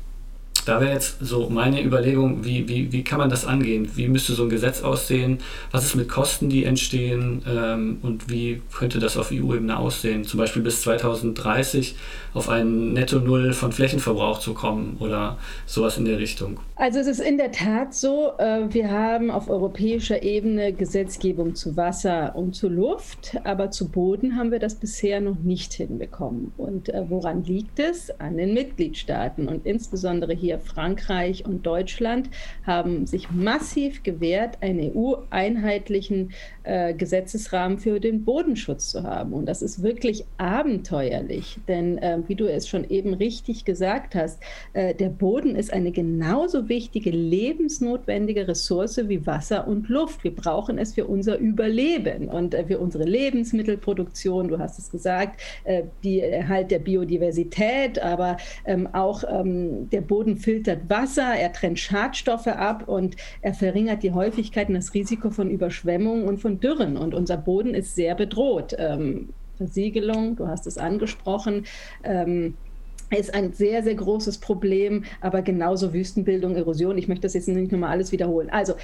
da 0.65 0.81
wäre 0.81 0.93
jetzt 0.93 1.19
so 1.21 1.49
meine 1.51 1.83
Überlegung, 1.83 2.45
wie, 2.45 2.69
wie, 2.69 2.93
wie 2.93 3.05
kann 3.05 3.19
man 3.19 3.31
das 3.31 3.45
angehen? 3.45 3.91
Wie 3.95 4.09
müsste 4.09 4.33
so 4.33 4.45
ein 4.45 4.49
Gesetz 4.49 4.83
aussehen? 4.83 5.39
Was 5.71 5.85
ist 5.85 5.95
mit 5.95 6.09
Kosten, 6.09 6.49
die 6.49 6.65
entstehen? 6.65 7.43
Ähm, 7.47 7.99
und 8.03 8.31
wie 8.31 8.63
könnte 8.73 8.99
das 8.99 9.17
auf 9.17 9.31
EU-Ebene 9.31 9.79
aussehen? 9.79 10.25
Zum 10.25 10.39
Beispiel 10.39 10.63
bis 10.63 10.83
2030 10.83 11.97
auf 12.33 12.49
einen 12.49 12.93
Netto-Null 12.93 13.53
von 13.53 13.73
Flächenverbrauch 13.73 14.41
zu 14.41 14.55
kommen 14.55 14.97
oder 15.01 15.39
sowas 15.67 15.99
in 15.99 16.05
der 16.05 16.19
Richtung. 16.19 16.59
Also 16.77 16.99
es 16.99 17.07
ist 17.07 17.21
in 17.21 17.39
der 17.39 17.53
Tat 17.53 17.95
so, 17.95 18.33
äh, 18.37 18.63
wir 18.75 18.91
haben 18.91 19.31
auf 19.31 19.49
europäischer 19.49 20.25
Ebene 20.25 20.73
Gesetzgebung 20.73 21.55
zu 21.55 21.77
Wasser 21.77 22.35
und 22.35 22.57
zu 22.57 22.69
Luft, 22.69 23.39
aber 23.45 23.71
zu 23.71 23.91
Boden 23.91 24.37
haben 24.37 24.51
wir 24.51 24.59
das 24.59 24.75
bisher 24.75 25.21
noch 25.21 25.39
nicht 25.39 25.73
hinbekommen. 25.73 26.53
Und 26.57 26.89
äh, 26.89 27.05
woran 27.09 27.45
liegt 27.45 27.79
es? 27.79 28.11
An 28.19 28.39
den 28.39 28.55
Mitgliedstaaten 28.55 29.47
und 29.47 29.65
insbesondere 29.67 30.35
hier 30.35 30.59
Frankreich 30.59 31.47
und 31.47 31.65
Deutschland 31.65 32.29
haben 32.67 33.07
sich 33.07 33.31
massiv 33.31 34.03
gewehrt, 34.03 34.59
einen 34.61 34.97
EU-einheitlichen 34.97 36.33
äh, 36.65 36.95
Gesetzesrahmen 36.95 37.79
für 37.79 38.01
den 38.01 38.25
Bodenschutz 38.25 38.91
zu 38.91 39.03
haben. 39.03 39.33
Und 39.33 39.47
das 39.47 39.63
ist 39.63 39.83
wirklich 39.83 40.25
abenteuerlich, 40.39 41.59
denn 41.69 42.01
wie 42.27 42.35
du 42.35 42.47
es 42.47 42.69
schon 42.69 42.89
eben 42.89 43.15
richtig 43.15 43.65
gesagt 43.65 44.15
hast, 44.15 44.41
der 44.75 45.09
Boden 45.09 45.57
ist 45.57 45.73
eine 45.73 45.93
genauso 45.93 46.69
wichtige 46.69 47.11
lebensnotwendige 47.11 48.47
Ressource 48.49 49.01
wie 49.09 49.27
Wasser 49.27 49.67
und 49.67 49.89
Luft. 49.89 50.25
Wir 50.25 50.35
brauchen 50.35 50.79
es 50.79 50.95
für 50.95 51.07
unser 51.07 51.39
Überleben 51.39 52.29
und 52.29 52.55
äh, 52.55 52.65
für 52.65 52.79
unsere 52.79 53.05
Lebensmittelproduktion. 53.05 54.49
Du 54.49 54.59
hast 54.59 54.79
es 54.79 54.91
gesagt, 54.91 55.41
äh, 55.65 55.85
die 56.03 56.21
Erhalt 56.21 56.71
der 56.71 56.79
Biodiversität, 56.79 57.99
aber 57.99 58.37
ähm, 58.65 58.89
auch 58.93 59.25
ähm, 59.29 59.89
der 59.91 60.01
Boden 60.01 60.37
filtert 60.37 60.89
Wasser, 60.89 61.35
er 61.35 61.53
trennt 61.53 61.79
Schadstoffe 61.79 62.47
ab 62.47 62.89
und 62.89 63.17
er 63.43 63.55
verringert 63.55 64.03
die 64.03 64.13
Häufigkeit 64.13 64.69
und 64.69 64.75
das 64.75 64.95
Risiko 64.95 65.31
von 65.31 65.51
Überschwemmungen 65.51 66.25
und 66.25 66.39
von 66.39 66.54
Dürren. 66.61 66.97
Und 66.97 67.15
unser 67.15 67.37
Boden 67.37 67.75
ist 67.75 67.95
sehr 67.95 68.15
bedroht. 68.15 68.75
Ähm, 68.79 69.31
Versiegelung, 69.57 70.37
du 70.37 70.49
hast 70.49 70.67
es 70.67 70.79
angesprochen 70.79 71.65
ist 73.11 73.35
ein 73.35 73.53
sehr, 73.53 73.83
sehr 73.83 73.95
großes 73.95 74.39
Problem, 74.39 75.05
aber 75.21 75.43
genauso 75.43 75.93
Wüstenbildung, 75.93 76.57
Erosion. 76.57 76.99
Ich 76.99 77.09
möchte 77.09 77.23
das 77.23 77.35
jetzt 77.35 77.49
nicht 77.49 77.73
nochmal 77.73 77.91
alles 77.91 78.13
wiederholen. 78.13 78.51
Also, 78.51 78.75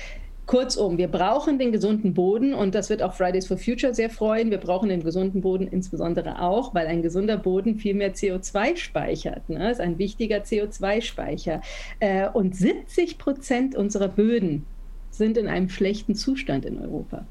Kurzum, 0.46 0.98
wir 0.98 1.06
brauchen 1.06 1.60
den 1.60 1.70
gesunden 1.70 2.12
Boden 2.12 2.54
und 2.54 2.74
das 2.74 2.90
wird 2.90 3.04
auch 3.04 3.14
Fridays 3.14 3.46
for 3.46 3.56
Future 3.56 3.94
sehr 3.94 4.10
freuen. 4.10 4.50
Wir 4.50 4.58
brauchen 4.58 4.88
den 4.88 5.04
gesunden 5.04 5.42
Boden 5.42 5.68
insbesondere 5.68 6.42
auch, 6.42 6.74
weil 6.74 6.88
ein 6.88 7.02
gesunder 7.02 7.36
Boden 7.36 7.76
viel 7.76 7.94
mehr 7.94 8.14
CO2 8.14 8.76
speichert. 8.76 9.48
Ne? 9.48 9.60
Das 9.60 9.74
ist 9.74 9.80
ein 9.80 9.98
wichtiger 9.98 10.38
CO2-Speicher. 10.38 11.60
Äh, 12.00 12.28
und 12.30 12.56
70 12.56 13.18
Prozent 13.18 13.76
unserer 13.76 14.08
Böden 14.08 14.66
sind 15.12 15.36
in 15.36 15.46
einem 15.46 15.68
schlechten 15.68 16.16
Zustand 16.16 16.64
in 16.64 16.80
Europa. 16.80 17.26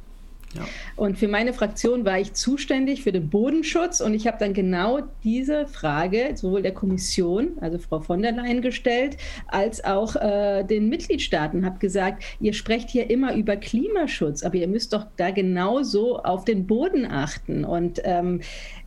Ja. 0.56 0.66
Und 0.96 1.18
für 1.18 1.28
meine 1.28 1.54
Fraktion 1.54 2.06
war 2.06 2.20
ich 2.20 2.34
zuständig 2.34 3.04
für 3.04 3.12
den 3.12 3.30
Bodenschutz 3.30 4.02
und 4.02 4.14
ich 4.14 4.26
habe 4.26 4.38
dann 4.40 4.54
genau 4.54 5.00
diese 5.24 5.68
Frage 5.68 6.32
sowohl 6.36 6.64
der 6.64 6.74
Kommission, 6.74 7.52
also 7.62 7.78
Frau 7.78 8.00
von 8.00 8.22
der 8.22 8.32
Leyen 8.32 8.62
gestellt, 8.62 9.18
als 9.48 9.84
auch 9.84 10.16
äh, 10.16 10.64
den 10.64 10.90
Mitgliedstaaten, 10.90 11.66
habe 11.66 11.78
gesagt, 11.80 12.24
ihr 12.40 12.54
sprecht 12.54 12.90
hier 12.90 13.10
immer 13.10 13.36
über 13.36 13.58
Klimaschutz, 13.58 14.44
aber 14.44 14.56
ihr 14.56 14.68
müsst 14.68 14.94
doch 14.94 15.06
da 15.18 15.30
genauso 15.32 16.18
auf 16.18 16.46
den 16.46 16.66
Boden 16.66 17.06
achten. 17.06 17.64
Und 17.64 18.02
ähm, 18.04 18.42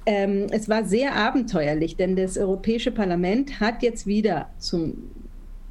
ähm, 0.05 0.48
es 0.51 0.68
war 0.68 0.85
sehr 0.85 1.14
abenteuerlich, 1.14 1.96
denn 1.96 2.16
das 2.16 2.37
Europäische 2.37 2.90
Parlament 2.90 3.61
hat 3.61 3.83
jetzt 3.83 4.07
wieder 4.07 4.51
zum 4.59 5.12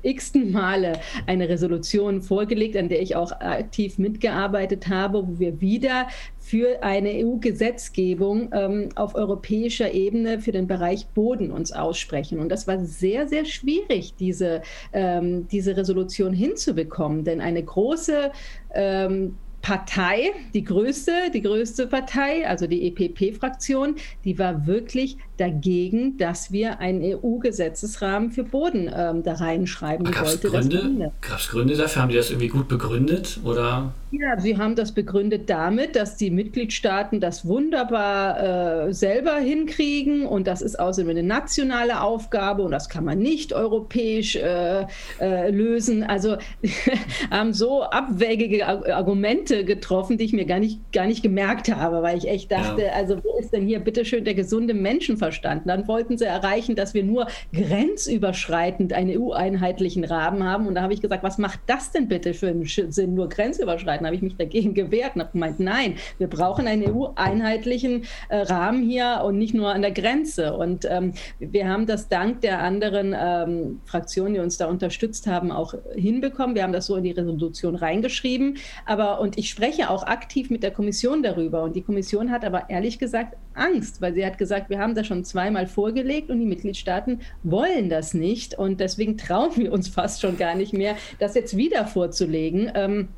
x-ten 0.03 0.51
Male 0.51 0.93
eine 1.27 1.49
Resolution 1.49 2.21
vorgelegt, 2.21 2.75
an 2.77 2.89
der 2.89 3.01
ich 3.01 3.15
auch 3.15 3.31
aktiv 3.31 3.97
mitgearbeitet 3.97 4.87
habe, 4.87 5.27
wo 5.27 5.39
wir 5.39 5.61
wieder 5.61 6.07
für 6.39 6.81
eine 6.83 7.09
EU-Gesetzgebung 7.09 8.49
ähm, 8.53 8.89
auf 8.95 9.15
europäischer 9.15 9.93
Ebene 9.93 10.39
für 10.39 10.51
den 10.51 10.67
Bereich 10.67 11.07
Boden 11.07 11.51
uns 11.51 11.71
aussprechen. 11.71 12.39
Und 12.39 12.49
das 12.49 12.67
war 12.67 12.83
sehr, 12.83 13.27
sehr 13.27 13.45
schwierig, 13.45 14.15
diese, 14.19 14.61
ähm, 14.91 15.47
diese 15.49 15.77
Resolution 15.77 16.33
hinzubekommen, 16.33 17.23
denn 17.23 17.41
eine 17.41 17.63
große 17.63 18.31
ähm, 18.73 19.35
Partei, 19.61 20.31
die 20.53 20.63
größte, 20.63 21.11
die 21.33 21.41
größte 21.41 21.87
Partei, 21.87 22.47
also 22.47 22.67
die 22.67 22.87
EPP-Fraktion, 22.87 23.95
die 24.25 24.39
war 24.39 24.65
wirklich 24.65 25.17
dagegen, 25.37 26.17
dass 26.17 26.51
wir 26.51 26.79
einen 26.79 27.01
EU-Gesetzesrahmen 27.03 28.31
für 28.31 28.43
Boden 28.43 28.89
ähm, 28.93 29.23
da 29.23 29.33
reinschreiben. 29.33 30.11
Gab 30.11 30.25
es 30.25 30.41
Gründe, 30.41 31.11
Gründe 31.21 31.75
dafür? 31.75 32.01
Haben 32.01 32.09
die 32.09 32.15
das 32.15 32.29
irgendwie 32.29 32.47
gut 32.47 32.67
begründet? 32.67 33.39
Oder? 33.43 33.93
Ja, 34.11 34.39
sie 34.39 34.57
haben 34.57 34.75
das 34.75 34.91
begründet 34.91 35.49
damit, 35.49 35.95
dass 35.95 36.17
die 36.17 36.31
Mitgliedstaaten 36.31 37.21
das 37.21 37.45
wunderbar 37.45 38.87
äh, 38.87 38.93
selber 38.93 39.37
hinkriegen 39.37 40.25
und 40.25 40.47
das 40.47 40.61
ist 40.61 40.77
außerdem 40.79 41.11
eine 41.11 41.23
nationale 41.23 42.01
Aufgabe 42.01 42.61
und 42.63 42.71
das 42.71 42.89
kann 42.89 43.05
man 43.05 43.19
nicht 43.19 43.53
europäisch 43.53 44.35
äh, 44.35 44.85
äh, 45.19 45.49
lösen. 45.49 46.03
Also 46.03 46.37
haben 47.31 47.53
so 47.53 47.83
abwägige 47.83 48.67
Argumente 48.67 49.50
getroffen, 49.51 50.17
die 50.17 50.25
ich 50.25 50.33
mir 50.33 50.45
gar 50.45 50.59
nicht, 50.59 50.79
gar 50.91 51.05
nicht 51.05 51.21
gemerkt 51.21 51.73
habe, 51.73 52.01
weil 52.01 52.17
ich 52.17 52.27
echt 52.27 52.51
dachte, 52.51 52.83
ja. 52.83 52.93
also 52.93 53.23
wo 53.23 53.37
ist 53.39 53.53
denn 53.53 53.65
hier 53.65 53.79
bitteschön 53.79 54.23
der 54.23 54.33
gesunde 54.33 54.73
Menschenverstand? 54.73 55.67
Dann 55.67 55.87
wollten 55.87 56.17
sie 56.17 56.25
erreichen, 56.25 56.75
dass 56.75 56.93
wir 56.93 57.03
nur 57.03 57.27
grenzüberschreitend 57.53 58.93
einen 58.93 59.17
EU-einheitlichen 59.19 60.03
Rahmen 60.03 60.43
haben. 60.43 60.67
Und 60.67 60.75
da 60.75 60.81
habe 60.81 60.93
ich 60.93 61.01
gesagt, 61.01 61.23
was 61.23 61.37
macht 61.37 61.59
das 61.67 61.91
denn 61.91 62.07
bitte 62.07 62.33
für 62.33 62.47
einen 62.47 62.65
Sinn, 62.65 63.13
nur 63.13 63.29
grenzüberschreitend? 63.29 64.03
Da 64.03 64.07
habe 64.07 64.15
ich 64.15 64.21
mich 64.21 64.37
dagegen 64.37 64.73
gewehrt 64.73 65.15
und 65.15 65.21
habe 65.21 65.33
gemeint, 65.33 65.59
nein, 65.59 65.95
wir 66.17 66.27
brauchen 66.27 66.67
einen 66.67 66.89
EU-einheitlichen 66.89 68.05
äh, 68.29 68.37
Rahmen 68.37 68.83
hier 68.83 69.21
und 69.23 69.37
nicht 69.37 69.53
nur 69.53 69.69
an 69.69 69.81
der 69.81 69.91
Grenze. 69.91 70.55
Und 70.55 70.85
ähm, 70.89 71.13
wir 71.39 71.67
haben 71.67 71.85
das 71.85 72.07
dank 72.07 72.41
der 72.41 72.61
anderen 72.61 73.15
ähm, 73.17 73.81
Fraktionen, 73.85 74.33
die 74.33 74.39
uns 74.39 74.57
da 74.57 74.67
unterstützt 74.67 75.27
haben, 75.27 75.51
auch 75.51 75.73
hinbekommen. 75.95 76.55
Wir 76.55 76.63
haben 76.63 76.73
das 76.73 76.85
so 76.85 76.95
in 76.95 77.03
die 77.03 77.11
Resolution 77.11 77.75
reingeschrieben. 77.75 78.57
Aber 78.85 79.19
und 79.19 79.37
ich 79.37 79.40
spreche 79.49 79.89
auch 79.89 80.03
aktiv 80.03 80.49
mit 80.49 80.63
der 80.63 80.71
Kommission 80.71 81.23
darüber. 81.23 81.63
Und 81.63 81.75
die 81.75 81.81
Kommission 81.81 82.31
hat 82.31 82.45
aber 82.45 82.69
ehrlich 82.69 82.99
gesagt 82.99 83.37
Angst, 83.53 84.01
weil 84.01 84.13
sie 84.13 84.25
hat 84.25 84.37
gesagt, 84.37 84.69
wir 84.69 84.79
haben 84.79 84.95
da 84.95 85.03
schon 85.03 85.23
zweimal 85.23 85.67
vorgelegt 85.67 86.29
und 86.29 86.39
die 86.39 86.45
Mitgliedstaaten 86.45 87.21
wollen 87.43 87.89
das 87.89 88.13
nicht. 88.13 88.57
Und 88.57 88.79
deswegen 88.79 89.17
trauen 89.17 89.55
wir 89.55 89.71
uns 89.71 89.87
fast 89.87 90.21
schon 90.21 90.37
gar 90.37 90.55
nicht 90.55 90.73
mehr, 90.73 90.95
das 91.19 91.35
jetzt 91.35 91.57
wieder 91.57 91.85
vorzulegen. 91.85 92.71
Ähm, 92.75 93.09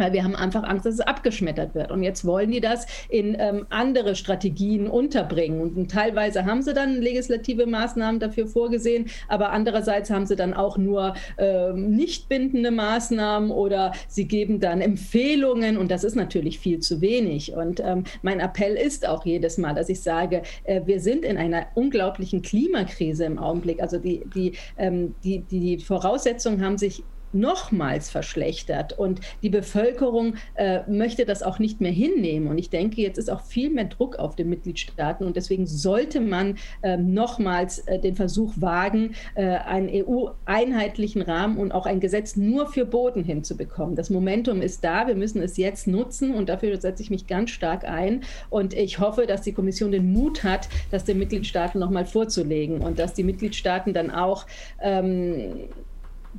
weil 0.00 0.12
wir 0.12 0.24
haben 0.24 0.34
einfach 0.34 0.64
Angst, 0.64 0.86
dass 0.86 0.94
es 0.94 1.00
abgeschmettert 1.00 1.74
wird. 1.74 1.92
Und 1.92 2.02
jetzt 2.02 2.24
wollen 2.24 2.50
die 2.50 2.60
das 2.60 2.86
in 3.08 3.36
ähm, 3.38 3.66
andere 3.70 4.16
Strategien 4.16 4.88
unterbringen. 4.88 5.60
Und 5.60 5.90
teilweise 5.90 6.44
haben 6.44 6.62
sie 6.62 6.74
dann 6.74 7.00
legislative 7.00 7.66
Maßnahmen 7.66 8.18
dafür 8.18 8.48
vorgesehen, 8.48 9.06
aber 9.28 9.50
andererseits 9.52 10.10
haben 10.10 10.26
sie 10.26 10.36
dann 10.36 10.54
auch 10.54 10.78
nur 10.78 11.14
ähm, 11.38 11.90
nicht 11.90 12.28
bindende 12.28 12.70
Maßnahmen 12.70 13.50
oder 13.50 13.92
sie 14.08 14.26
geben 14.26 14.60
dann 14.60 14.80
Empfehlungen 14.80 15.76
und 15.76 15.90
das 15.90 16.04
ist 16.04 16.16
natürlich 16.16 16.58
viel 16.58 16.80
zu 16.80 17.00
wenig. 17.00 17.54
Und 17.54 17.80
ähm, 17.80 18.04
mein 18.22 18.40
Appell 18.40 18.74
ist 18.74 19.06
auch 19.06 19.24
jedes 19.24 19.58
Mal, 19.58 19.74
dass 19.74 19.88
ich 19.88 20.00
sage, 20.00 20.42
äh, 20.64 20.80
wir 20.86 21.00
sind 21.00 21.24
in 21.24 21.36
einer 21.36 21.66
unglaublichen 21.74 22.42
Klimakrise 22.42 23.24
im 23.24 23.38
Augenblick. 23.38 23.80
Also 23.82 23.98
die, 23.98 24.22
die, 24.34 24.52
ähm, 24.78 25.14
die, 25.22 25.40
die 25.40 25.78
Voraussetzungen 25.78 26.64
haben 26.64 26.78
sich 26.78 27.02
nochmals 27.32 28.10
verschlechtert 28.10 28.98
und 28.98 29.20
die 29.42 29.50
Bevölkerung 29.50 30.34
äh, 30.54 30.80
möchte 30.90 31.24
das 31.24 31.42
auch 31.42 31.58
nicht 31.58 31.80
mehr 31.80 31.92
hinnehmen. 31.92 32.48
Und 32.48 32.58
ich 32.58 32.70
denke, 32.70 33.00
jetzt 33.00 33.18
ist 33.18 33.30
auch 33.30 33.42
viel 33.42 33.70
mehr 33.70 33.84
Druck 33.84 34.16
auf 34.16 34.36
den 34.36 34.48
Mitgliedstaaten 34.48 35.26
und 35.26 35.36
deswegen 35.36 35.66
sollte 35.66 36.20
man 36.20 36.56
äh, 36.82 36.96
nochmals 36.96 37.80
äh, 37.80 37.98
den 37.98 38.14
Versuch 38.14 38.54
wagen, 38.56 39.14
äh, 39.34 39.44
einen 39.44 39.88
EU-einheitlichen 39.90 41.22
Rahmen 41.22 41.58
und 41.58 41.72
auch 41.72 41.86
ein 41.86 42.00
Gesetz 42.00 42.36
nur 42.36 42.66
für 42.66 42.84
Boden 42.84 43.24
hinzubekommen. 43.24 43.96
Das 43.96 44.10
Momentum 44.10 44.62
ist 44.62 44.84
da, 44.84 45.06
wir 45.06 45.14
müssen 45.14 45.42
es 45.42 45.56
jetzt 45.56 45.86
nutzen 45.86 46.34
und 46.34 46.48
dafür 46.48 46.80
setze 46.80 47.02
ich 47.02 47.10
mich 47.10 47.26
ganz 47.26 47.50
stark 47.50 47.84
ein. 47.84 48.22
Und 48.48 48.74
ich 48.74 48.98
hoffe, 48.98 49.26
dass 49.26 49.42
die 49.42 49.52
Kommission 49.52 49.92
den 49.92 50.12
Mut 50.12 50.44
hat, 50.44 50.68
das 50.90 51.04
den 51.04 51.18
Mitgliedstaaten 51.18 51.78
nochmal 51.78 52.04
vorzulegen 52.04 52.80
und 52.80 52.98
dass 52.98 53.14
die 53.14 53.24
Mitgliedstaaten 53.24 53.92
dann 53.92 54.10
auch 54.10 54.46
ähm, 54.80 55.68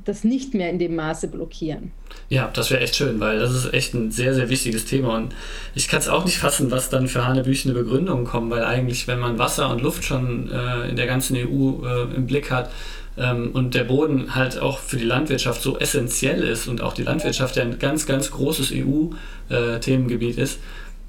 das 0.04 0.24
nicht 0.24 0.54
mehr 0.54 0.70
in 0.70 0.78
dem 0.78 0.96
Maße 0.96 1.28
blockieren. 1.28 1.92
Ja, 2.28 2.50
das 2.52 2.70
wäre 2.70 2.80
echt 2.80 2.96
schön, 2.96 3.20
weil 3.20 3.38
das 3.38 3.52
ist 3.52 3.72
echt 3.72 3.94
ein 3.94 4.10
sehr, 4.10 4.34
sehr 4.34 4.48
wichtiges 4.48 4.84
Thema 4.84 5.16
und 5.16 5.34
ich 5.74 5.88
kann 5.88 6.00
es 6.00 6.08
auch 6.08 6.24
nicht 6.24 6.38
fassen, 6.38 6.70
was 6.70 6.90
dann 6.90 7.08
für 7.08 7.26
hanebüchene 7.26 7.74
Begründungen 7.74 8.24
kommen, 8.24 8.50
weil 8.50 8.64
eigentlich, 8.64 9.06
wenn 9.06 9.18
man 9.18 9.38
Wasser 9.38 9.70
und 9.70 9.80
Luft 9.80 10.04
schon 10.04 10.50
äh, 10.50 10.88
in 10.88 10.96
der 10.96 11.06
ganzen 11.06 11.36
EU 11.36 11.86
äh, 11.86 12.14
im 12.14 12.26
Blick 12.26 12.50
hat 12.50 12.70
ähm, 13.16 13.50
und 13.52 13.74
der 13.74 13.84
Boden 13.84 14.34
halt 14.34 14.58
auch 14.58 14.78
für 14.78 14.96
die 14.96 15.04
Landwirtschaft 15.04 15.62
so 15.62 15.78
essentiell 15.78 16.42
ist 16.42 16.68
und 16.68 16.80
auch 16.80 16.94
die 16.94 17.02
Landwirtschaft 17.02 17.56
ja 17.56 17.62
ein 17.62 17.78
ganz, 17.78 18.06
ganz 18.06 18.30
großes 18.30 18.72
EU-Themengebiet 18.72 20.38
äh, 20.38 20.42
ist, 20.42 20.58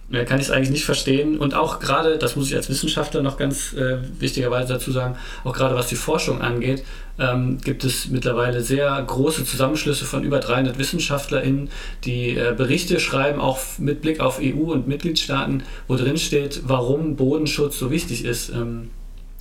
ja, 0.10 0.26
kann 0.26 0.40
ich 0.40 0.46
es 0.46 0.52
eigentlich 0.52 0.70
nicht 0.70 0.86
verstehen. 0.86 1.38
Und 1.38 1.54
auch 1.54 1.80
gerade, 1.80 2.18
das 2.18 2.36
muss 2.36 2.50
ich 2.50 2.56
als 2.56 2.70
Wissenschaftler 2.70 3.22
noch 3.22 3.38
ganz 3.38 3.74
äh, 3.74 3.98
wichtigerweise 4.20 4.74
dazu 4.74 4.92
sagen, 4.92 5.16
auch 5.44 5.54
gerade 5.54 5.76
was 5.76 5.88
die 5.88 5.96
Forschung 5.96 6.42
angeht, 6.42 6.84
ähm, 7.20 7.58
gibt 7.64 7.84
es 7.84 8.10
mittlerweile 8.10 8.62
sehr 8.62 9.02
große 9.02 9.46
Zusammenschlüsse 9.46 10.06
von 10.06 10.24
über 10.24 10.40
300 10.40 10.78
WissenschaftlerInnen, 10.78 11.70
die 12.04 12.38
äh, 12.38 12.54
Berichte 12.56 13.00
schreiben, 13.00 13.40
auch 13.40 13.60
mit 13.78 14.02
Blick 14.02 14.20
auf 14.20 14.40
EU 14.42 14.72
und 14.72 14.88
Mitgliedstaaten, 14.88 15.64
wo 15.88 15.96
drin 15.96 16.18
steht, 16.18 16.62
warum 16.66 17.16
Bodenschutz 17.16 17.80
so 17.80 17.92
wichtig 17.92 18.26
ist. 18.26 18.50
Ähm, 18.50 18.90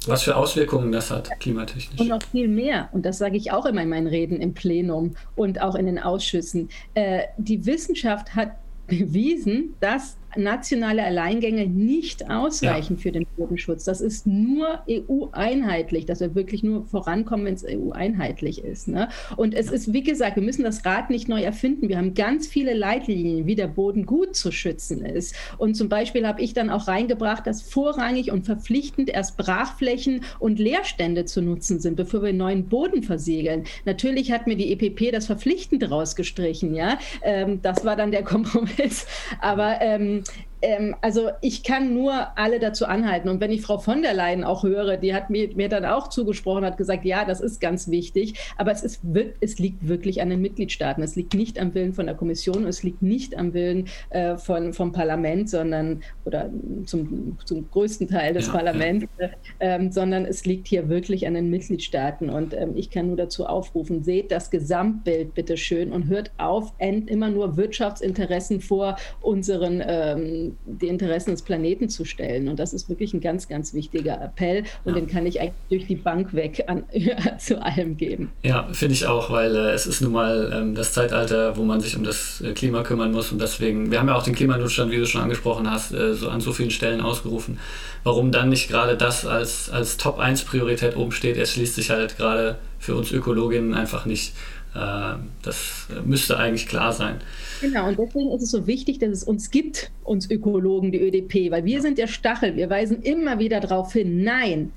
was 0.07 0.25
für 0.25 0.35
Auswirkungen 0.35 0.91
das 0.91 1.13
hat, 1.13 1.31
klimatechnisch. 1.39 2.01
Und 2.01 2.09
noch 2.09 2.23
viel 2.33 2.49
mehr. 2.49 2.89
Und 2.91 3.07
das 3.07 3.19
sage 3.19 3.37
ich 3.37 3.53
auch 3.53 3.67
immer 3.67 3.83
in 3.83 3.89
meinen 3.89 4.09
Reden 4.09 4.41
im 4.41 4.53
Plenum 4.53 5.15
und 5.37 5.61
auch 5.61 5.77
in 5.77 5.87
den 5.87 6.01
Ausschüssen. 6.01 6.71
Äh, 6.95 7.21
die 7.37 7.65
Wissenschaft 7.67 8.35
hat 8.35 8.57
bewiesen, 8.89 9.75
dass 9.81 10.17
nationale 10.37 11.03
Alleingänge 11.03 11.67
nicht 11.67 12.31
ausreichen 12.31 12.97
ja. 12.97 13.03
für 13.03 13.13
den 13.13 13.27
Bodenschutz. 13.37 13.85
Das 13.85 14.01
ist 14.01 14.27
nur 14.27 14.81
EU-einheitlich, 14.89 16.07
dass 16.07 16.21
wir 16.21 16.35
wirklich 16.35 16.63
nur 16.63 16.85
vorankommen, 16.87 17.47
wenn 17.47 17.55
es 17.55 17.65
EU-einheitlich 17.65 18.65
ist. 18.65 18.89
Ne? 18.89 19.09
Und 19.37 19.55
es 19.55 19.71
ist, 19.71 19.93
wie 19.93 20.03
gesagt, 20.03 20.37
wir 20.37 20.43
müssen 20.43 20.65
das 20.65 20.85
Rad 20.85 21.11
nicht 21.11 21.29
neu 21.29 21.43
erfinden. 21.43 21.89
Wir 21.89 21.99
haben 21.99 22.15
ganz 22.15 22.47
viele 22.47 22.75
Leitlinien, 22.75 23.47
wie 23.47 23.55
der 23.55 23.69
Boden 23.69 24.07
gut 24.07 24.37
zu 24.37 24.53
schützen 24.53 25.05
ist. 25.05 25.35
Und 25.59 25.77
zum 25.77 25.89
Beispiel 25.89 26.27
habe 26.27 26.41
ich 26.41 26.55
dann 26.55 26.71
auch 26.71 26.89
reingebracht, 26.89 27.47
dass 27.47 27.63
vorrangig 27.63 28.31
und 28.33 28.45
verpflichtend 28.45 29.11
erst 29.11 29.37
Brachflächen 29.37 30.23
und 30.39 30.59
Leerstände 30.59 31.25
zu 31.25 31.43
nutzen 31.43 31.81
sind, 31.81 31.97
bevor 31.97 32.23
wir 32.23 32.33
neuen 32.33 32.69
Boden 32.69 33.03
versiegeln. 33.03 33.65
Natürlich 33.85 34.33
hat 34.33 34.47
mir 34.47 34.57
die 34.57 34.73
EPP 34.73 35.13
das 35.13 35.27
verpflichtend 35.27 35.91
rausgestrichen. 35.91 36.75
Ja? 36.75 36.99
Ähm, 37.23 37.61
das 37.63 37.85
war 37.85 37.97
dann 37.97 38.11
der 38.11 38.23
Kompromiss. 38.33 39.07
Aber 39.41 39.81
ähm, 39.81 40.22
ähm, 40.63 40.95
also 41.01 41.31
ich 41.41 41.65
kann 41.65 41.93
nur 41.93 42.39
alle 42.39 42.59
dazu 42.61 42.87
anhalten. 42.87 43.29
Und 43.29 43.41
wenn 43.41 43.51
ich 43.51 43.63
Frau 43.63 43.79
von 43.79 44.03
der 44.03 44.15
Leyen 44.15 44.45
auch 44.45 44.63
höre, 44.63 44.97
die 44.97 45.13
hat 45.13 45.29
mir, 45.29 45.55
mir 45.55 45.69
dann 45.69 45.85
auch 45.85 46.09
zugesprochen, 46.09 46.65
hat 46.65 46.77
gesagt, 46.77 47.05
ja, 47.05 47.25
das 47.25 47.41
ist 47.41 47.61
ganz 47.61 47.89
wichtig. 47.89 48.35
Aber 48.57 48.71
es, 48.71 48.83
ist, 48.83 49.03
es 49.41 49.59
liegt 49.59 49.87
wirklich 49.87 50.23
an 50.23 50.31
den 50.31 50.41
Mitgliedstaaten. 50.41 51.03
Es 51.03 51.17
liegt 51.17 51.35
nicht 51.35 51.59
am 51.59 51.75
Willen 51.75 51.93
von 51.93 52.07
der 52.07 52.15
Kommission, 52.15 52.67
es 52.67 52.83
liegt 52.83 53.03
nicht 53.03 53.37
am 53.37 53.53
Willen 53.53 53.89
äh, 54.11 54.37
von, 54.37 54.73
vom 54.73 54.93
Parlament, 54.93 55.51
sondern 55.51 56.03
oder 56.25 56.49
zum, 56.87 57.37
zum 57.45 57.69
größten 57.71 58.09
Teil 58.09 58.35
des 58.35 58.47
ja, 58.47 58.53
Parlaments, 58.53 59.07
ja. 59.19 59.29
Ähm, 59.61 59.91
sondern 59.91 60.25
es 60.25 60.47
liegt 60.47 60.69
hier 60.69 60.89
wirklich 60.89 61.27
an 61.27 61.35
den 61.35 61.51
Mitgliedstaaten. 61.51 62.31
Und 62.31 62.55
ähm, 62.55 62.77
ich 62.77 62.91
kann 62.91 63.09
nur 63.09 63.17
dazu 63.17 63.47
aufrufen, 63.47 64.05
seht 64.05 64.31
das 64.31 64.51
Gesamtbild 64.51 65.35
bitte 65.35 65.57
schön 65.57 65.93
und 65.93 66.09
hört 66.09 66.31
auf, 66.39 66.73
immer 66.79 67.31
nur 67.31 67.57
Wirtschaftsinteressen 67.57 68.61
vor 68.61 68.97
unseren 69.21 69.83
ähm, 69.87 70.52
die 70.67 70.89
Interessen 70.89 71.31
des 71.31 71.43
Planeten 71.43 71.89
zu 71.89 72.05
stellen. 72.05 72.49
Und 72.49 72.59
das 72.59 72.73
ist 72.73 72.89
wirklich 72.89 73.15
ein 73.15 73.21
ganz, 73.21 73.49
ganz 73.49 73.75
wichtiger 73.75 74.21
Appell. 74.21 74.65
Und 74.85 74.95
ja. 74.95 75.01
den 75.01 75.09
kann 75.09 75.27
ich 75.27 75.41
eigentlich 75.41 75.55
durch 75.69 75.87
die 75.87 75.97
Bank 75.97 76.35
weg 76.35 76.65
an, 76.67 76.85
zu 77.39 77.63
allem 77.63 77.97
geben. 77.97 78.31
Ja, 78.43 78.69
finde 78.73 78.95
ich 78.95 79.07
auch, 79.07 79.31
weil 79.31 79.55
äh, 79.55 79.71
es 79.73 79.87
ist 79.87 80.01
nun 80.01 80.13
mal 80.13 80.53
ähm, 80.55 80.75
das 80.75 80.93
Zeitalter, 80.93 81.57
wo 81.57 81.63
man 81.63 81.81
sich 81.81 81.97
um 81.97 82.05
das 82.05 82.41
äh, 82.41 82.53
Klima 82.53 82.83
kümmern 82.83 83.13
muss. 83.13 83.33
Und 83.33 83.41
deswegen, 83.41 83.91
wir 83.91 83.99
haben 83.99 84.09
ja 84.09 84.17
auch 84.17 84.25
den 84.25 84.35
Klimanotstand, 84.35 84.91
wie 84.93 84.99
du 84.99 85.07
schon 85.07 85.23
angesprochen 85.23 85.71
hast, 85.71 85.93
äh, 85.93 86.15
so 86.15 86.29
an 86.29 86.41
so 86.41 86.53
vielen 86.53 86.71
Stellen 86.71 87.01
ausgerufen. 87.01 87.59
Warum 88.05 88.33
dann 88.33 88.49
nicht 88.49 88.69
gerade 88.69 88.97
das 88.97 89.27
als, 89.27 89.71
als 89.71 89.97
Top-1-Priorität 89.97 90.97
oben 90.97 91.13
steht, 91.13 91.37
erschließt 91.37 91.75
sich 91.75 91.91
halt 91.91 92.17
gerade 92.17 92.59
für 92.79 92.97
uns 92.97 93.13
Ökologinnen 93.13 93.75
einfach 93.75 94.07
nicht. 94.07 94.35
Äh, 94.75 95.15
das 95.43 95.89
müsste 96.05 96.39
eigentlich 96.39 96.67
klar 96.67 96.93
sein. 96.93 97.21
Genau, 97.61 97.89
und 97.89 97.99
deswegen 97.99 98.33
ist 98.33 98.43
es 98.43 98.51
so 98.51 98.67
wichtig, 98.67 98.99
dass 98.99 99.11
es 99.11 99.25
uns 99.25 99.51
gibt, 99.51 99.91
uns 100.05 100.31
Ökologen, 100.31 100.93
die 100.93 101.01
ÖDP, 101.01 101.51
weil 101.51 101.65
wir 101.65 101.83
sind 101.83 101.99
der 101.99 102.07
Stachel. 102.07 102.57
Wir 102.57 102.71
weisen 102.71 103.03
immer 103.03 103.39
wieder 103.39 103.61
darauf 103.61 103.93
hin, 103.93 104.23
nein, 104.25 104.73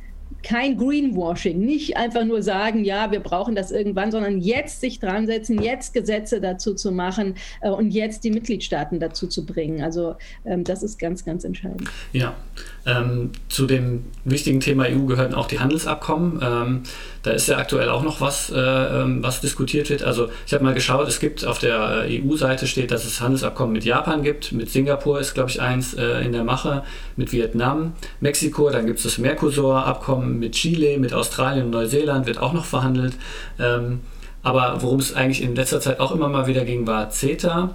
kein 0.46 0.78
Greenwashing, 0.78 1.60
nicht 1.60 1.98
einfach 1.98 2.24
nur 2.24 2.44
sagen, 2.44 2.86
ja, 2.86 3.12
wir 3.12 3.20
brauchen 3.20 3.56
das 3.56 3.72
irgendwann, 3.72 4.12
sondern 4.12 4.40
jetzt 4.40 4.80
sich 4.80 5.00
dran 5.00 5.26
setzen, 5.26 5.62
jetzt 5.62 5.94
Gesetze 5.94 6.40
dazu 6.40 6.76
zu 6.76 6.92
machen 6.92 7.36
äh, 7.62 7.70
und 7.70 7.92
jetzt 7.92 8.24
die 8.24 8.32
Mitgliedstaaten 8.32 9.00
dazu 9.00 9.28
zu 9.28 9.46
bringen. 9.46 9.82
Also 9.82 10.16
ähm, 10.46 10.64
das 10.64 10.84
ist 10.84 11.00
ganz, 11.00 11.26
ganz 11.26 11.44
entscheidend. 11.44 11.90
Ja, 12.14 12.36
ähm, 12.86 13.32
zu 13.50 13.66
dem 13.66 14.06
wichtigen 14.24 14.60
Thema 14.60 14.86
EU 14.86 15.06
gehören 15.06 15.34
auch 15.34 15.48
die 15.48 15.60
Handelsabkommen. 15.60 16.40
Ähm, 16.44 16.84
da 17.24 17.32
ist 17.32 17.48
ja 17.48 17.58
aktuell 17.58 17.90
auch 17.90 18.04
noch 18.04 18.22
was, 18.22 18.52
äh, 18.52 18.60
ähm, 18.60 19.24
was 19.24 19.42
diskutiert 19.42 19.90
wird. 19.90 20.04
Also 20.04 20.30
ich 20.46 20.54
habe 20.54 20.64
mal 20.64 20.76
geschaut, 20.76 21.08
es 21.08 21.20
gibt 21.20 21.44
auf 21.46 21.58
der 21.58 22.06
äh, 22.08 22.22
EU-Seite 22.22 22.68
steht, 22.68 22.92
dass 22.92 23.04
es 23.04 23.20
Handelsabkommen 23.20 23.74
mit 23.74 23.84
Japan 23.84 24.22
gibt, 24.22 24.52
mit 24.52 24.70
Singapur 24.70 25.20
ist, 25.20 25.34
glaube 25.34 25.50
ich, 25.50 25.60
eins 25.60 25.96
äh, 25.96 26.24
in 26.24 26.32
der 26.32 26.44
Mache, 26.44 26.84
mit 27.16 27.32
Vietnam, 27.32 27.94
Mexiko, 28.20 28.70
dann 28.70 28.86
gibt 28.86 29.00
es 29.00 29.04
das 29.04 29.18
Mercosur-Abkommen 29.18 30.35
mit 30.40 30.54
Chile, 30.54 30.98
mit 30.98 31.14
Australien 31.14 31.66
und 31.66 31.72
Neuseeland 31.72 32.26
wird 32.26 32.38
auch 32.38 32.54
noch 32.54 32.66
verhandelt. 32.66 33.14
Ähm, 33.60 34.02
aber 34.44 34.82
worum 34.82 35.00
es 35.00 35.14
eigentlich 35.14 35.42
in 35.42 35.56
letzter 35.56 35.82
Zeit 35.82 36.00
auch 36.00 36.12
immer 36.12 36.30
mal 36.30 36.48
wieder 36.48 36.66
ging, 36.66 36.86
war 36.86 37.10
CETA. 37.10 37.74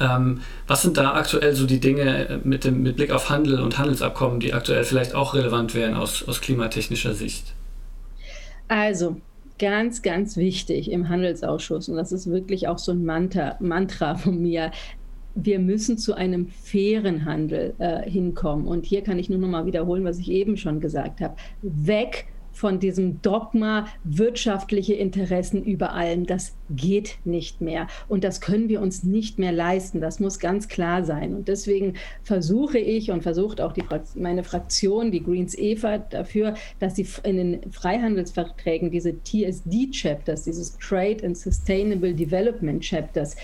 Ähm, 0.00 0.42
was 0.66 0.82
sind 0.82 0.98
da 0.98 1.14
aktuell 1.14 1.54
so 1.54 1.66
die 1.66 1.80
Dinge 1.80 2.28
äh, 2.28 2.38
mit, 2.44 2.64
dem, 2.64 2.82
mit 2.82 2.96
Blick 2.96 3.10
auf 3.10 3.30
Handel 3.30 3.60
und 3.60 3.78
Handelsabkommen, 3.78 4.38
die 4.38 4.52
aktuell 4.52 4.84
vielleicht 4.84 5.14
auch 5.14 5.34
relevant 5.34 5.74
wären 5.74 5.94
aus, 5.94 6.26
aus 6.28 6.40
klimatechnischer 6.40 7.14
Sicht? 7.14 7.54
Also, 8.68 9.16
ganz, 9.58 10.02
ganz 10.02 10.36
wichtig 10.36 10.90
im 10.90 11.08
Handelsausschuss, 11.08 11.88
und 11.88 11.96
das 11.96 12.12
ist 12.12 12.30
wirklich 12.30 12.68
auch 12.68 12.78
so 12.78 12.92
ein 12.92 13.04
Mantra, 13.04 13.56
Mantra 13.60 14.14
von 14.16 14.40
mir, 14.40 14.70
wir 15.44 15.58
müssen 15.58 15.98
zu 15.98 16.14
einem 16.14 16.48
fairen 16.48 17.24
Handel 17.24 17.74
äh, 17.78 18.08
hinkommen. 18.08 18.66
Und 18.66 18.86
hier 18.86 19.02
kann 19.02 19.18
ich 19.18 19.30
nur 19.30 19.38
noch 19.38 19.48
mal 19.48 19.66
wiederholen, 19.66 20.04
was 20.04 20.18
ich 20.18 20.30
eben 20.30 20.56
schon 20.56 20.80
gesagt 20.80 21.20
habe. 21.20 21.36
Weg 21.62 22.26
von 22.58 22.80
diesem 22.80 23.22
Dogma 23.22 23.86
wirtschaftliche 24.02 24.94
Interessen 24.94 25.62
über 25.62 25.92
allem. 25.92 26.26
Das 26.26 26.56
geht 26.70 27.18
nicht 27.24 27.60
mehr. 27.60 27.86
Und 28.08 28.24
das 28.24 28.40
können 28.40 28.68
wir 28.68 28.80
uns 28.80 29.04
nicht 29.04 29.38
mehr 29.38 29.52
leisten. 29.52 30.00
Das 30.00 30.18
muss 30.18 30.40
ganz 30.40 30.66
klar 30.66 31.04
sein. 31.04 31.36
Und 31.36 31.46
deswegen 31.46 31.94
versuche 32.24 32.78
ich 32.78 33.12
und 33.12 33.22
versucht 33.22 33.60
auch 33.60 33.72
die, 33.72 33.84
meine 34.16 34.42
Fraktion, 34.42 35.12
die 35.12 35.22
Greens 35.22 35.56
Eva, 35.56 35.98
dafür, 35.98 36.54
dass 36.80 36.96
sie 36.96 37.06
in 37.22 37.36
den 37.36 37.70
Freihandelsverträgen 37.70 38.90
diese 38.90 39.14
TSD-Chapters, 39.22 40.42
dieses 40.42 40.76
Trade 40.78 41.24
and 41.24 41.38
Sustainable 41.38 42.12
Development 42.12 42.82
Chapters, 42.82 43.36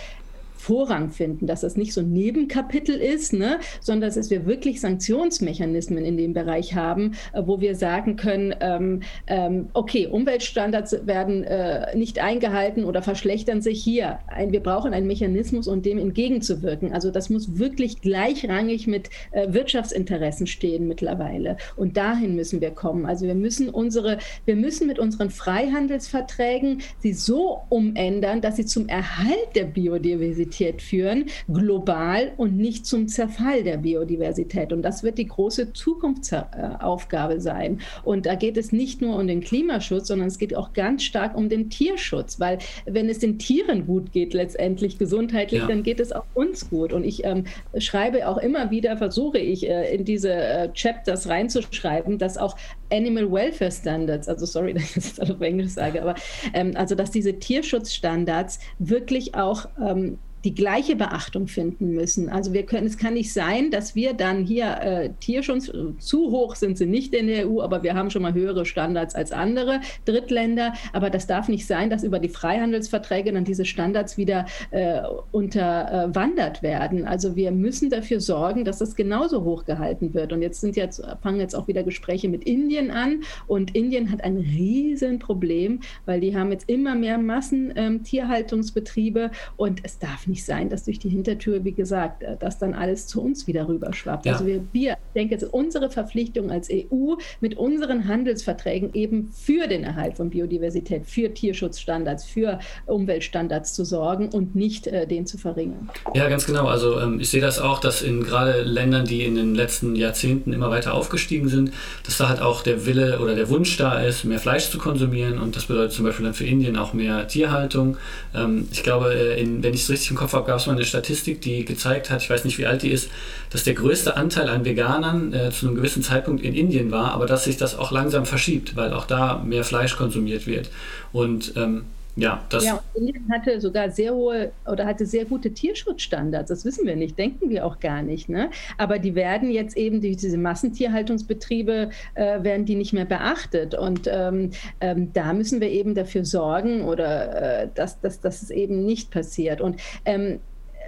Vorrang 0.65 1.11
finden, 1.11 1.47
dass 1.47 1.61
das 1.61 1.77
nicht 1.77 1.93
so 1.93 2.01
ein 2.01 2.11
Nebenkapitel 2.11 2.97
ist, 2.97 3.35
ne, 3.35 3.59
sondern 3.83 4.15
dass 4.15 4.31
wir 4.31 4.47
wirklich 4.47 4.81
Sanktionsmechanismen 4.81 6.07
in 6.07 6.17
dem 6.17 6.33
Bereich 6.33 6.75
haben, 6.75 7.13
äh, 7.35 7.43
wo 7.45 7.61
wir 7.61 7.75
sagen 7.75 8.17
können, 8.17 8.55
ähm, 8.61 9.03
ähm, 9.27 9.69
okay, 9.75 10.07
Umweltstandards 10.07 11.07
werden 11.07 11.45
äh, 11.45 11.95
nicht 11.95 12.19
eingehalten 12.19 12.87
oder 12.87 13.03
verschlechtern 13.03 13.61
sich 13.61 13.85
hier. 13.85 14.21
Ein, 14.27 14.53
wir 14.53 14.61
brauchen 14.61 14.95
einen 14.95 15.07
Mechanismus, 15.07 15.69
um 15.69 15.83
dem 15.83 15.99
entgegenzuwirken. 15.99 16.95
Also 16.95 17.11
das 17.11 17.29
muss 17.29 17.59
wirklich 17.59 18.01
gleichrangig 18.01 18.87
mit 18.87 19.11
äh, 19.33 19.53
Wirtschaftsinteressen 19.53 20.47
stehen 20.47 20.89
mittlerweile. 20.89 21.59
Und 21.77 21.99
dahin 21.99 22.37
müssen 22.37 22.63
wir 22.63 22.71
kommen. 22.71 23.05
Also 23.05 23.27
wir 23.27 23.35
müssen 23.35 23.69
unsere, 23.69 24.17
wir 24.47 24.57
müssen 24.57 24.87
mit 24.87 24.99
unseren 24.99 25.29
Freihandelsverträgen 25.29 26.81
sie 27.01 27.13
so 27.13 27.61
umändern, 27.69 28.41
dass 28.41 28.57
sie 28.57 28.65
zum 28.65 28.89
Erhalt 28.89 29.55
der 29.55 29.65
Biodiversität 29.65 30.54
Biodiversität 30.55 30.83
führen, 30.83 31.25
global 31.53 32.33
und 32.37 32.57
nicht 32.57 32.87
zum 32.87 33.09
Zerfall 33.09 33.63
der 33.63 33.79
Biodiversität. 33.79 34.73
Und 34.73 34.83
das 34.83 35.03
wird 35.03 35.19
die 35.19 35.27
große 35.27 35.73
Zukunftsaufgabe 35.73 37.41
sein. 37.41 37.81
Und 38.05 38.27
da 38.27 38.35
geht 38.35 38.57
es 38.57 38.73
nicht 38.73 39.01
nur 39.01 39.19
um 39.19 39.27
den 39.27 39.41
Klimaschutz, 39.41 40.09
sondern 40.09 40.29
es 40.29 40.39
geht 40.39 40.55
auch 40.55 40.73
ganz 40.73 41.03
stark 41.03 41.37
um 41.37 41.49
den 41.49 41.71
Tierschutz, 41.71 42.41
weil 42.41 42.59
wenn 42.87 43.09
es 43.09 43.19
den 43.19 43.39
Tieren 43.39 43.87
gut 43.87 44.13
geht, 44.13 44.35
letztendlich 44.35 44.99
gesundheitlich, 44.99 45.61
ja. 45.61 45.67
dann 45.67 45.83
geht 45.83 46.01
es 46.01 46.13
auch 46.13 46.25
uns 46.35 46.71
gut. 46.71 46.93
Und 46.93 47.05
ich 47.05 47.25
ähm, 47.25 47.45
schreibe 47.79 48.29
auch 48.29 48.39
immer 48.39 48.71
wieder, 48.71 48.97
versuche 48.97 49.39
ich 49.39 49.69
äh, 49.69 49.95
in 49.95 50.05
diese 50.05 50.33
äh, 50.33 50.69
Chapters 50.73 51.29
reinzuschreiben, 51.29 52.19
dass 52.19 52.39
auch 52.39 52.57
Animal 52.95 53.31
Welfare 53.31 53.73
Standards, 53.73 54.29
also 54.29 54.47
sorry, 54.47 54.75
dass 54.75 54.97
ich 54.97 55.17
das 55.17 55.31
auf 55.31 55.41
Englisch 55.41 55.73
sage, 55.73 56.01
aber 56.03 56.15
ähm, 56.53 56.73
also 56.75 56.95
dass 56.95 57.11
diese 57.11 57.39
Tierschutzstandards 57.39 58.61
wirklich 58.79 59.35
auch 59.35 59.67
ähm, 59.81 60.19
die 60.45 60.55
gleiche 60.55 60.95
Beachtung 60.95 61.49
finden 61.49 61.95
müssen. 61.95 62.29
Also 62.29 62.53
wir 62.53 62.67
können, 62.67 62.87
es 62.87 62.99
kann 62.99 63.15
nicht 63.15 63.33
sein, 63.33 63.71
dass 63.71 63.95
wir 63.95 64.13
dann 64.13 64.45
hier 64.45 64.77
äh, 64.81 65.11
Tierschutz, 65.21 65.73
zu 65.99 66.31
hoch 66.31 66.55
sind 66.55 66.77
sie 66.77 66.87
nicht 66.87 67.15
in 67.15 67.29
der 67.29 67.49
EU, 67.49 67.63
aber 67.63 67.83
wir 67.83 67.95
haben 67.95 68.11
schon 68.11 68.23
mal 68.23 68.35
höhere 68.35 68.67
Standards 68.67 69.15
als 69.15 69.33
andere 69.33 69.81
Drittländer. 70.05 70.75
Aber 70.93 71.09
das 71.09 71.27
darf 71.27 71.49
nicht 71.49 71.67
sein, 71.67 71.89
dass 71.89 72.05
über 72.05 72.19
die 72.19 72.29
Freihandelsverträge 72.29 73.33
dann 73.33 73.45
diese 73.45 73.65
Standards 73.65 74.19
wieder 74.19 74.45
äh, 74.71 75.01
unterwandert 75.33 76.63
werden. 76.63 77.07
Also 77.07 77.37
wir 77.37 77.51
müssen 77.51 77.89
dafür 77.89 78.21
sorgen, 78.21 78.67
dass 78.67 78.79
das 78.79 78.97
genauso 78.97 79.45
hoch 79.45 79.65
gehalten 79.65 80.13
wird. 80.13 80.33
Und 80.33 80.43
jetzt 80.43 80.61
sind 80.61 80.77
jetzt, 80.77 81.03
fangen 81.23 81.41
jetzt 81.41 81.55
auch 81.55 81.69
wieder 81.69 81.83
Gespräche 81.83 82.29
mit 82.29 82.45
Indien 82.45 82.84
an. 82.91 83.23
Und 83.47 83.75
Indien 83.75 84.11
hat 84.11 84.25
ein 84.25 84.37
Riesenproblem, 84.37 85.81
weil 86.07 86.21
die 86.21 86.37
haben 86.37 86.53
jetzt 86.53 86.69
immer 86.69 86.95
mehr 86.95 87.19
Massentierhaltungsbetriebe 87.19 89.21
ähm, 89.21 89.31
und 89.57 89.81
es 89.83 89.99
darf 89.99 90.27
nicht 90.27 90.45
sein, 90.45 90.69
dass 90.69 90.85
durch 90.85 90.99
die 90.99 91.09
Hintertür, 91.09 91.65
wie 91.65 91.73
gesagt, 91.73 92.23
äh, 92.23 92.37
das 92.39 92.59
dann 92.59 92.75
alles 92.75 93.07
zu 93.07 93.23
uns 93.23 93.47
wieder 93.47 93.69
rüberschwappt. 93.69 94.27
Ja. 94.27 94.33
Also 94.33 94.47
wir, 94.47 94.65
wir, 94.73 94.93
ich 94.93 95.13
denke, 95.15 95.37
es 95.37 95.43
ist 95.43 95.53
unsere 95.53 95.91
Verpflichtung 95.91 96.51
als 96.51 96.69
EU 96.71 97.15
mit 97.41 97.57
unseren 97.57 98.09
Handelsverträgen 98.09 98.95
eben 98.95 99.31
für 99.33 99.67
den 99.67 99.85
Erhalt 99.85 100.17
von 100.17 100.31
Biodiversität, 100.31 101.07
für 101.07 101.33
Tierschutzstandards, 101.33 102.25
für 102.25 102.59
Umweltstandards 102.87 103.75
zu 103.75 103.85
sorgen 103.85 104.31
und 104.31 104.55
nicht 104.55 104.87
äh, 104.87 105.07
den 105.07 105.27
zu 105.27 105.39
verringern. 105.39 105.91
Ja, 106.15 106.29
ganz 106.29 106.47
genau. 106.47 106.67
Also 106.67 107.01
ähm, 107.01 107.21
ich 107.21 107.31
sehe 107.31 107.41
das 107.41 107.59
auch, 107.59 107.81
dass 107.81 108.03
in 108.03 108.23
gerade 108.23 108.63
Ländern, 108.63 109.05
die 109.05 109.25
in 109.25 109.35
den 109.35 109.55
letzten 109.55 109.97
Jahrzehnten 109.97 110.53
immer 110.53 110.71
weiter 110.71 110.95
aufgestiegen 110.95 111.49
sind, 111.49 111.73
dass 112.05 112.19
da 112.19 112.29
halt 112.29 112.41
auch 112.41 112.63
der 112.67 112.87
Wille 112.87 113.21
oder 113.21 113.35
der 113.35 113.49
Wunsch 113.49 113.77
da 113.77 114.01
ist, 114.01 114.25
mehr 114.25 114.39
Fleisch 114.39 114.71
zu 114.71 114.79
konsumieren 114.79 115.39
und 115.39 115.57
das 115.57 115.67
bedeutet 115.67 115.93
zum 115.93 116.05
Beispiel 116.05 116.25
dann 116.25 116.35
für 116.35 116.45
Indien 116.45 116.77
auch 116.77 116.93
mehr 116.93 117.29
Tierhaltung. 117.29 117.97
Ähm, 118.35 118.69
ich 118.73 118.83
glaube, 118.83 119.15
äh, 119.15 119.41
in, 119.41 119.63
wenn 119.63 119.75
ich 119.75 119.83
es 119.83 119.91
richtig 119.91 120.11
im 120.11 120.17
Kopf 120.17 120.33
habe, 120.33 120.47
gab 120.47 120.59
es 120.59 120.67
mal 120.67 120.73
eine 120.73 120.85
Statistik, 120.85 121.41
die 121.41 121.65
gezeigt 121.65 122.11
hat, 122.11 122.23
ich 122.23 122.31
weiß 122.31 122.45
nicht, 122.45 122.59
wie 122.59 122.67
alt 122.67 122.83
die 122.83 122.91
ist, 122.91 123.11
dass 123.51 123.65
der 123.65 123.75
größte 123.75 124.17
Anteil 124.17 124.49
an 124.49 124.65
Veganern 124.65 125.33
äh, 125.33 125.51
zu 125.51 125.67
einem 125.67 125.77
gewissen 125.77 126.03
Zeitpunkt 126.03 126.43
in 126.43 126.55
Indien 126.55 126.91
war, 126.91 127.13
aber 127.13 127.27
dass 127.27 127.45
sich 127.45 127.57
das 127.57 127.79
auch 127.79 127.91
langsam 127.91 128.27
verschiebt, 128.27 128.77
weil 128.77 128.93
auch 128.93 129.07
da 129.07 129.43
mehr 129.45 129.65
Fleisch 129.65 129.97
konsumiert 129.97 130.47
wird. 130.47 130.71
Und 131.13 131.53
ähm, 131.57 131.85
ja, 132.17 132.45
das. 132.49 132.65
Ja, 132.65 132.83
Indien 132.95 133.29
hatte 133.33 133.61
sogar 133.61 133.91
sehr 133.91 134.15
hohe 134.15 134.53
oder 134.67 134.87
hatte 134.87 135.05
sehr 135.05 135.25
gute 135.25 135.53
Tierschutzstandards. 135.53 136.49
Das 136.49 136.65
wissen 136.65 136.87
wir 136.87 136.95
nicht, 136.95 137.19
denken 137.19 137.51
wir 137.51 137.67
auch 137.67 137.81
gar 137.81 138.03
nicht. 138.03 138.29
Ne? 138.29 138.51
Aber 138.79 138.99
die 138.99 139.15
werden 139.15 139.51
jetzt 139.51 139.77
eben 139.77 140.01
durch 140.01 140.17
diese 140.17 140.39
Massentierhaltungsbetriebe 140.39 141.91
äh, 142.15 142.43
werden 142.43 142.67
die 142.67 142.77
nicht 142.77 142.93
mehr 142.93 143.05
beachtet. 143.05 143.75
Und 143.75 144.09
ähm, 144.11 144.51
ähm, 144.81 145.13
da 145.13 145.33
müssen 145.33 145.61
wir 145.61 145.71
eben 145.71 145.95
dafür 145.95 146.25
sorgen 146.25 146.83
oder 146.83 147.63
äh, 147.63 147.69
dass, 147.75 148.01
dass, 148.01 148.21
dass 148.21 148.43
es 148.43 148.51
eben 148.51 148.85
nicht 148.85 149.11
passiert. 149.11 149.61
Und 149.61 149.81
ähm, 150.05 150.39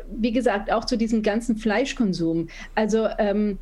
wie 0.09 0.33
gesagt, 0.33 0.71
auch 0.71 0.85
zu 0.85 0.97
diesem 0.97 1.23
ganzen 1.23 1.57
Fleischkonsum. 1.57 2.49
Also 2.77 3.09
ähm, 3.19 3.59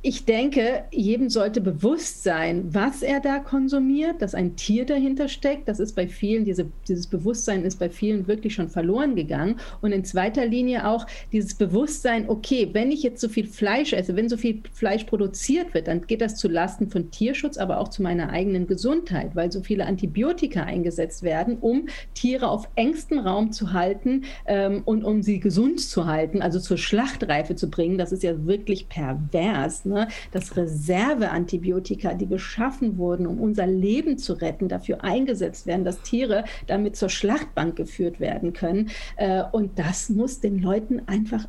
ich 0.00 0.24
denke, 0.24 0.84
jedem 0.92 1.28
sollte 1.28 1.60
bewusst 1.60 2.22
sein, 2.22 2.72
was 2.72 3.02
er 3.02 3.18
da 3.18 3.40
konsumiert, 3.40 4.22
dass 4.22 4.34
ein 4.34 4.54
Tier 4.54 4.86
dahinter 4.86 5.26
steckt. 5.26 5.68
Das 5.68 5.80
ist 5.80 5.96
bei 5.96 6.06
vielen, 6.06 6.44
diese, 6.44 6.70
dieses 6.86 7.08
Bewusstsein 7.08 7.64
ist 7.64 7.80
bei 7.80 7.90
vielen 7.90 8.28
wirklich 8.28 8.54
schon 8.54 8.68
verloren 8.68 9.16
gegangen. 9.16 9.56
Und 9.80 9.90
in 9.90 10.04
zweiter 10.04 10.46
Linie 10.46 10.86
auch 10.86 11.04
dieses 11.32 11.54
Bewusstsein, 11.54 12.28
okay, 12.28 12.68
wenn 12.72 12.92
ich 12.92 13.02
jetzt 13.02 13.20
so 13.20 13.28
viel 13.28 13.48
Fleisch 13.48 13.92
esse, 13.92 14.14
wenn 14.14 14.28
so 14.28 14.36
viel 14.36 14.62
Fleisch 14.72 15.02
produziert 15.02 15.74
wird, 15.74 15.88
dann 15.88 16.06
geht 16.06 16.20
das 16.20 16.36
zu 16.36 16.46
Lasten 16.46 16.88
von 16.88 17.10
Tierschutz, 17.10 17.58
aber 17.58 17.80
auch 17.80 17.88
zu 17.88 18.02
meiner 18.02 18.30
eigenen 18.30 18.68
Gesundheit, 18.68 19.34
weil 19.34 19.50
so 19.50 19.62
viele 19.62 19.84
Antibiotika 19.86 20.62
eingesetzt 20.62 21.24
werden, 21.24 21.58
um 21.58 21.86
Tiere 22.14 22.48
auf 22.48 22.68
engstem 22.76 23.18
Raum 23.18 23.50
zu 23.50 23.72
halten 23.72 24.22
ähm, 24.46 24.82
und 24.84 25.02
um 25.02 25.22
sie 25.22 25.40
gesund 25.40 25.80
zu 25.80 26.06
halten, 26.06 26.40
also 26.40 26.60
zur 26.60 26.78
Schlachtreife 26.78 27.56
zu 27.56 27.68
bringen. 27.68 27.98
Das 27.98 28.12
ist 28.12 28.22
ja 28.22 28.46
wirklich 28.46 28.88
pervers 28.88 29.87
ne? 29.88 30.08
dass 30.32 30.56
Reserveantibiotika, 30.56 32.14
die 32.14 32.26
geschaffen 32.26 32.98
wurden, 32.98 33.26
um 33.26 33.40
unser 33.40 33.66
Leben 33.66 34.18
zu 34.18 34.34
retten, 34.34 34.68
dafür 34.68 35.04
eingesetzt 35.04 35.66
werden, 35.66 35.84
dass 35.84 36.02
Tiere 36.02 36.44
damit 36.66 36.96
zur 36.96 37.08
Schlachtbank 37.08 37.76
geführt 37.76 38.20
werden 38.20 38.52
können. 38.52 38.90
Äh, 39.16 39.42
und 39.52 39.78
das 39.78 40.08
muss 40.08 40.40
den 40.40 40.60
Leuten 40.60 41.02
einfach 41.06 41.46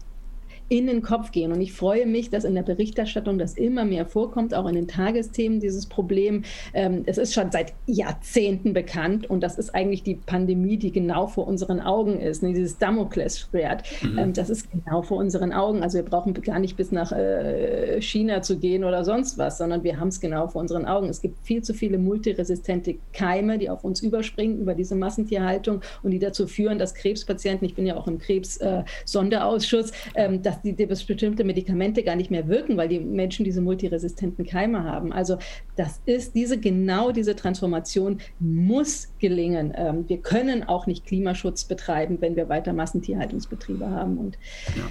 in 0.69 0.85
den 0.85 1.01
Kopf 1.01 1.31
gehen. 1.31 1.51
Und 1.51 1.61
ich 1.61 1.73
freue 1.73 2.05
mich, 2.05 2.29
dass 2.29 2.43
in 2.43 2.55
der 2.55 2.61
Berichterstattung 2.61 3.39
das 3.39 3.55
immer 3.55 3.85
mehr 3.85 4.05
vorkommt, 4.05 4.53
auch 4.53 4.67
in 4.67 4.75
den 4.75 4.87
Tagesthemen 4.87 5.59
dieses 5.59 5.87
Problem. 5.87 6.43
Ähm, 6.73 7.03
es 7.07 7.17
ist 7.17 7.33
schon 7.33 7.51
seit 7.51 7.73
Jahrzehnten 7.87 8.73
bekannt 8.73 9.29
und 9.29 9.41
das 9.41 9.57
ist 9.57 9.73
eigentlich 9.73 10.03
die 10.03 10.15
Pandemie, 10.15 10.77
die 10.77 10.91
genau 10.91 11.27
vor 11.27 11.47
unseren 11.47 11.79
Augen 11.79 12.19
ist. 12.19 12.43
Ne? 12.43 12.53
Dieses 12.53 12.77
Damoklesschwert, 12.77 13.83
mhm. 14.03 14.17
ähm, 14.19 14.33
das 14.33 14.49
ist 14.49 14.69
genau 14.71 15.01
vor 15.01 15.17
unseren 15.17 15.51
Augen. 15.51 15.81
Also 15.81 15.97
wir 15.97 16.05
brauchen 16.05 16.33
gar 16.33 16.59
nicht 16.59 16.77
bis 16.77 16.91
nach 16.91 17.11
äh, 17.11 17.99
China 18.01 18.41
zu 18.43 18.59
gehen 18.59 18.83
oder 18.83 19.03
sonst 19.03 19.37
was, 19.39 19.57
sondern 19.57 19.83
wir 19.83 19.99
haben 19.99 20.09
es 20.09 20.19
genau 20.19 20.47
vor 20.47 20.61
unseren 20.61 20.85
Augen. 20.85 21.09
Es 21.09 21.21
gibt 21.21 21.43
viel 21.45 21.63
zu 21.63 21.73
viele 21.73 21.97
multiresistente 21.97 22.97
Keime, 23.13 23.57
die 23.57 23.71
auf 23.71 23.83
uns 23.83 24.01
überspringen 24.01 24.59
über 24.59 24.75
diese 24.75 24.95
Massentierhaltung 24.95 25.81
und 26.03 26.11
die 26.11 26.19
dazu 26.19 26.45
führen, 26.45 26.77
dass 26.77 26.93
Krebspatienten, 26.93 27.65
ich 27.67 27.73
bin 27.73 27.87
ja 27.87 27.95
auch 27.95 28.07
im 28.07 28.19
Krebs-Sonderausschuss, 28.19 29.91
äh, 30.13 30.25
ähm, 30.25 30.43
dass 30.63 30.75
die, 30.75 30.87
dass 30.87 31.03
bestimmte 31.03 31.43
Medikamente 31.43 32.03
gar 32.03 32.15
nicht 32.15 32.31
mehr 32.31 32.47
wirken, 32.47 32.77
weil 32.77 32.89
die 32.89 32.99
Menschen 32.99 33.45
diese 33.45 33.61
multiresistenten 33.61 34.45
Keime 34.45 34.83
haben. 34.83 35.11
Also 35.11 35.37
das 35.75 36.01
ist 36.05 36.35
diese 36.35 36.59
genau 36.59 37.11
diese 37.11 37.35
Transformation 37.35 38.19
muss 38.39 39.09
gelingen. 39.19 39.73
Ähm, 39.75 40.05
wir 40.07 40.17
können 40.17 40.63
auch 40.63 40.87
nicht 40.87 41.05
Klimaschutz 41.05 41.63
betreiben, 41.63 42.17
wenn 42.19 42.35
wir 42.35 42.49
weiter 42.49 42.73
Massentierhaltungsbetriebe 42.73 43.89
haben. 43.89 44.17
Und, 44.17 44.37
ja. 44.75 44.83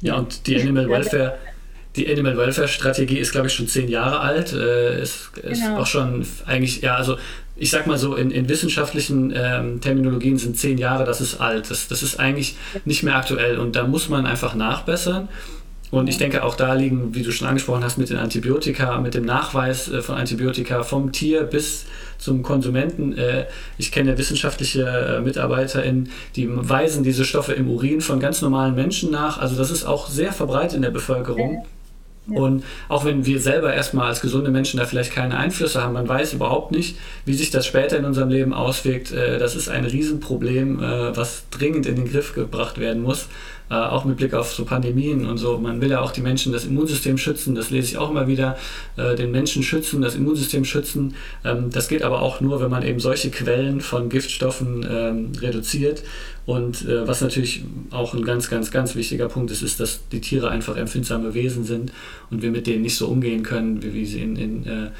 ja, 0.00 0.18
und 0.18 0.46
die 0.46 0.60
Animal 0.60 0.88
Welfare 0.88 1.38
die 1.96 2.10
Animal 2.10 2.38
Welfare 2.38 2.68
Strategie 2.68 3.18
ist, 3.18 3.32
glaube 3.32 3.48
ich, 3.48 3.52
schon 3.52 3.68
zehn 3.68 3.88
Jahre 3.88 4.20
alt. 4.20 4.54
Äh, 4.54 5.02
ist, 5.02 5.30
ist 5.42 5.62
genau. 5.62 5.80
auch 5.80 5.86
schon 5.86 6.26
eigentlich, 6.46 6.80
ja, 6.80 6.96
also 6.96 7.18
ich 7.62 7.70
sag 7.70 7.86
mal 7.86 7.96
so, 7.96 8.16
in, 8.16 8.32
in 8.32 8.48
wissenschaftlichen 8.48 9.32
ähm, 9.36 9.80
Terminologien 9.80 10.36
sind 10.36 10.58
zehn 10.58 10.78
Jahre, 10.78 11.04
das 11.04 11.20
ist 11.20 11.40
alt. 11.40 11.70
Das, 11.70 11.86
das 11.86 12.02
ist 12.02 12.18
eigentlich 12.18 12.56
nicht 12.84 13.04
mehr 13.04 13.14
aktuell 13.14 13.56
und 13.56 13.76
da 13.76 13.86
muss 13.86 14.08
man 14.08 14.26
einfach 14.26 14.56
nachbessern. 14.56 15.28
Und 15.92 16.08
ich 16.08 16.18
denke, 16.18 16.42
auch 16.42 16.56
da 16.56 16.74
liegen, 16.74 17.14
wie 17.14 17.22
du 17.22 17.30
schon 17.30 17.46
angesprochen 17.46 17.84
hast, 17.84 17.98
mit 17.98 18.10
den 18.10 18.16
Antibiotika, 18.16 18.98
mit 18.98 19.14
dem 19.14 19.24
Nachweis 19.24 19.88
äh, 19.88 20.02
von 20.02 20.16
Antibiotika 20.16 20.82
vom 20.82 21.12
Tier 21.12 21.44
bis 21.44 21.84
zum 22.18 22.42
Konsumenten. 22.42 23.16
Äh, 23.16 23.44
ich 23.78 23.92
kenne 23.92 24.18
wissenschaftliche 24.18 24.82
äh, 24.82 25.20
MitarbeiterInnen, 25.20 26.10
die 26.34 26.48
weisen 26.50 27.04
diese 27.04 27.24
Stoffe 27.24 27.52
im 27.52 27.70
Urin 27.70 28.00
von 28.00 28.18
ganz 28.18 28.42
normalen 28.42 28.74
Menschen 28.74 29.12
nach. 29.12 29.38
Also 29.38 29.54
das 29.54 29.70
ist 29.70 29.84
auch 29.84 30.08
sehr 30.08 30.32
verbreitet 30.32 30.74
in 30.74 30.82
der 30.82 30.90
Bevölkerung. 30.90 31.64
Und 32.28 32.62
auch 32.88 33.04
wenn 33.04 33.26
wir 33.26 33.40
selber 33.40 33.74
erstmal 33.74 34.06
als 34.06 34.20
gesunde 34.20 34.52
Menschen 34.52 34.78
da 34.78 34.86
vielleicht 34.86 35.12
keine 35.12 35.36
Einflüsse 35.38 35.82
haben, 35.82 35.94
man 35.94 36.08
weiß 36.08 36.34
überhaupt 36.34 36.70
nicht, 36.70 36.96
wie 37.24 37.34
sich 37.34 37.50
das 37.50 37.66
später 37.66 37.98
in 37.98 38.04
unserem 38.04 38.28
Leben 38.28 38.54
auswirkt. 38.54 39.10
Äh, 39.10 39.38
das 39.38 39.56
ist 39.56 39.68
ein 39.68 39.84
Riesenproblem, 39.84 40.80
äh, 40.80 41.16
was 41.16 41.44
dringend 41.50 41.86
in 41.86 41.96
den 41.96 42.08
Griff 42.08 42.34
gebracht 42.34 42.78
werden 42.78 43.02
muss. 43.02 43.26
Äh, 43.70 43.74
auch 43.74 44.04
mit 44.04 44.18
Blick 44.18 44.34
auf 44.34 44.52
so 44.52 44.64
Pandemien 44.64 45.26
und 45.26 45.38
so. 45.38 45.58
Man 45.58 45.80
will 45.80 45.90
ja 45.90 46.00
auch 46.00 46.12
die 46.12 46.20
Menschen 46.20 46.52
das 46.52 46.64
Immunsystem 46.64 47.18
schützen, 47.18 47.54
das 47.56 47.70
lese 47.70 47.88
ich 47.88 47.98
auch 47.98 48.10
immer 48.10 48.26
wieder, 48.26 48.56
den 48.96 49.30
Menschen 49.30 49.62
schützen, 49.62 50.02
das 50.02 50.14
Immunsystem 50.14 50.64
schützen. 50.64 51.14
Ähm, 51.44 51.70
das 51.70 51.88
geht 51.88 52.02
aber 52.02 52.20
auch 52.20 52.40
nur, 52.40 52.60
wenn 52.60 52.70
man 52.70 52.82
eben 52.82 53.00
solche 53.00 53.30
Quellen 53.30 53.80
von 53.80 54.10
Giftstoffen 54.10 54.86
ähm, 54.88 55.32
reduziert. 55.40 56.02
Und 56.44 56.84
was 56.88 57.20
natürlich 57.20 57.62
auch 57.92 58.14
ein 58.14 58.24
ganz, 58.24 58.50
ganz, 58.50 58.72
ganz 58.72 58.96
wichtiger 58.96 59.28
Punkt 59.28 59.52
ist, 59.52 59.62
ist, 59.62 59.78
dass 59.78 60.00
die 60.10 60.20
Tiere 60.20 60.50
einfach 60.50 60.76
empfindsame 60.76 61.34
Wesen 61.34 61.62
sind 61.62 61.92
und 62.30 62.42
wir 62.42 62.50
mit 62.50 62.66
denen 62.66 62.82
nicht 62.82 62.96
so 62.96 63.08
umgehen 63.08 63.42
können, 63.42 63.82
wie, 63.82 63.94
wie 63.94 64.06
sie 64.06 64.22
in, 64.22 64.36
in 64.36 64.66
äh, 64.66 64.90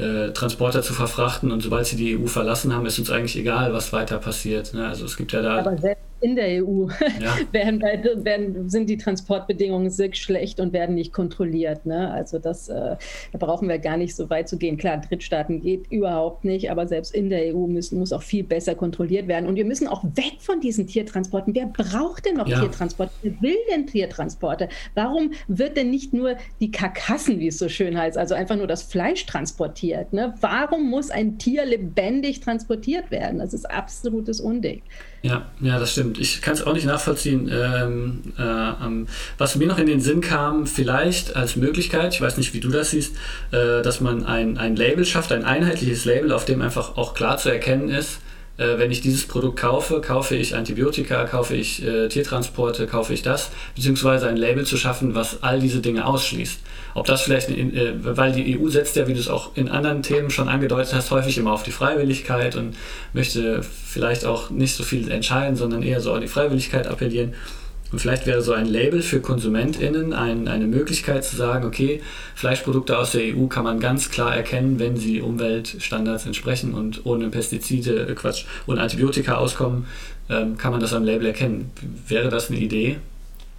äh, 0.00 0.32
Transporter 0.32 0.82
zu 0.82 0.94
verfrachten. 0.94 1.50
Und 1.50 1.62
sobald 1.62 1.86
sie 1.86 1.96
die 1.96 2.18
EU 2.18 2.26
verlassen 2.26 2.74
haben, 2.74 2.86
ist 2.86 2.98
uns 2.98 3.10
eigentlich 3.10 3.36
egal, 3.36 3.72
was 3.72 3.92
weiter 3.92 4.18
passiert. 4.18 4.74
Ne? 4.74 4.86
Also 4.86 5.04
es 5.04 5.16
gibt 5.16 5.32
ja 5.32 5.42
da. 5.42 5.58
Aber 5.58 5.76
selbst 5.76 6.09
in 6.20 6.36
der 6.36 6.64
EU 6.64 6.88
ja. 7.20 7.36
werden, 7.52 7.80
werden, 7.82 8.68
sind 8.68 8.88
die 8.88 8.96
Transportbedingungen 8.96 9.90
sehr 9.90 10.12
schlecht 10.14 10.60
und 10.60 10.72
werden 10.72 10.94
nicht 10.94 11.12
kontrolliert. 11.12 11.86
Ne? 11.86 12.10
Also 12.10 12.38
das, 12.38 12.68
äh, 12.68 12.96
da 13.32 13.38
brauchen 13.38 13.68
wir 13.68 13.78
gar 13.78 13.96
nicht 13.96 14.14
so 14.14 14.28
weit 14.30 14.48
zu 14.48 14.58
gehen. 14.58 14.76
Klar, 14.76 14.98
Drittstaaten 14.98 15.60
geht 15.60 15.90
überhaupt 15.90 16.44
nicht, 16.44 16.70
aber 16.70 16.86
selbst 16.86 17.14
in 17.14 17.30
der 17.30 17.54
EU 17.54 17.66
müssen, 17.66 17.98
muss 17.98 18.12
auch 18.12 18.22
viel 18.22 18.44
besser 18.44 18.74
kontrolliert 18.74 19.28
werden. 19.28 19.46
Und 19.46 19.56
wir 19.56 19.64
müssen 19.64 19.88
auch 19.88 20.04
weg 20.04 20.34
von 20.38 20.60
diesen 20.60 20.86
Tiertransporten. 20.86 21.54
Wer 21.54 21.66
braucht 21.66 22.26
denn 22.26 22.36
noch 22.36 22.46
ja. 22.46 22.60
Tiertransporte? 22.60 23.12
Wer 23.22 23.40
will 23.40 23.56
denn 23.70 23.86
Tiertransporte? 23.86 24.68
Warum 24.94 25.32
wird 25.48 25.76
denn 25.76 25.90
nicht 25.90 26.12
nur 26.12 26.36
die 26.60 26.70
Karkassen, 26.70 27.40
wie 27.40 27.48
es 27.48 27.58
so 27.58 27.68
schön 27.68 27.98
heißt, 27.98 28.18
also 28.18 28.34
einfach 28.34 28.56
nur 28.56 28.66
das 28.66 28.82
Fleisch 28.82 29.26
transportiert? 29.26 30.12
Ne? 30.12 30.34
Warum 30.40 30.90
muss 30.90 31.10
ein 31.10 31.38
Tier 31.38 31.64
lebendig 31.64 32.40
transportiert 32.40 33.10
werden? 33.10 33.38
Das 33.38 33.54
ist 33.54 33.70
absolutes 33.70 34.40
Unding. 34.40 34.82
Ja, 35.22 35.50
ja, 35.60 35.78
das 35.78 35.92
stimmt. 35.92 36.18
Ich 36.18 36.40
kann 36.40 36.54
es 36.54 36.66
auch 36.66 36.72
nicht 36.72 36.86
nachvollziehen. 36.86 37.50
Ähm, 37.52 38.20
äh, 38.38 39.06
was 39.36 39.56
mir 39.56 39.66
noch 39.66 39.78
in 39.78 39.86
den 39.86 40.00
Sinn 40.00 40.22
kam, 40.22 40.66
vielleicht 40.66 41.36
als 41.36 41.56
Möglichkeit, 41.56 42.14
ich 42.14 42.22
weiß 42.22 42.38
nicht, 42.38 42.54
wie 42.54 42.60
du 42.60 42.70
das 42.70 42.90
siehst, 42.90 43.16
äh, 43.50 43.82
dass 43.82 44.00
man 44.00 44.24
ein, 44.24 44.56
ein 44.56 44.76
Label 44.76 45.04
schafft, 45.04 45.32
ein 45.32 45.44
einheitliches 45.44 46.06
Label, 46.06 46.32
auf 46.32 46.46
dem 46.46 46.62
einfach 46.62 46.96
auch 46.96 47.12
klar 47.12 47.36
zu 47.36 47.50
erkennen 47.50 47.90
ist, 47.90 48.20
äh, 48.60 48.78
wenn 48.78 48.90
ich 48.90 49.00
dieses 49.00 49.26
Produkt 49.26 49.58
kaufe, 49.58 50.00
kaufe 50.00 50.36
ich 50.36 50.54
Antibiotika, 50.54 51.24
kaufe 51.24 51.56
ich 51.56 51.82
äh, 51.84 52.08
Tiertransporte, 52.08 52.86
kaufe 52.86 53.14
ich 53.14 53.22
das, 53.22 53.50
beziehungsweise 53.74 54.28
ein 54.28 54.36
Label 54.36 54.66
zu 54.66 54.76
schaffen, 54.76 55.14
was 55.14 55.42
all 55.42 55.60
diese 55.60 55.80
Dinge 55.80 56.04
ausschließt. 56.04 56.60
Ob 56.94 57.06
das 57.06 57.22
vielleicht, 57.22 57.48
in, 57.48 57.74
äh, 57.74 57.94
weil 58.02 58.32
die 58.32 58.58
EU 58.58 58.68
setzt 58.68 58.96
ja, 58.96 59.08
wie 59.08 59.14
du 59.14 59.20
es 59.20 59.28
auch 59.28 59.56
in 59.56 59.70
anderen 59.70 60.02
Themen 60.02 60.30
schon 60.30 60.48
angedeutet 60.48 60.92
hast, 60.92 61.10
häufig 61.10 61.38
immer 61.38 61.52
auf 61.52 61.62
die 61.62 61.70
Freiwilligkeit 61.70 62.54
und 62.54 62.76
möchte 63.14 63.62
vielleicht 63.62 64.26
auch 64.26 64.50
nicht 64.50 64.74
so 64.74 64.84
viel 64.84 65.10
entscheiden, 65.10 65.56
sondern 65.56 65.82
eher 65.82 66.00
so 66.00 66.12
an 66.12 66.20
die 66.20 66.28
Freiwilligkeit 66.28 66.86
appellieren. 66.86 67.34
Und 67.92 67.98
vielleicht 67.98 68.26
wäre 68.26 68.40
so 68.40 68.52
ein 68.52 68.66
Label 68.66 69.02
für 69.02 69.20
KonsumentInnen 69.20 70.12
ein, 70.12 70.46
eine 70.48 70.66
Möglichkeit 70.66 71.24
zu 71.24 71.36
sagen, 71.36 71.64
okay, 71.64 72.00
Fleischprodukte 72.34 72.96
aus 72.96 73.12
der 73.12 73.36
EU 73.36 73.46
kann 73.46 73.64
man 73.64 73.80
ganz 73.80 74.10
klar 74.10 74.34
erkennen, 74.34 74.78
wenn 74.78 74.96
sie 74.96 75.20
Umweltstandards 75.20 76.26
entsprechen 76.26 76.74
und 76.74 77.04
ohne 77.04 77.30
Pestizide, 77.30 78.06
äh 78.08 78.14
Quatsch, 78.14 78.44
ohne 78.66 78.80
Antibiotika 78.80 79.36
auskommen, 79.36 79.86
ähm, 80.28 80.56
kann 80.56 80.70
man 80.70 80.80
das 80.80 80.92
am 80.92 81.04
Label 81.04 81.26
erkennen. 81.26 81.70
Wäre 82.06 82.28
das 82.28 82.50
eine 82.50 82.60
Idee? 82.60 82.98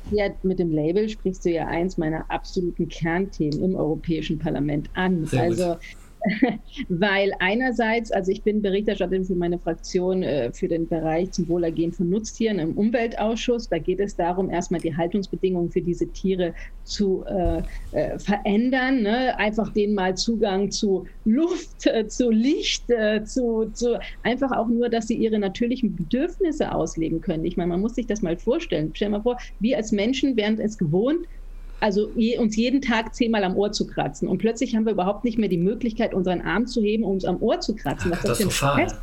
Ja, 0.09 0.29
mit 0.43 0.59
dem 0.59 0.71
Label 0.71 1.09
sprichst 1.09 1.45
du 1.45 1.51
ja 1.51 1.67
eins 1.67 1.97
meiner 1.97 2.25
absoluten 2.29 2.89
Kernthemen 2.89 3.61
im 3.61 3.75
Europäischen 3.75 4.39
Parlament 4.39 4.89
an. 4.93 5.25
Sehr 5.25 5.43
also 5.43 5.73
gut 5.73 5.79
weil 6.89 7.31
einerseits, 7.39 8.11
also 8.11 8.31
ich 8.31 8.43
bin 8.43 8.61
Berichterstatterin 8.61 9.25
für 9.25 9.35
meine 9.35 9.57
Fraktion 9.57 10.23
äh, 10.23 10.51
für 10.51 10.67
den 10.67 10.87
Bereich 10.87 11.31
zum 11.31 11.47
Wohlergehen 11.47 11.91
von 11.91 12.09
Nutztieren 12.09 12.59
im 12.59 12.77
Umweltausschuss. 12.77 13.69
Da 13.69 13.79
geht 13.79 13.99
es 13.99 14.15
darum, 14.15 14.49
erstmal 14.49 14.81
die 14.81 14.95
Haltungsbedingungen 14.95 15.71
für 15.71 15.81
diese 15.81 16.07
Tiere 16.07 16.53
zu 16.83 17.23
äh, 17.25 17.61
äh, 17.91 18.19
verändern, 18.19 19.01
ne? 19.01 19.37
einfach 19.37 19.71
denen 19.73 19.95
mal 19.95 20.15
Zugang 20.15 20.71
zu 20.71 21.05
Luft, 21.25 21.87
äh, 21.87 22.07
zu 22.07 22.29
Licht, 22.29 22.89
äh, 22.89 23.23
zu, 23.23 23.71
zu 23.73 23.99
einfach 24.23 24.51
auch 24.51 24.67
nur, 24.67 24.89
dass 24.89 25.07
sie 25.07 25.15
ihre 25.15 25.39
natürlichen 25.39 25.95
Bedürfnisse 25.95 26.73
ausleben 26.73 27.21
können. 27.21 27.45
Ich 27.45 27.57
meine, 27.57 27.69
man 27.69 27.81
muss 27.81 27.95
sich 27.95 28.07
das 28.07 28.21
mal 28.21 28.37
vorstellen. 28.37 28.91
Stell 28.93 29.09
dir 29.09 29.17
mal 29.17 29.23
vor, 29.23 29.37
wir 29.59 29.77
als 29.77 29.91
Menschen 29.91 30.35
wären 30.37 30.59
es 30.59 30.77
gewohnt, 30.77 31.25
also 31.81 32.11
je, 32.15 32.37
uns 32.37 32.55
jeden 32.55 32.81
Tag 32.81 33.13
zehnmal 33.13 33.43
am 33.43 33.57
Ohr 33.57 33.71
zu 33.71 33.87
kratzen. 33.87 34.27
Und 34.27 34.37
plötzlich 34.37 34.75
haben 34.75 34.85
wir 34.85 34.93
überhaupt 34.93 35.25
nicht 35.25 35.37
mehr 35.37 35.49
die 35.49 35.57
Möglichkeit, 35.57 36.13
unseren 36.13 36.41
Arm 36.41 36.67
zu 36.67 36.81
heben 36.81 37.03
und 37.03 37.13
uns 37.13 37.25
am 37.25 37.41
Ohr 37.41 37.59
zu 37.59 37.75
kratzen. 37.75 38.11
Was 38.11 38.21
das 38.21 38.37
für 38.41 38.51
Stress 38.51 38.95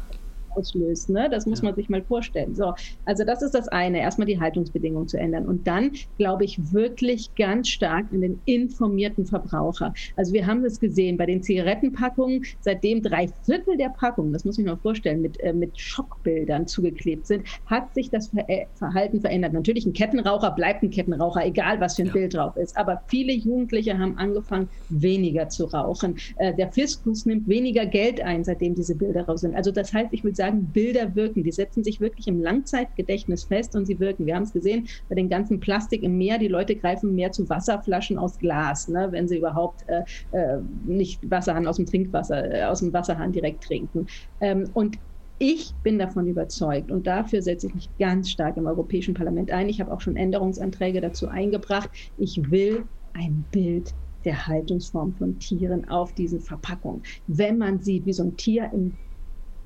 auslöst. 0.51 1.11
Ne? 1.11 1.29
Das 1.31 1.47
muss 1.47 1.61
ja. 1.61 1.67
man 1.67 1.75
sich 1.75 1.89
mal 1.89 2.03
vorstellen. 2.03 2.55
So, 2.55 2.75
also 3.05 3.25
das 3.25 3.43
ist 3.43 3.55
das 3.55 3.69
eine, 3.69 4.01
erstmal 4.01 4.27
die 4.27 4.41
Haltungsbedingungen 4.41 5.09
zu 5.09 5.19
ändern. 5.19 5.47
Und 5.47 5.67
dann 5.67 5.93
glaube 6.19 6.45
ich 6.45 6.73
wirklich 6.73 7.35
ganz 7.35 7.69
stark 7.69 8.07
in 8.13 8.21
den 8.21 8.41
informierten 8.45 9.27
Verbraucher. 9.27 9.95
Also 10.17 10.33
wir 10.33 10.47
haben 10.47 10.63
das 10.63 10.81
gesehen 10.81 11.17
bei 11.17 11.27
den 11.27 11.43
Zigarettenpackungen, 11.43 12.45
seitdem 12.61 13.03
drei 13.03 13.29
Viertel 13.45 13.77
der 13.77 13.91
Packungen, 13.91 14.33
das 14.33 14.45
muss 14.45 14.59
ich 14.59 14.65
mir 14.65 14.73
mal 14.73 14.77
vorstellen, 14.77 15.21
mit, 15.21 15.41
äh, 15.41 15.53
mit 15.53 15.79
Schockbildern 15.79 16.67
zugeklebt 16.67 17.27
sind, 17.27 17.45
hat 17.67 17.95
sich 17.95 18.11
das 18.11 18.29
Ver 18.29 18.49
äh, 18.49 18.67
Verhalten 18.75 19.21
verändert. 19.21 19.53
Natürlich, 19.53 19.87
ein 19.87 19.93
Kettenraucher 19.93 20.51
bleibt 20.51 20.83
ein 20.83 20.91
Kettenraucher, 20.91 21.45
egal 21.45 21.81
was 21.81 21.97
für 21.97 22.03
ein 22.03 22.07
ja. 22.07 22.13
Bild 22.13 22.35
drauf 22.35 22.57
ist. 22.57 22.77
Aber 22.77 23.03
viele 23.07 23.33
Jugendliche 23.33 23.99
haben 23.99 24.17
angefangen, 24.19 24.69
weniger 24.89 25.49
zu 25.49 25.67
rauchen. 25.67 26.17
Äh, 26.37 26.55
der 26.55 26.73
Fiskus 26.73 27.27
nimmt 27.27 27.49
weniger 27.49 27.87
Geld 27.87 28.21
ein, 28.21 28.45
seitdem 28.45 28.75
diese 28.75 28.95
Bilder 28.95 29.25
raus 29.27 29.41
sind. 29.41 29.55
Also 29.55 29.71
das 29.71 29.93
heißt, 29.93 30.13
ich 30.13 30.25
würde 30.25 30.37
sagen, 30.39 30.71
Bilder 30.73 31.15
wirken. 31.15 31.45
Die 31.45 31.53
setzen 31.53 31.85
sich 31.85 32.01
wirklich 32.01 32.27
im 32.27 32.41
Langzeitgedächtnis 32.41 33.45
fest 33.45 33.77
und 33.77 33.85
sie 33.85 34.01
wirken. 34.01 34.25
Wir 34.25 34.35
haben 34.35 34.45
es 34.45 34.53
gesehen 34.53 34.89
bei 35.11 35.15
den 35.15 35.29
ganzen 35.29 35.61
Plastik 35.61 36.03
im 36.03 36.17
Meer. 36.17 36.39
Die 36.39 36.49
Leute 36.49 36.75
greifen 36.75 37.15
mehr 37.15 37.31
zu 37.33 37.49
Wasserflaschen 37.49 38.17
aus 38.19 38.39
Glas, 38.39 38.89
ne, 38.89 39.09
wenn 39.11 39.29
sie 39.29 39.37
überhaupt 39.37 39.85
äh, 39.89 40.03
äh, 40.33 40.59
nicht 40.87 41.31
Wasserhahn 41.31 41.67
aus 41.67 41.77
dem 41.77 41.87
Trinkwasser, 41.87 42.55
äh, 42.55 42.65
aus 42.65 42.81
dem 42.81 42.93
Wasserhahn 42.93 43.33
direkt 43.33 43.65
trinken. 43.65 44.07
Ähm, 44.41 44.71
und 44.73 44.99
ich 45.39 45.73
bin 45.85 45.99
davon 45.99 46.27
überzeugt 46.27 46.91
und 46.91 47.07
dafür 47.07 47.43
setze 47.43 47.69
ich 47.69 47.75
mich 47.75 47.91
ganz 47.99 48.31
stark 48.31 48.57
im 48.57 48.67
Europäischen 48.67 49.15
Parlament 49.15 49.53
ein. 49.53 49.69
Ich 49.69 49.81
habe 49.81 49.93
auch 49.93 50.01
schon 50.01 50.17
Änderungsanträge 50.17 51.01
dazu 51.01 51.29
eingebracht. 51.29 51.91
Ich 52.17 52.51
will 52.51 52.85
ein 53.15 53.45
Bild 53.53 53.95
der 54.25 54.47
Haltungsform 54.47 55.15
von 55.15 55.39
Tieren 55.39 55.89
auf 55.89 56.13
diesen 56.13 56.41
Verpackungen. 56.41 57.03
Wenn 57.29 57.59
man 57.59 57.81
sieht, 57.81 58.05
wie 58.05 58.13
so 58.13 58.25
ein 58.25 58.37
Tier 58.37 58.69
im 58.73 58.97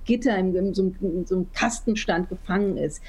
Gitter 0.05 0.37
in, 0.37 0.55
in, 0.55 0.75
so, 0.75 0.93
in 1.01 1.27
so 1.27 1.37
einem 1.37 1.53
Kastenstand 1.53 2.29
gefangen 2.29 2.77
ist, 2.77 3.03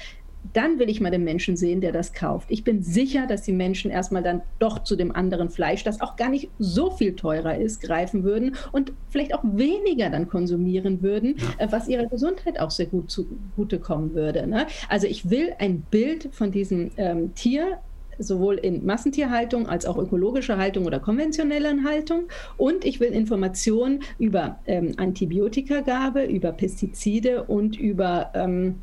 dann 0.52 0.78
will 0.78 0.90
ich 0.90 1.00
mal 1.00 1.10
den 1.10 1.24
Menschen 1.24 1.56
sehen, 1.56 1.80
der 1.80 1.92
das 1.92 2.12
kauft. 2.12 2.50
Ich 2.50 2.64
bin 2.64 2.82
sicher, 2.82 3.26
dass 3.26 3.42
die 3.42 3.52
Menschen 3.52 3.90
erstmal 3.90 4.22
dann 4.22 4.42
doch 4.58 4.84
zu 4.84 4.96
dem 4.96 5.14
anderen 5.14 5.48
Fleisch, 5.48 5.84
das 5.84 6.00
auch 6.00 6.16
gar 6.16 6.28
nicht 6.28 6.50
so 6.58 6.90
viel 6.90 7.16
teurer 7.16 7.56
ist, 7.56 7.80
greifen 7.80 8.24
würden 8.24 8.56
und 8.72 8.92
vielleicht 9.08 9.34
auch 9.34 9.42
weniger 9.44 10.10
dann 10.10 10.28
konsumieren 10.28 11.02
würden. 11.02 11.36
Äh, 11.58 11.68
was 11.70 11.88
ihrer 11.88 12.06
Gesundheit 12.06 12.60
auch 12.60 12.70
sehr 12.70 12.86
gut 12.86 13.10
zugutekommen 13.10 14.14
würde. 14.14 14.46
Ne? 14.46 14.66
Also 14.88 15.06
ich 15.06 15.30
will 15.30 15.54
ein 15.58 15.80
Bild 15.90 16.28
von 16.32 16.50
diesem 16.50 16.90
ähm, 16.96 17.34
Tier 17.34 17.78
sowohl 18.18 18.56
in 18.56 18.84
Massentierhaltung 18.84 19.66
als 19.68 19.86
auch 19.86 19.96
ökologischer 19.98 20.58
Haltung 20.58 20.86
oder 20.86 21.00
konventionellen 21.00 21.84
Haltung. 21.84 22.24
Und 22.56 22.84
ich 22.84 23.00
will 23.00 23.12
Informationen 23.12 24.02
über 24.18 24.58
ähm, 24.66 24.94
Antibiotikagabe, 24.96 26.24
über 26.24 26.52
Pestizide 26.52 27.44
und 27.44 27.78
über 27.78 28.30
ähm, 28.34 28.76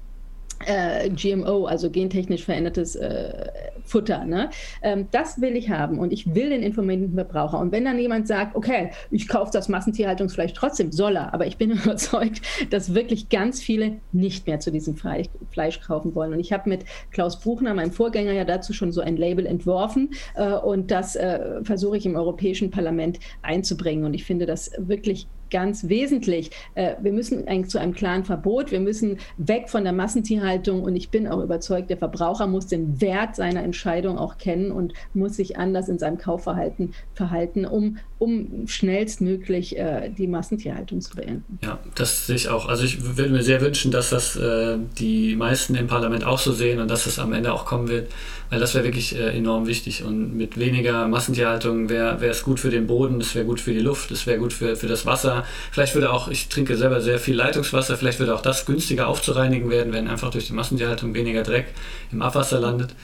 äh, 0.66 1.10
GMO, 1.10 1.66
also 1.66 1.90
gentechnisch 1.90 2.44
verändertes 2.46 2.96
äh, 2.96 3.50
Futter. 3.86 4.26
Ne? 4.26 4.50
Ähm, 4.82 5.08
das 5.12 5.42
will 5.42 5.56
ich 5.56 5.70
haben 5.70 6.00
und 6.00 6.14
ich 6.14 6.34
will 6.34 6.50
den 6.50 6.64
informierten 6.64 7.14
Verbraucher. 7.14 7.60
Und 7.60 7.72
wenn 7.72 7.86
dann 7.86 8.00
jemand 8.00 8.28
sagt, 8.28 8.56
okay, 8.56 8.92
ich 9.10 9.28
kaufe 9.28 9.52
das 9.52 9.70
Massentierhaltungsfleisch 9.70 10.54
trotzdem, 10.54 10.92
soll 10.92 11.16
er. 11.16 11.34
Aber 11.34 11.48
ich 11.48 11.58
bin 11.58 11.72
überzeugt, 11.84 12.42
dass 12.70 12.94
wirklich 12.94 13.30
ganz 13.30 13.62
viele 13.62 13.98
nicht 14.12 14.48
mehr 14.48 14.60
zu 14.60 14.72
diesem 14.72 14.96
Fleisch, 14.96 15.28
Fleisch 15.52 15.82
kaufen 15.82 16.16
wollen. 16.16 16.34
Und 16.34 16.40
ich 16.40 16.54
habe 16.54 16.70
mit 16.70 16.86
Klaus 17.12 17.40
Buchner, 17.40 17.74
meinem 17.74 17.92
Vorgänger, 17.92 18.32
ja 18.32 18.46
dazu 18.46 18.74
schon 18.74 18.92
so 18.92 19.02
ein 19.02 19.18
Label 19.18 19.46
entworfen 19.46 20.12
äh, 20.36 20.54
und 20.54 20.92
das 20.92 21.16
äh, 21.16 21.64
versuche 21.64 21.98
ich 21.98 22.06
im 22.06 22.16
Europäischen 22.16 22.72
Parlament 22.72 23.20
einzubringen. 23.42 24.06
Und 24.06 24.14
ich 24.14 24.24
finde 24.24 24.46
das 24.46 24.72
wirklich 24.78 25.28
ganz 25.52 25.88
wesentlich. 25.90 26.52
Äh, 26.76 26.96
wir 27.02 27.12
müssen 27.12 27.48
eigentlich 27.48 27.70
zu 27.70 27.80
einem 27.80 27.94
klaren 27.94 28.24
Verbot, 28.24 28.72
wir 28.72 28.80
müssen 28.80 29.18
weg 29.38 29.70
von 29.70 29.84
der 29.84 29.94
Massentierhaltung 29.94 30.82
und 30.82 30.96
ich 30.96 31.12
bin 31.12 31.28
auch 31.28 31.44
überzeugt, 31.44 31.90
der 31.90 31.98
Verbraucher 31.98 32.48
muss 32.48 32.68
den 32.68 33.00
Wert 33.02 33.36
seiner 33.36 33.64
Entscheidung 33.64 34.18
auch 34.18 34.38
kennen 34.38 34.72
und 34.72 34.94
muss 35.14 35.36
sich 35.36 35.58
anders 35.58 35.90
in 35.90 36.00
seinem 36.00 36.18
Kaufverhalten 36.18 36.94
verhalten, 37.14 37.66
um, 37.66 37.98
um 38.22 38.68
schnellstmöglich 38.68 39.78
äh, 39.78 40.10
die 40.16 40.28
Massentierhaltung 40.28 41.02
zu 41.02 41.16
beenden. 41.16 41.58
Ja, 41.64 41.80
das 41.96 42.28
sehe 42.28 42.36
ich 42.36 42.50
auch. 42.50 42.68
Also 42.68 42.84
ich 42.84 43.18
würde 43.18 43.32
mir 43.32 43.42
sehr 43.42 43.62
wünschen, 43.62 43.92
dass 43.92 44.12
das 44.12 44.36
äh, 44.36 44.78
die 45.00 45.36
meisten 45.36 45.74
im 45.76 45.88
Parlament 45.88 46.24
auch 46.24 46.38
so 46.40 46.52
sehen 46.52 46.80
und 46.80 46.90
dass 46.90 47.06
das 47.06 47.18
am 47.18 47.34
Ende 47.34 47.52
auch 47.52 47.66
kommen 47.66 47.88
wird, 47.88 48.12
weil 48.50 48.60
das 48.60 48.76
wäre 48.76 48.84
wirklich 48.84 49.16
äh, 49.16 49.36
enorm 49.36 49.66
wichtig 49.66 50.04
und 50.04 50.38
mit 50.38 50.60
weniger 50.60 51.08
Massentierhaltung 51.08 51.90
wäre 51.90 52.24
es 52.28 52.44
gut 52.44 52.60
für 52.60 52.70
den 52.70 52.86
Boden, 52.86 53.20
es 53.22 53.34
wäre 53.34 53.46
gut 53.46 53.60
für 53.60 53.74
die 53.74 53.80
Luft, 53.80 54.12
es 54.12 54.28
wäre 54.28 54.38
gut 54.38 54.54
für, 54.54 54.76
für 54.76 54.88
das 54.88 55.06
Wasser 55.06 55.44
Vielleicht 55.72 55.96
würde 55.96 56.12
auch, 56.12 56.28
ich 56.28 56.50
trinke 56.50 56.76
selber 56.76 57.02
sehr 57.02 57.20
viel 57.20 57.36
Leitungswasser, 57.36 57.98
vielleicht 57.98 58.20
würde 58.20 58.36
auch 58.36 58.42
das 58.42 58.66
günstiger 58.66 59.08
aufzureinigen 59.08 59.70
werden, 59.70 59.94
wenn 59.94 60.08
einfach 60.08 60.32
durch 60.32 60.48
die 60.48 60.54
Massentierhaltung 60.54 61.14
weniger 61.14 61.44
Dreck 61.44 61.68
im 62.12 62.22
Abwasser 62.22 62.60
landet. 62.60 62.96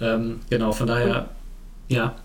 Ähm, 0.00 0.40
genau, 0.50 0.72
von 0.72 0.86
daher, 0.86 1.28
ja. 1.88 2.16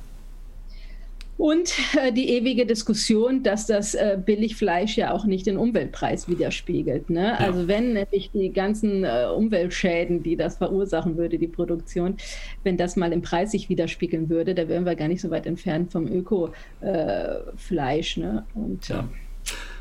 Und 1.40 1.72
äh, 1.98 2.12
die 2.12 2.32
ewige 2.32 2.66
Diskussion, 2.66 3.44
dass 3.44 3.66
das 3.66 3.96
äh, 3.96 4.18
Billigfleisch 4.24 4.98
ja 4.98 5.14
auch 5.14 5.24
nicht 5.24 5.48
den 5.48 5.58
Umweltpreis 5.58 6.28
widerspiegelt. 6.28 7.10
Ne? 7.10 7.28
Ja. 7.28 7.36
Also 7.36 7.70
wenn 7.70 7.94
nämlich 7.94 8.32
die 8.34 8.52
ganzen 8.52 9.06
äh, 9.06 9.26
Umweltschäden, 9.34 10.22
die 10.22 10.36
das 10.36 10.58
verursachen 10.58 11.16
würde, 11.16 11.38
die 11.38 11.48
Produktion, 11.48 12.18
wenn 12.64 12.76
das 12.76 12.98
mal 12.98 13.14
im 13.14 13.22
Preis 13.22 13.52
sich 13.52 13.70
widerspiegeln 13.70 14.30
würde, 14.30 14.54
da 14.54 14.68
wären 14.68 14.86
wir 14.86 14.96
gar 14.96 15.08
nicht 15.08 15.22
so 15.22 15.30
weit 15.30 15.46
entfernt 15.46 15.94
vom 15.94 16.08
Öko-Fleisch. 16.08 18.18
Ne? 18.18 18.44
Und, 18.54 18.90
ja 18.90 19.08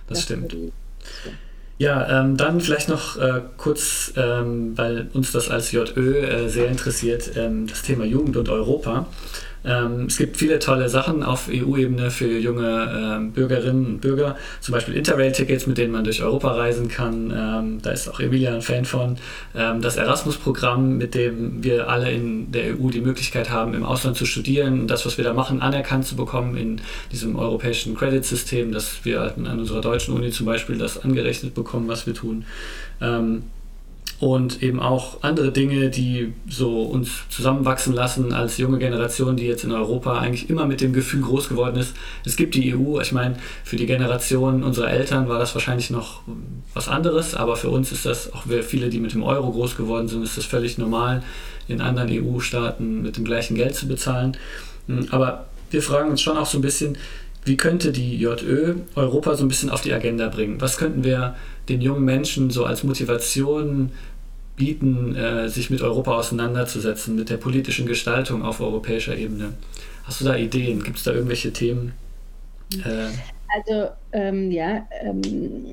das 0.07 0.23
stimmt. 0.23 0.57
Ja, 1.79 2.23
ähm, 2.23 2.37
dann 2.37 2.61
vielleicht 2.61 2.89
noch 2.89 3.17
äh, 3.19 3.43
kurz, 3.57 4.13
ähm, 4.17 4.77
weil 4.77 5.09
uns 5.13 5.31
das 5.31 5.49
als 5.49 5.71
JÖ 5.71 6.25
äh, 6.25 6.49
sehr 6.49 6.69
interessiert, 6.69 7.31
ähm, 7.37 7.69
das 7.69 7.83
Thema 7.83 8.05
Jugend 8.05 8.37
und 8.37 8.49
Europa. 8.49 9.07
Ähm, 9.69 10.07
es 10.07 10.17
gibt 10.17 10.39
viele 10.39 10.59
tolle 10.59 10.89
Sachen 10.89 11.23
auf 11.23 11.49
EU-Ebene 11.49 12.11
für 12.11 12.39
junge 12.39 12.91
ähm, 12.97 13.33
Bürgerinnen 13.33 13.87
und 13.87 14.01
Bürger, 14.01 14.37
zum 14.61 14.73
Beispiel 14.73 14.95
Interrail-Tickets, 14.95 15.67
mit 15.67 15.77
denen 15.77 15.93
man 15.93 16.05
durch 16.05 16.23
Europa 16.23 16.53
reisen 16.53 16.89
kann. 16.89 17.33
Ähm, 17.37 17.83
da 17.83 17.91
ist 17.91 18.09
auch 18.09 18.19
Emilia 18.19 18.55
ein 18.55 18.63
Fan 18.63 18.87
von. 18.87 19.17
Ähm, 19.55 19.83
das 19.83 19.97
Erasmus-Programm, 19.97 20.97
mit 20.97 21.15
dem 21.15 21.63
wir 21.63 21.89
alle 21.89 22.11
in 22.11 22.51
der 22.51 22.81
EU 22.81 22.89
die 22.89 23.03
Möglichkeit 23.03 23.51
haben, 23.51 23.75
im 23.75 23.85
Ausland 23.85 24.17
zu 24.17 24.25
studieren 24.25 24.81
und 24.81 24.89
das, 24.89 25.05
was 25.05 25.19
wir 25.19 25.25
da 25.25 25.35
machen, 25.35 25.61
anerkannt 25.61 26.07
zu 26.07 26.17
bekommen 26.17 26.57
in 26.57 26.81
diesem 27.13 27.37
europäischen 27.37 27.95
Credit-System, 27.95 28.73
dass 28.73 29.05
wir 29.05 29.35
an 29.37 29.59
unserer 29.59 29.83
deutschen 29.83 30.15
Uni 30.15 30.31
zum 30.31 30.47
Beispiel 30.47 30.79
das 30.79 31.05
angerechnet 31.05 31.55
bekommen, 31.55 31.89
was 31.89 32.07
wir 32.07 32.15
tun. 32.15 32.47
Ähm, 33.01 33.43
und 34.21 34.63
eben 34.65 34.81
auch 34.81 35.23
andere 35.23 35.53
Dinge, 35.53 35.91
die 35.91 36.33
so 36.49 36.83
uns 36.83 37.11
zusammenwachsen 37.31 37.93
lassen 37.93 38.33
als 38.33 38.59
junge 38.59 38.79
Generation, 38.79 39.37
die 39.37 39.47
jetzt 39.47 39.63
in 39.63 39.71
Europa 39.71 40.19
eigentlich 40.19 40.51
immer 40.51 40.67
mit 40.67 40.81
dem 40.81 40.93
Gefühl 40.93 41.21
groß 41.21 41.49
geworden 41.49 41.77
ist, 41.77 41.95
es 42.25 42.37
gibt 42.37 42.57
die 42.57 42.75
EU. 42.75 43.01
Ich 43.01 43.13
meine, 43.13 43.37
für 43.63 43.77
die 43.77 43.87
Generation 43.87 44.65
unserer 44.65 44.91
Eltern 44.91 45.29
war 45.29 45.39
das 45.39 45.55
wahrscheinlich 45.55 45.91
noch 45.91 46.23
was 46.75 46.89
anderes, 46.89 47.37
aber 47.37 47.55
für 47.55 47.71
uns 47.71 47.93
ist 47.93 48.07
das, 48.07 48.33
auch 48.33 48.45
viele, 48.63 48.89
die 48.89 48.99
mit 48.99 49.15
dem 49.15 49.23
Euro 49.23 49.53
groß 49.53 49.77
geworden 49.77 50.09
sind, 50.09 50.25
ist 50.25 50.37
das 50.37 50.47
völlig 50.47 50.79
normal, 50.79 51.23
in 51.69 51.81
anderen 51.81 52.11
EU-Staaten 52.11 53.03
mit 53.03 53.17
dem 53.19 53.25
gleichen 53.25 53.55
Geld 53.55 53.77
zu 53.77 53.87
bezahlen. 53.87 54.37
Hm, 54.89 55.07
aber 55.11 55.47
wir 55.71 55.83
fragen 55.83 56.11
uns 56.11 56.23
schon 56.23 56.37
auch 56.37 56.47
so 56.47 56.59
ein 56.59 56.63
bisschen, 56.63 56.97
wie 57.49 57.57
könnte 57.57 57.91
die 57.91 58.17
JÖ 58.17 58.77
Europa 58.95 59.35
so 59.35 59.45
ein 59.45 59.49
bisschen 59.49 59.71
auf 59.71 59.81
die 59.81 59.93
Agenda 59.93 60.29
bringen? 60.29 60.61
Was 60.61 60.77
könnten 60.77 61.03
wir 61.03 61.35
den 61.69 61.81
jungen 61.81 62.05
Menschen 62.05 62.51
so 62.51 62.65
als 62.65 62.85
Motivation 62.85 63.91
bieten, 64.55 65.17
äh, 65.17 65.49
sich 65.49 65.71
mit 65.71 65.83
Europa 65.83 66.17
auseinanderzusetzen, 66.17 67.17
mit 67.17 67.31
der 67.31 67.39
politischen 67.39 67.87
Gestaltung 67.87 68.43
auf 68.43 68.61
europäischer 68.61 69.17
Ebene? 69.17 69.55
Hast 70.05 70.21
du 70.21 70.25
da 70.27 70.37
Ideen? 70.37 70.83
Gibt 70.85 70.99
es 70.99 71.05
da 71.05 71.13
irgendwelche 71.13 71.53
Themen? 71.53 71.93
Äh, 72.85 73.09
also 73.55 73.91
ähm, 74.13 74.51
ja, 74.53 74.87
ähm, 75.03 75.67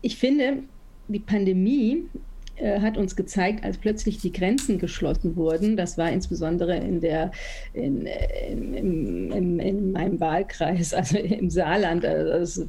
ich 0.00 0.16
finde, 0.16 0.64
die 1.08 1.18
Pandemie 1.18 2.04
äh, 2.56 2.80
hat 2.80 2.96
uns 2.96 3.16
gezeigt, 3.16 3.64
als 3.64 3.78
plötzlich 3.78 4.18
die 4.18 4.32
Grenzen 4.32 4.78
geschlossen 4.78 5.36
wurden, 5.36 5.76
das 5.76 5.98
war 5.98 6.12
insbesondere 6.12 6.76
in, 6.76 7.00
der, 7.00 7.32
in, 7.72 8.06
in, 8.06 8.74
in, 8.74 9.32
in, 9.32 9.58
in 9.58 9.92
meinem 9.92 10.20
Wahlkreis, 10.20 10.94
also 10.94 11.18
im 11.18 11.50
Saarland, 11.50 12.04
also 12.04 12.64
das 12.64 12.68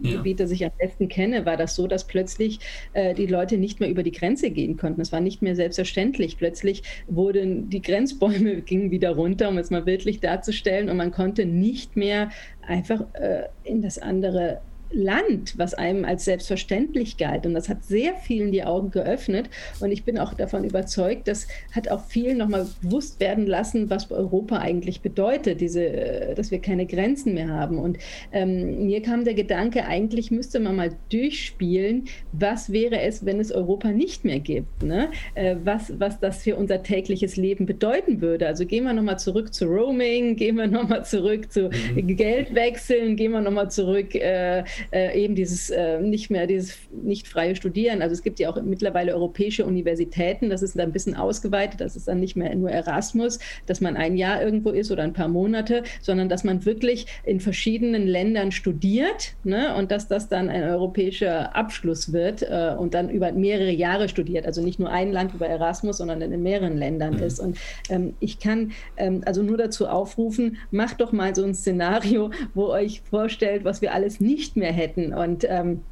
ja. 0.00 0.16
Gebiet, 0.16 0.40
das 0.40 0.50
ich 0.50 0.64
am 0.64 0.70
besten 0.78 1.08
kenne, 1.08 1.44
war 1.44 1.56
das 1.56 1.74
so, 1.74 1.86
dass 1.86 2.06
plötzlich 2.06 2.60
äh, 2.92 3.14
die 3.14 3.26
Leute 3.26 3.58
nicht 3.58 3.80
mehr 3.80 3.88
über 3.88 4.02
die 4.02 4.12
Grenze 4.12 4.50
gehen 4.50 4.76
konnten. 4.76 5.00
Es 5.00 5.12
war 5.12 5.20
nicht 5.20 5.42
mehr 5.42 5.56
selbstverständlich. 5.56 6.38
Plötzlich 6.38 6.82
wurden 7.08 7.68
die 7.68 7.82
Grenzbäume 7.82 8.60
gingen 8.62 8.90
wieder 8.90 9.10
runter, 9.10 9.48
um 9.48 9.58
es 9.58 9.70
mal 9.70 9.82
bildlich 9.82 10.20
darzustellen, 10.20 10.88
und 10.88 10.96
man 10.96 11.10
konnte 11.10 11.46
nicht 11.46 11.96
mehr 11.96 12.30
einfach 12.66 13.02
äh, 13.14 13.48
in 13.64 13.82
das 13.82 13.98
andere 13.98 14.60
Land, 14.92 15.58
was 15.58 15.74
einem 15.74 16.04
als 16.04 16.24
selbstverständlich 16.24 17.16
galt. 17.16 17.46
Und 17.46 17.54
das 17.54 17.68
hat 17.68 17.84
sehr 17.84 18.14
vielen 18.14 18.52
die 18.52 18.64
Augen 18.64 18.90
geöffnet. 18.90 19.48
Und 19.80 19.92
ich 19.92 20.04
bin 20.04 20.18
auch 20.18 20.34
davon 20.34 20.64
überzeugt, 20.64 21.28
das 21.28 21.46
hat 21.74 21.88
auch 21.88 22.04
vielen 22.04 22.38
nochmal 22.38 22.66
bewusst 22.82 23.20
werden 23.20 23.46
lassen, 23.46 23.90
was 23.90 24.10
Europa 24.10 24.58
eigentlich 24.58 25.00
bedeutet, 25.00 25.60
diese, 25.60 25.84
äh, 25.84 26.34
dass 26.34 26.50
wir 26.50 26.60
keine 26.60 26.86
Grenzen 26.86 27.34
mehr 27.34 27.48
haben. 27.48 27.78
Und 27.78 27.98
ähm, 28.32 28.86
mir 28.86 29.02
kam 29.02 29.24
der 29.24 29.34
Gedanke, 29.34 29.86
eigentlich 29.86 30.30
müsste 30.30 30.60
man 30.60 30.76
mal 30.76 30.90
durchspielen, 31.10 32.06
was 32.32 32.72
wäre 32.72 33.00
es, 33.00 33.24
wenn 33.24 33.40
es 33.40 33.52
Europa 33.52 33.90
nicht 33.90 34.24
mehr 34.24 34.40
gibt? 34.40 34.82
Ne? 34.82 35.10
Äh, 35.34 35.56
was, 35.64 35.92
was 35.98 36.18
das 36.18 36.42
für 36.42 36.56
unser 36.56 36.82
tägliches 36.82 37.36
Leben 37.36 37.66
bedeuten 37.66 38.20
würde. 38.20 38.46
Also 38.46 38.66
gehen 38.66 38.84
wir 38.84 38.92
nochmal 38.92 39.18
zurück 39.18 39.54
zu 39.54 39.66
Roaming, 39.66 40.36
gehen 40.36 40.56
wir 40.56 40.66
nochmal 40.66 41.04
zurück 41.04 41.52
zu 41.52 41.70
mhm. 41.70 42.16
Geldwechseln, 42.16 43.16
gehen 43.16 43.32
wir 43.32 43.40
nochmal 43.40 43.70
zurück. 43.70 44.14
Äh, 44.14 44.64
äh, 44.92 45.22
eben 45.22 45.34
dieses 45.34 45.70
äh, 45.70 46.00
nicht 46.00 46.30
mehr, 46.30 46.46
dieses 46.46 46.76
nicht 46.90 47.28
freie 47.28 47.56
Studieren. 47.56 48.02
Also 48.02 48.12
es 48.12 48.22
gibt 48.22 48.38
ja 48.38 48.50
auch 48.50 48.60
mittlerweile 48.62 49.14
europäische 49.14 49.64
Universitäten, 49.64 50.50
das 50.50 50.62
ist 50.62 50.76
dann 50.76 50.88
ein 50.88 50.92
bisschen 50.92 51.16
ausgeweitet, 51.16 51.80
das 51.80 51.96
ist 51.96 52.08
dann 52.08 52.20
nicht 52.20 52.36
mehr 52.36 52.54
nur 52.54 52.70
Erasmus, 52.70 53.38
dass 53.66 53.80
man 53.80 53.96
ein 53.96 54.16
Jahr 54.16 54.42
irgendwo 54.42 54.70
ist 54.70 54.90
oder 54.90 55.02
ein 55.02 55.12
paar 55.12 55.28
Monate, 55.28 55.82
sondern 56.00 56.28
dass 56.28 56.44
man 56.44 56.64
wirklich 56.64 57.06
in 57.24 57.40
verschiedenen 57.40 58.06
Ländern 58.06 58.52
studiert 58.52 59.34
ne? 59.44 59.74
und 59.76 59.90
dass 59.90 60.08
das 60.08 60.28
dann 60.28 60.48
ein 60.48 60.62
europäischer 60.62 61.54
Abschluss 61.56 62.12
wird 62.12 62.42
äh, 62.42 62.74
und 62.78 62.94
dann 62.94 63.10
über 63.10 63.32
mehrere 63.32 63.70
Jahre 63.70 64.08
studiert. 64.08 64.46
Also 64.46 64.62
nicht 64.62 64.78
nur 64.78 64.90
ein 64.90 65.12
Land 65.12 65.34
über 65.34 65.46
Erasmus, 65.46 65.98
sondern 65.98 66.20
in 66.22 66.42
mehreren 66.42 66.76
Ländern 66.76 67.14
mhm. 67.14 67.22
ist. 67.22 67.40
Und 67.40 67.58
ähm, 67.88 68.14
ich 68.20 68.38
kann 68.38 68.72
ähm, 68.96 69.22
also 69.24 69.42
nur 69.42 69.56
dazu 69.56 69.86
aufrufen, 69.86 70.58
macht 70.70 71.00
doch 71.00 71.12
mal 71.12 71.34
so 71.34 71.44
ein 71.44 71.54
Szenario, 71.54 72.30
wo 72.54 72.66
euch 72.66 73.02
vorstellt, 73.08 73.64
was 73.64 73.82
wir 73.82 73.94
alles 73.94 74.20
nicht 74.20 74.56
mehr 74.56 74.69
hätten. 74.72 75.12
Und 75.14 75.44
ähm, 75.48 75.84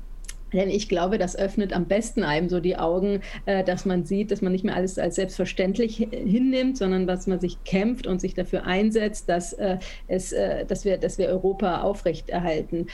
denn 0.52 0.70
ich 0.70 0.88
glaube, 0.88 1.18
das 1.18 1.36
öffnet 1.36 1.72
am 1.72 1.86
besten 1.86 2.22
einem 2.22 2.48
so 2.48 2.60
die 2.60 2.76
Augen, 2.76 3.20
äh, 3.46 3.64
dass 3.64 3.84
man 3.84 4.04
sieht, 4.04 4.30
dass 4.30 4.42
man 4.42 4.52
nicht 4.52 4.64
mehr 4.64 4.74
alles 4.74 4.98
als 4.98 5.16
selbstverständlich 5.16 5.96
hinnimmt, 6.10 6.78
sondern 6.78 7.06
dass 7.06 7.26
man 7.26 7.40
sich 7.40 7.62
kämpft 7.64 8.06
und 8.06 8.20
sich 8.20 8.34
dafür 8.34 8.64
einsetzt, 8.64 9.28
dass, 9.28 9.52
äh, 9.54 9.78
es, 10.06 10.32
äh, 10.32 10.64
dass, 10.64 10.84
wir, 10.84 10.98
dass 10.98 11.18
wir 11.18 11.28
Europa 11.28 11.82
aufrechterhalten 11.82 12.86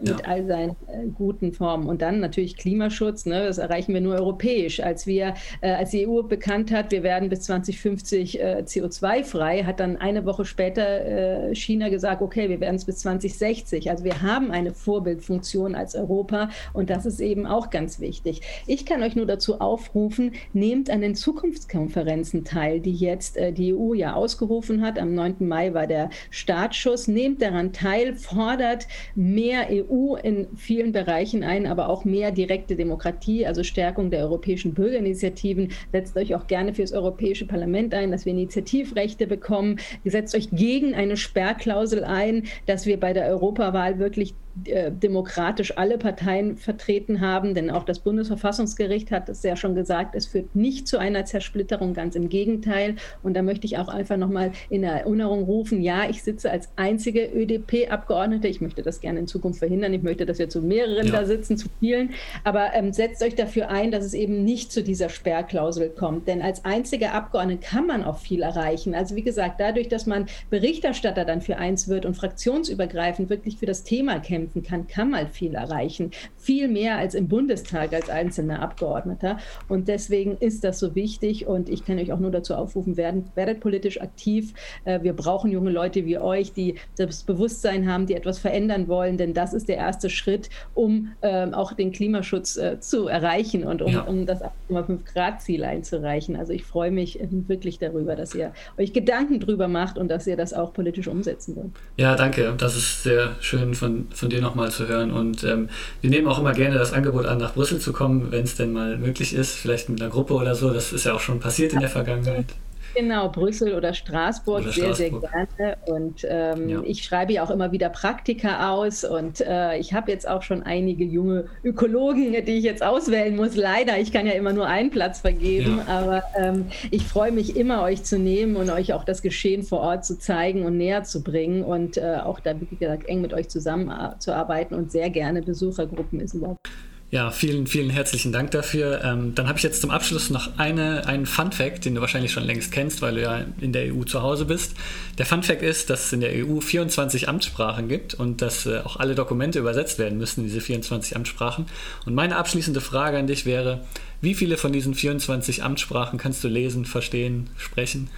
mit 0.00 0.08
ja. 0.08 0.16
all 0.24 0.46
seinen 0.46 0.76
guten 1.16 1.52
Formen. 1.52 1.88
Und 1.88 2.02
dann 2.02 2.20
natürlich 2.20 2.56
Klimaschutz, 2.56 3.26
ne, 3.26 3.44
das 3.44 3.58
erreichen 3.58 3.94
wir 3.94 4.00
nur 4.00 4.14
europäisch. 4.14 4.80
Als 4.80 5.06
wir, 5.06 5.34
als 5.60 5.90
die 5.90 6.06
EU 6.06 6.22
bekannt 6.22 6.72
hat, 6.72 6.90
wir 6.90 7.02
werden 7.02 7.28
bis 7.28 7.42
2050 7.42 8.40
CO2-frei, 8.40 9.64
hat 9.64 9.80
dann 9.80 9.96
eine 9.96 10.24
Woche 10.24 10.44
später 10.44 11.54
China 11.54 11.88
gesagt, 11.88 12.22
okay, 12.22 12.48
wir 12.48 12.60
werden 12.60 12.76
es 12.76 12.84
bis 12.84 12.98
2060. 12.98 13.90
Also 13.90 14.04
wir 14.04 14.22
haben 14.22 14.50
eine 14.50 14.72
Vorbildfunktion 14.74 15.74
als 15.74 15.94
Europa 15.94 16.50
und 16.72 16.81
und 16.82 16.90
das 16.90 17.06
ist 17.06 17.20
eben 17.20 17.46
auch 17.46 17.70
ganz 17.70 18.00
wichtig. 18.00 18.40
Ich 18.66 18.84
kann 18.84 19.04
euch 19.04 19.14
nur 19.14 19.24
dazu 19.24 19.60
aufrufen, 19.60 20.32
nehmt 20.52 20.90
an 20.90 21.00
den 21.00 21.14
Zukunftskonferenzen 21.14 22.42
teil, 22.42 22.80
die 22.80 22.92
jetzt 22.92 23.36
äh, 23.36 23.52
die 23.52 23.72
EU 23.72 23.94
ja 23.94 24.14
ausgerufen 24.14 24.82
hat. 24.82 24.98
Am 24.98 25.14
9. 25.14 25.46
Mai 25.46 25.74
war 25.74 25.86
der 25.86 26.10
Startschuss. 26.30 27.06
Nehmt 27.06 27.40
daran 27.40 27.72
teil, 27.72 28.16
fordert 28.16 28.88
mehr 29.14 29.68
EU 29.70 30.16
in 30.16 30.48
vielen 30.56 30.90
Bereichen 30.90 31.44
ein, 31.44 31.68
aber 31.68 31.88
auch 31.88 32.04
mehr 32.04 32.32
direkte 32.32 32.74
Demokratie, 32.74 33.46
also 33.46 33.62
Stärkung 33.62 34.10
der 34.10 34.24
europäischen 34.24 34.74
Bürgerinitiativen. 34.74 35.68
Setzt 35.92 36.16
euch 36.16 36.34
auch 36.34 36.48
gerne 36.48 36.74
für 36.74 36.82
das 36.82 36.90
Europäische 36.90 37.46
Parlament 37.46 37.94
ein, 37.94 38.10
dass 38.10 38.26
wir 38.26 38.32
Initiativrechte 38.32 39.28
bekommen. 39.28 39.78
Setzt 40.04 40.34
euch 40.34 40.50
gegen 40.50 40.96
eine 40.96 41.16
Sperrklausel 41.16 42.02
ein, 42.02 42.42
dass 42.66 42.86
wir 42.86 42.98
bei 42.98 43.12
der 43.12 43.26
Europawahl 43.28 44.00
wirklich 44.00 44.34
demokratisch 44.54 45.78
alle 45.78 45.96
Parteien 45.96 46.58
vertreten 46.58 47.20
haben, 47.20 47.54
denn 47.54 47.70
auch 47.70 47.84
das 47.84 48.00
Bundesverfassungsgericht 48.00 49.10
hat 49.10 49.30
es 49.30 49.42
ja 49.42 49.56
schon 49.56 49.74
gesagt, 49.74 50.14
es 50.14 50.26
führt 50.26 50.54
nicht 50.54 50.86
zu 50.86 50.98
einer 50.98 51.24
Zersplitterung, 51.24 51.94
ganz 51.94 52.16
im 52.16 52.28
Gegenteil. 52.28 52.96
Und 53.22 53.34
da 53.34 53.42
möchte 53.42 53.66
ich 53.66 53.78
auch 53.78 53.88
einfach 53.88 54.18
nochmal 54.18 54.52
in 54.68 54.84
Erinnerung 54.84 55.44
rufen, 55.44 55.80
ja, 55.80 56.08
ich 56.08 56.22
sitze 56.22 56.50
als 56.50 56.68
einzige 56.76 57.24
ÖDP-Abgeordnete, 57.24 58.46
ich 58.46 58.60
möchte 58.60 58.82
das 58.82 59.00
gerne 59.00 59.20
in 59.20 59.26
Zukunft 59.26 59.58
verhindern, 59.58 59.94
ich 59.94 60.02
möchte, 60.02 60.26
dass 60.26 60.38
wir 60.38 60.50
zu 60.50 60.60
mehreren 60.60 61.06
ja. 61.06 61.12
da 61.12 61.24
sitzen, 61.24 61.56
zu 61.56 61.68
vielen, 61.80 62.10
aber 62.44 62.74
ähm, 62.74 62.92
setzt 62.92 63.22
euch 63.22 63.34
dafür 63.34 63.70
ein, 63.70 63.90
dass 63.90 64.04
es 64.04 64.12
eben 64.12 64.44
nicht 64.44 64.70
zu 64.70 64.82
dieser 64.82 65.08
Sperrklausel 65.08 65.88
kommt, 65.90 66.28
denn 66.28 66.42
als 66.42 66.64
einziger 66.64 67.14
Abgeordnete 67.14 67.66
kann 67.66 67.86
man 67.86 68.04
auch 68.04 68.18
viel 68.18 68.42
erreichen. 68.42 68.94
Also 68.94 69.16
wie 69.16 69.22
gesagt, 69.22 69.60
dadurch, 69.60 69.88
dass 69.88 70.06
man 70.06 70.26
Berichterstatter 70.50 71.24
dann 71.24 71.40
für 71.40 71.56
eins 71.56 71.88
wird 71.88 72.04
und 72.04 72.14
fraktionsübergreifend 72.14 73.30
wirklich 73.30 73.56
für 73.56 73.66
das 73.66 73.82
Thema 73.82 74.18
kämpft, 74.20 74.41
kämpfen 74.42 74.62
kann, 74.62 74.86
kann 74.86 75.10
man 75.10 75.28
viel 75.28 75.54
erreichen. 75.54 76.10
Viel 76.42 76.68
mehr 76.68 76.98
als 76.98 77.14
im 77.14 77.28
Bundestag 77.28 77.92
als 77.92 78.10
einzelner 78.10 78.60
Abgeordneter. 78.60 79.38
Und 79.68 79.88
deswegen 79.88 80.36
ist 80.38 80.64
das 80.64 80.78
so 80.78 80.94
wichtig. 80.94 81.46
Und 81.46 81.68
ich 81.68 81.84
kann 81.84 81.98
euch 81.98 82.12
auch 82.12 82.18
nur 82.18 82.32
dazu 82.32 82.54
aufrufen, 82.54 82.96
werden, 82.96 83.24
werdet 83.34 83.60
politisch 83.60 84.00
aktiv. 84.00 84.52
Äh, 84.84 85.02
wir 85.02 85.12
brauchen 85.12 85.52
junge 85.52 85.70
Leute 85.70 86.04
wie 86.04 86.18
euch, 86.18 86.52
die 86.52 86.74
das 86.96 87.22
Bewusstsein 87.22 87.90
haben, 87.90 88.06
die 88.06 88.14
etwas 88.14 88.38
verändern 88.38 88.88
wollen. 88.88 89.16
Denn 89.18 89.34
das 89.34 89.54
ist 89.54 89.68
der 89.68 89.76
erste 89.76 90.10
Schritt, 90.10 90.50
um 90.74 91.12
ähm, 91.22 91.54
auch 91.54 91.72
den 91.72 91.92
Klimaschutz 91.92 92.56
äh, 92.56 92.80
zu 92.80 93.06
erreichen 93.06 93.64
und 93.64 93.82
um, 93.82 93.92
ja. 93.92 94.02
um 94.02 94.26
das 94.26 94.42
8,5 94.42 94.98
Grad 95.12 95.42
Ziel 95.42 95.64
einzureichen. 95.64 96.36
Also 96.36 96.52
ich 96.52 96.64
freue 96.64 96.90
mich 96.90 97.18
wirklich 97.20 97.78
darüber, 97.78 98.16
dass 98.16 98.34
ihr 98.34 98.52
euch 98.78 98.92
Gedanken 98.92 99.40
drüber 99.40 99.68
macht 99.68 99.98
und 99.98 100.08
dass 100.08 100.26
ihr 100.26 100.36
das 100.36 100.52
auch 100.52 100.72
politisch 100.72 101.08
umsetzen 101.08 101.56
wollt. 101.56 101.70
Ja, 101.96 102.16
danke. 102.16 102.54
Das 102.58 102.76
ist 102.76 103.02
sehr 103.02 103.36
schön 103.40 103.74
von, 103.74 104.06
von 104.10 104.30
dir 104.30 104.40
nochmal 104.40 104.70
zu 104.70 104.88
hören. 104.88 105.10
Und 105.10 105.44
ähm, 105.44 105.68
wir 106.00 106.10
nehmen 106.10 106.26
auch 106.28 106.31
immer 106.38 106.52
gerne 106.52 106.78
das 106.78 106.92
Angebot 106.92 107.26
an, 107.26 107.38
nach 107.38 107.54
Brüssel 107.54 107.78
zu 107.78 107.92
kommen, 107.92 108.30
wenn 108.30 108.44
es 108.44 108.56
denn 108.56 108.72
mal 108.72 108.96
möglich 108.96 109.34
ist, 109.34 109.54
vielleicht 109.54 109.88
mit 109.88 110.00
einer 110.00 110.10
Gruppe 110.10 110.34
oder 110.34 110.54
so. 110.54 110.70
Das 110.70 110.92
ist 110.92 111.04
ja 111.04 111.14
auch 111.14 111.20
schon 111.20 111.40
passiert 111.40 111.72
in 111.72 111.80
der 111.80 111.88
Vergangenheit. 111.88 112.46
Genau, 112.94 113.28
Brüssel 113.28 113.74
oder 113.74 113.94
Straßburg, 113.94 114.62
oder 114.62 114.72
sehr, 114.72 114.94
Straßburg. 114.94 115.30
sehr 115.30 115.46
gerne. 115.56 115.76
Und 115.86 116.26
ähm, 116.28 116.68
ja. 116.68 116.82
ich 116.84 117.02
schreibe 117.02 117.32
ja 117.32 117.44
auch 117.44 117.50
immer 117.50 117.72
wieder 117.72 117.88
Praktika 117.88 118.70
aus 118.72 119.04
und 119.04 119.40
äh, 119.40 119.78
ich 119.78 119.94
habe 119.94 120.10
jetzt 120.10 120.28
auch 120.28 120.42
schon 120.42 120.62
einige 120.62 121.04
junge 121.04 121.46
Ökologen, 121.64 122.32
die 122.32 122.52
ich 122.52 122.64
jetzt 122.64 122.82
auswählen 122.82 123.36
muss. 123.36 123.56
Leider, 123.56 123.98
ich 123.98 124.12
kann 124.12 124.26
ja 124.26 124.32
immer 124.32 124.52
nur 124.52 124.66
einen 124.66 124.90
Platz 124.90 125.20
vergeben, 125.20 125.80
ja. 125.86 126.00
aber 126.00 126.22
ähm, 126.36 126.66
ich 126.90 127.04
freue 127.04 127.32
mich 127.32 127.56
immer, 127.56 127.82
euch 127.82 128.04
zu 128.04 128.18
nehmen 128.18 128.56
und 128.56 128.70
euch 128.70 128.92
auch 128.92 129.04
das 129.04 129.22
Geschehen 129.22 129.62
vor 129.62 129.80
Ort 129.80 130.04
zu 130.04 130.18
zeigen 130.18 130.64
und 130.64 130.76
näher 130.76 131.04
zu 131.04 131.22
bringen 131.22 131.64
und 131.64 131.96
äh, 131.96 132.18
auch 132.22 132.40
da, 132.40 132.54
wie 132.60 132.76
gesagt, 132.76 133.08
eng 133.08 133.20
mit 133.20 133.32
euch 133.32 133.48
zusammenzuarbeiten 133.48 134.76
und 134.76 134.92
sehr 134.92 135.10
gerne 135.10 135.42
Besuchergruppen 135.42 136.20
ist 136.20 136.34
überhaupt. 136.34 136.68
Ja, 137.12 137.30
vielen, 137.30 137.66
vielen 137.66 137.90
herzlichen 137.90 138.32
Dank 138.32 138.52
dafür. 138.52 139.04
Ähm, 139.04 139.34
dann 139.34 139.46
habe 139.46 139.58
ich 139.58 139.62
jetzt 139.62 139.82
zum 139.82 139.90
Abschluss 139.90 140.30
noch 140.30 140.56
eine, 140.58 141.06
einen 141.06 141.26
Fun 141.26 141.52
Fact, 141.52 141.84
den 141.84 141.94
du 141.94 142.00
wahrscheinlich 142.00 142.32
schon 142.32 142.44
längst 142.44 142.72
kennst, 142.72 143.02
weil 143.02 143.16
du 143.16 143.20
ja 143.20 143.44
in 143.60 143.74
der 143.74 143.94
EU 143.94 144.04
zu 144.04 144.22
Hause 144.22 144.46
bist. 144.46 144.72
Der 145.18 145.26
Fun 145.26 145.42
Fact 145.42 145.60
ist, 145.60 145.90
dass 145.90 146.06
es 146.06 146.12
in 146.14 146.20
der 146.20 146.30
EU 146.32 146.60
24 146.60 147.28
Amtssprachen 147.28 147.86
gibt 147.86 148.14
und 148.14 148.40
dass 148.40 148.64
äh, 148.64 148.78
auch 148.78 148.96
alle 148.96 149.14
Dokumente 149.14 149.58
übersetzt 149.58 149.98
werden 149.98 150.16
müssen, 150.16 150.44
diese 150.44 150.62
24 150.62 151.14
Amtssprachen. 151.14 151.66
Und 152.06 152.14
meine 152.14 152.36
abschließende 152.36 152.80
Frage 152.80 153.18
an 153.18 153.26
dich 153.26 153.44
wäre, 153.44 153.84
wie 154.22 154.34
viele 154.34 154.56
von 154.56 154.72
diesen 154.72 154.94
24 154.94 155.62
Amtssprachen 155.62 156.18
kannst 156.18 156.42
du 156.44 156.48
lesen, 156.48 156.86
verstehen, 156.86 157.50
sprechen? 157.58 158.08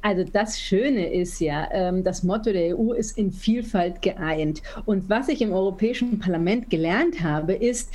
Also 0.00 0.24
das 0.24 0.60
Schöne 0.60 1.12
ist 1.12 1.40
ja, 1.40 1.68
ähm, 1.72 2.04
das 2.04 2.22
Motto 2.22 2.52
der 2.52 2.78
EU 2.78 2.92
ist 2.92 3.18
in 3.18 3.32
Vielfalt 3.32 4.00
geeint. 4.02 4.62
Und 4.84 5.08
was 5.08 5.28
ich 5.28 5.42
im 5.42 5.52
Europäischen 5.52 6.18
Parlament 6.18 6.70
gelernt 6.70 7.22
habe, 7.22 7.54
ist, 7.54 7.90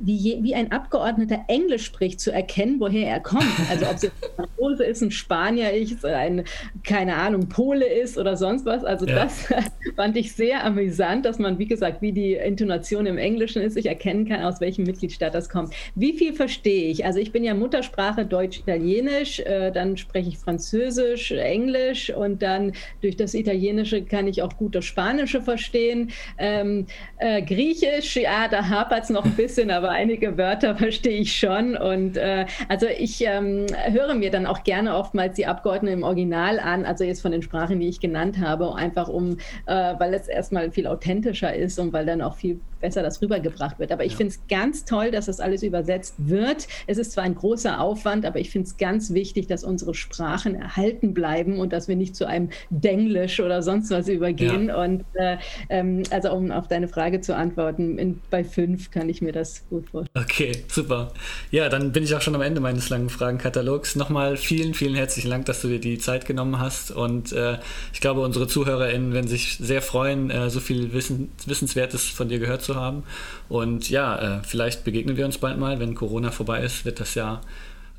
wie, 0.00 0.38
wie 0.42 0.54
ein 0.54 0.72
Abgeordneter 0.72 1.44
Englisch 1.48 1.84
spricht, 1.84 2.20
zu 2.20 2.32
erkennen, 2.32 2.80
woher 2.80 3.08
er 3.08 3.20
kommt. 3.20 3.44
Also 3.70 3.86
ob 3.86 3.96
es 3.96 4.02
jetzt 4.02 4.24
ein 4.24 4.30
Franzose 4.36 4.84
ist, 4.84 5.02
ein 5.02 5.10
Spanier 5.10 5.72
ist, 5.72 6.04
ein, 6.04 6.44
keine 6.84 7.16
Ahnung, 7.16 7.48
Pole 7.48 7.86
ist 7.86 8.16
oder 8.16 8.36
sonst 8.36 8.64
was. 8.64 8.84
Also 8.84 9.06
ja. 9.06 9.24
das 9.24 9.52
fand 9.96 10.16
ich 10.16 10.32
sehr 10.32 10.64
amüsant, 10.64 11.26
dass 11.26 11.38
man, 11.38 11.58
wie 11.58 11.66
gesagt, 11.66 12.02
wie 12.02 12.12
die 12.12 12.34
Intonation 12.34 13.06
im 13.06 13.18
Englischen 13.18 13.62
ist, 13.62 13.76
ich 13.76 13.86
erkennen 13.86 14.26
kann, 14.26 14.42
aus 14.42 14.60
welchem 14.60 14.84
Mitgliedstaat 14.84 15.34
das 15.34 15.48
kommt. 15.48 15.74
Wie 15.94 16.14
viel 16.14 16.32
verstehe 16.32 16.90
ich? 16.90 17.04
Also 17.04 17.18
ich 17.18 17.32
bin 17.32 17.44
ja 17.44 17.54
Muttersprache 17.54 18.24
Deutsch-Italienisch, 18.24 19.40
äh, 19.40 19.70
dann 19.72 19.96
spreche 19.96 20.30
ich 20.30 20.38
Französisch, 20.38 21.32
Englisch 21.32 22.10
und 22.10 22.42
dann 22.42 22.72
durch 23.02 23.16
das 23.16 23.34
Italienische 23.34 24.02
kann 24.02 24.26
ich 24.26 24.42
auch 24.42 24.56
gut 24.56 24.74
das 24.74 24.84
Spanische 24.84 25.42
verstehen. 25.42 26.10
Ähm, 26.38 26.86
äh, 27.18 27.42
Griechisch, 27.42 28.16
ja, 28.16 28.48
da 28.48 28.68
hapert 28.68 29.04
es 29.04 29.10
noch 29.10 29.24
ein 29.24 29.32
bisschen 29.36 29.65
Blödsinn, 29.66 29.70
aber 29.70 29.90
einige 29.90 30.38
Wörter 30.38 30.76
verstehe 30.76 31.18
ich 31.18 31.36
schon. 31.36 31.76
Und 31.76 32.16
äh, 32.16 32.46
also 32.68 32.86
ich 32.86 33.22
ähm, 33.24 33.66
höre 33.90 34.14
mir 34.14 34.30
dann 34.30 34.46
auch 34.46 34.64
gerne 34.64 34.96
oftmals 34.96 35.36
die 35.36 35.46
Abgeordneten 35.46 35.98
im 35.98 36.02
Original 36.02 36.58
an, 36.58 36.84
also 36.84 37.04
jetzt 37.04 37.22
von 37.22 37.32
den 37.32 37.42
Sprachen, 37.42 37.80
die 37.80 37.88
ich 37.88 38.00
genannt 38.00 38.38
habe, 38.40 38.74
einfach 38.74 39.08
um, 39.08 39.38
äh, 39.66 39.94
weil 39.98 40.14
es 40.14 40.28
erstmal 40.28 40.70
viel 40.70 40.86
authentischer 40.86 41.54
ist 41.54 41.78
und 41.78 41.92
weil 41.92 42.06
dann 42.06 42.22
auch 42.22 42.36
viel 42.36 42.60
besser 42.80 43.02
das 43.02 43.22
rübergebracht 43.22 43.78
wird. 43.78 43.90
Aber 43.92 44.04
ich 44.04 44.12
ja. 44.12 44.18
finde 44.18 44.34
es 44.34 44.46
ganz 44.48 44.84
toll, 44.84 45.10
dass 45.10 45.26
das 45.26 45.40
alles 45.40 45.62
übersetzt 45.62 46.14
wird. 46.18 46.68
Es 46.86 46.98
ist 46.98 47.12
zwar 47.12 47.24
ein 47.24 47.34
großer 47.34 47.80
Aufwand, 47.80 48.24
aber 48.24 48.38
ich 48.38 48.50
finde 48.50 48.68
es 48.68 48.76
ganz 48.76 49.12
wichtig, 49.12 49.46
dass 49.46 49.64
unsere 49.64 49.94
Sprachen 49.94 50.54
erhalten 50.54 51.14
bleiben 51.14 51.58
und 51.58 51.72
dass 51.72 51.88
wir 51.88 51.96
nicht 51.96 52.14
zu 52.14 52.26
einem 52.26 52.50
Denglisch 52.70 53.40
oder 53.40 53.62
sonst 53.62 53.90
was 53.90 54.08
übergehen. 54.08 54.68
Ja. 54.68 54.82
Und 54.82 55.04
äh, 55.14 55.38
ähm, 55.68 56.02
also 56.10 56.32
um 56.32 56.50
auf 56.50 56.68
deine 56.68 56.88
Frage 56.88 57.20
zu 57.20 57.34
antworten, 57.34 57.98
in, 57.98 58.20
bei 58.30 58.44
fünf 58.44 58.90
kann 58.90 59.08
ich 59.08 59.22
mir 59.22 59.32
das 59.32 59.55
gut 59.68 59.88
vorstellen. 59.90 60.24
Okay, 60.24 60.64
super. 60.68 61.12
Ja, 61.50 61.68
dann 61.68 61.92
bin 61.92 62.02
ich 62.02 62.14
auch 62.14 62.20
schon 62.20 62.34
am 62.34 62.40
Ende 62.40 62.60
meines 62.60 62.88
langen 62.88 63.08
Fragenkatalogs. 63.08 63.96
Nochmal 63.96 64.36
vielen, 64.36 64.74
vielen 64.74 64.94
herzlichen 64.94 65.30
Dank, 65.30 65.46
dass 65.46 65.62
du 65.62 65.68
dir 65.68 65.80
die 65.80 65.98
Zeit 65.98 66.26
genommen 66.26 66.58
hast. 66.58 66.90
Und 66.90 67.32
äh, 67.32 67.58
ich 67.92 68.00
glaube, 68.00 68.20
unsere 68.20 68.46
ZuhörerInnen 68.46 69.12
werden 69.12 69.28
sich 69.28 69.56
sehr 69.58 69.82
freuen, 69.82 70.30
äh, 70.30 70.50
so 70.50 70.60
viel 70.60 70.92
Wissen, 70.92 71.30
Wissenswertes 71.46 72.04
von 72.04 72.28
dir 72.28 72.38
gehört 72.38 72.62
zu 72.62 72.76
haben. 72.76 73.04
Und 73.48 73.90
ja, 73.90 74.38
äh, 74.38 74.42
vielleicht 74.42 74.84
begegnen 74.84 75.16
wir 75.16 75.24
uns 75.24 75.38
bald 75.38 75.58
mal. 75.58 75.80
Wenn 75.80 75.94
Corona 75.94 76.30
vorbei 76.30 76.62
ist, 76.62 76.84
wird 76.84 77.00
das 77.00 77.14
ja 77.14 77.40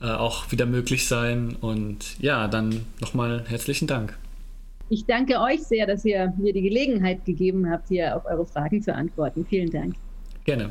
äh, 0.02 0.06
auch 0.06 0.52
wieder 0.52 0.66
möglich 0.66 1.08
sein. 1.08 1.56
Und 1.60 2.20
ja, 2.20 2.48
dann 2.48 2.86
nochmal 3.02 3.44
herzlichen 3.48 3.88
Dank. 3.88 4.18
Ich 4.90 5.06
danke 5.06 5.40
euch 5.42 5.64
sehr, 5.64 5.86
dass 5.86 6.06
ihr 6.06 6.34
mir 6.38 6.54
die 6.54 6.62
Gelegenheit 6.62 7.26
gegeben 7.26 7.70
habt, 7.70 7.90
hier 7.90 8.16
auf 8.16 8.26
eure 8.26 8.46
Fragen 8.46 8.82
zu 8.82 8.94
antworten. 8.94 9.46
Vielen 9.50 9.70
Dank. 9.70 9.96
Gerne. 10.46 10.70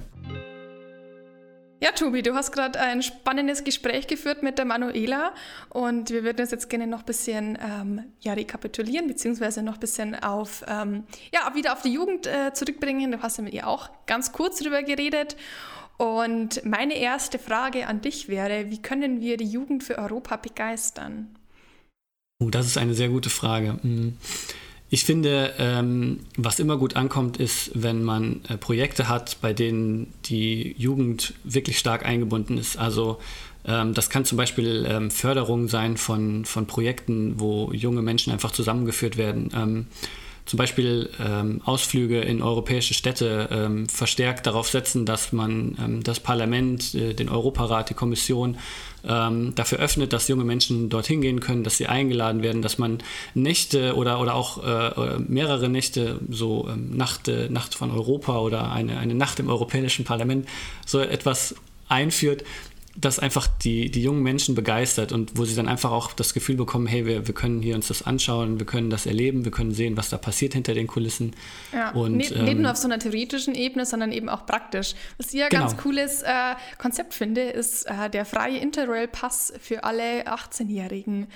Ja, 1.79 1.93
Tobi, 1.93 2.23
du 2.23 2.35
hast 2.35 2.53
gerade 2.53 2.81
ein 2.81 3.03
spannendes 3.03 3.63
Gespräch 3.63 4.07
geführt 4.07 4.43
mit 4.43 4.57
der 4.57 4.65
Manuela 4.65 5.35
und 5.69 6.09
wir 6.09 6.25
würden 6.25 6.41
uns 6.41 6.51
jetzt 6.51 6.71
gerne 6.71 6.87
noch 6.87 7.01
ein 7.01 7.05
bisschen 7.05 7.59
ähm, 7.61 8.05
ja, 8.21 8.33
rekapitulieren, 8.33 9.07
beziehungsweise 9.07 9.63
noch 9.63 9.75
ein 9.75 9.81
bisschen 9.81 10.15
auf, 10.15 10.65
ähm, 10.69 11.05
ja, 11.35 11.55
wieder 11.55 11.75
auf 11.75 11.83
die 11.83 11.93
Jugend 11.93 12.27
äh, 12.27 12.55
zurückbringen. 12.55 13.13
Du 13.13 13.21
hast 13.21 13.37
ja 13.37 13.45
mit 13.45 13.53
ihr 13.53 13.67
auch 13.67 13.91
ganz 14.07 14.33
kurz 14.33 14.61
drüber 14.61 14.83
geredet. 14.83 15.37
Und 15.99 16.65
meine 16.65 16.95
erste 16.97 17.39
Frage 17.39 17.87
an 17.87 18.01
dich 18.01 18.29
wäre, 18.29 18.71
wie 18.71 18.81
können 18.81 19.21
wir 19.21 19.37
die 19.37 19.45
Jugend 19.45 19.85
für 19.85 19.99
Europa 19.99 20.37
begeistern? 20.37 21.37
Oh, 22.43 22.49
das 22.49 22.67
ist 22.67 22.79
eine 22.79 22.95
sehr 22.95 23.11
gute 23.11 23.31
Frage. 23.31 23.79
Mhm. 23.83 24.17
Ich 24.97 25.05
finde, 25.05 25.53
ähm, 25.59 26.21
was 26.39 26.59
immer 26.59 26.79
gut 26.79 26.97
ankommt, 26.97 27.37
ist, 27.37 27.71
wenn 27.75 28.03
man 28.03 28.41
äh, 28.49 28.57
Projekte 28.57 29.11
hat, 29.11 29.37
bei 29.43 29.53
denen 29.53 30.11
die 30.25 30.75
Jugend 30.79 31.35
wirklich 31.45 31.79
stark 31.79 32.07
eingebunden 32.07 32.57
ist. 32.57 32.79
Also 32.79 33.19
ähm, 33.67 33.93
das 33.93 34.09
kann 34.09 34.25
zum 34.25 34.39
Beispiel 34.39 34.87
ähm, 34.89 35.11
Förderung 35.11 35.69
sein 35.69 35.99
von, 35.99 36.47
von 36.47 36.67
Projekten, 36.67 37.39
wo 37.39 37.71
junge 37.75 38.01
Menschen 38.01 38.33
einfach 38.33 38.53
zusammengeführt 38.53 39.19
werden. 39.19 39.51
Ähm, 39.55 39.87
zum 40.47 40.57
Beispiel 40.57 41.11
ähm, 41.21 41.61
Ausflüge 41.67 42.21
in 42.23 42.41
europäische 42.41 42.95
Städte 42.95 43.51
ähm, 43.51 43.91
verstärkt 43.91 44.47
darauf 44.47 44.71
setzen, 44.71 45.05
dass 45.05 45.31
man 45.31 46.01
das 46.05 46.21
Parlament, 46.21 46.95
äh, 46.95 47.13
den 47.13 47.29
Europarat, 47.29 47.91
die 47.91 47.95
Kommission 47.95 48.57
ähm, 49.09 49.55
dafür 49.55 49.79
öffnet, 49.79 50.13
dass 50.13 50.29
junge 50.29 50.45
Menschen 50.45 50.89
dorthin 50.89 51.21
gehen 51.21 51.41
können, 51.41 51.65
dass 51.65 51.77
sie 51.77 51.87
eingeladen 51.87 52.43
werden, 52.43 52.63
dass 52.63 52.79
man 52.79 52.99
Nächte 53.35 53.95
oder, 53.97 54.21
oder 54.21 54.35
auch 54.35 54.65
äh, 54.65 55.19
mehrere 55.19 55.69
Nächte, 55.69 56.21
so 56.31 56.69
ähm, 56.69 56.97
Nacht, 56.97 57.31
Nacht 57.49 57.75
von 57.75 57.91
Europa 57.91 58.39
oder 58.39 58.71
eine, 58.73 58.99
eine 58.99 59.15
Nacht 59.15 59.41
im 59.41 59.49
Europäischen 59.49 60.05
Parlament, 60.05 60.49
so 60.85 61.01
etwas 61.01 61.55
einführt, 61.89 62.45
das 62.97 63.19
einfach 63.19 63.47
die, 63.47 63.91
die 63.91 64.03
jungen 64.03 64.23
Menschen 64.23 64.55
begeistert 64.55 65.13
und 65.13 65.37
wo 65.37 65.45
sie 65.45 65.55
dann 65.55 65.69
einfach 65.69 65.91
auch 65.91 66.13
das 66.13 66.35
Gefühl 66.35 66.57
bekommen, 66.57 66.87
hey, 66.87 67.07
wir, 67.07 67.27
wir 67.27 67.35
können 67.35 67.63
hier 67.63 67.75
uns 67.75 67.89
das 67.89 68.03
anschauen, 68.03 68.59
wir 68.59 68.67
können 68.67 68.91
das 68.91 69.07
erleben, 69.07 69.45
wir 69.45 69.53
können 69.53 69.73
sehen, 69.73 69.97
was 69.97 70.09
da 70.09 70.19
passiert 70.19 70.55
hinter 70.55 70.75
den 70.75 70.87
Kulissen. 70.87 71.35
Ja, 71.73 71.91
und, 71.91 72.17
ne, 72.17 72.27
ähm, 72.27 72.45
nicht 72.45 72.59
nur 72.59 72.71
auf 72.71 72.77
so 72.77 72.89
einer 72.89 72.99
theoretischen 72.99 73.55
Ebene, 73.55 73.85
sondern 73.87 74.13
eben 74.13 74.29
auch 74.29 74.47
praktisch. 74.47 74.95
Was 75.19 75.29
ich 75.29 75.41
ja 75.41 75.49
genau. 75.49 75.67
ganz 75.67 75.77
cooles 75.77 76.23
äh, 76.23 76.55
Konzept 76.79 77.15
finde, 77.15 77.43
ist 77.43 77.85
äh, 77.85 78.09
der 78.11 78.25
freie 78.25 78.59
Interrail-Pass 78.59 79.53
für 79.61 79.85
alle 79.85 80.27
18-Jährigen. 80.27 81.27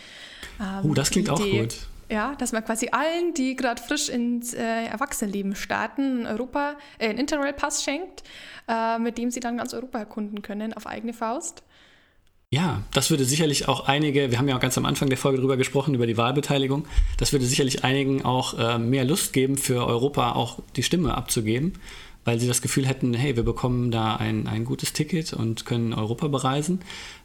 Ähm, 0.60 0.90
uh, 0.90 0.94
das 0.94 1.10
klingt 1.10 1.28
Idee. 1.28 1.34
auch 1.34 1.62
gut. 1.62 1.76
Ja, 2.10 2.34
dass 2.38 2.50
man 2.50 2.64
quasi 2.64 2.88
allen, 2.90 3.34
die 3.34 3.54
gerade 3.54 3.80
frisch 3.80 4.08
ins 4.08 4.52
äh, 4.52 4.86
Erwachsenenleben 4.86 5.54
starten, 5.54 6.26
Europa, 6.26 6.76
äh, 6.98 7.08
einen 7.08 7.18
Interrail-Pass 7.18 7.84
schenkt, 7.84 8.24
äh, 8.68 8.98
mit 8.98 9.16
dem 9.16 9.30
sie 9.30 9.38
dann 9.38 9.56
ganz 9.56 9.74
Europa 9.74 10.00
erkunden 10.00 10.42
können 10.42 10.72
auf 10.72 10.88
eigene 10.88 11.12
Faust. 11.12 11.62
Ja, 12.52 12.82
das 12.92 13.10
würde 13.10 13.24
sicherlich 13.24 13.68
auch 13.68 13.86
einige, 13.86 14.32
wir 14.32 14.38
haben 14.38 14.48
ja 14.48 14.56
auch 14.56 14.60
ganz 14.60 14.76
am 14.76 14.86
Anfang 14.86 15.08
der 15.08 15.18
Folge 15.18 15.38
darüber 15.38 15.56
gesprochen, 15.56 15.94
über 15.94 16.08
die 16.08 16.16
Wahlbeteiligung, 16.16 16.84
das 17.16 17.32
würde 17.32 17.44
sicherlich 17.44 17.84
einigen 17.84 18.24
auch 18.24 18.58
äh, 18.58 18.76
mehr 18.80 19.04
Lust 19.04 19.32
geben, 19.32 19.56
für 19.56 19.86
Europa 19.86 20.32
auch 20.32 20.58
die 20.74 20.82
Stimme 20.82 21.16
abzugeben 21.16 21.74
weil 22.24 22.38
sie 22.38 22.46
das 22.46 22.62
Gefühl 22.62 22.86
hätten, 22.86 23.14
hey, 23.14 23.36
wir 23.36 23.42
bekommen 23.42 23.90
da 23.90 24.16
ein, 24.16 24.46
ein 24.46 24.64
gutes 24.64 24.92
Ticket 24.92 25.32
und 25.32 25.64
können 25.64 25.94
Europa 25.94 26.28
bereisen. 26.28 26.80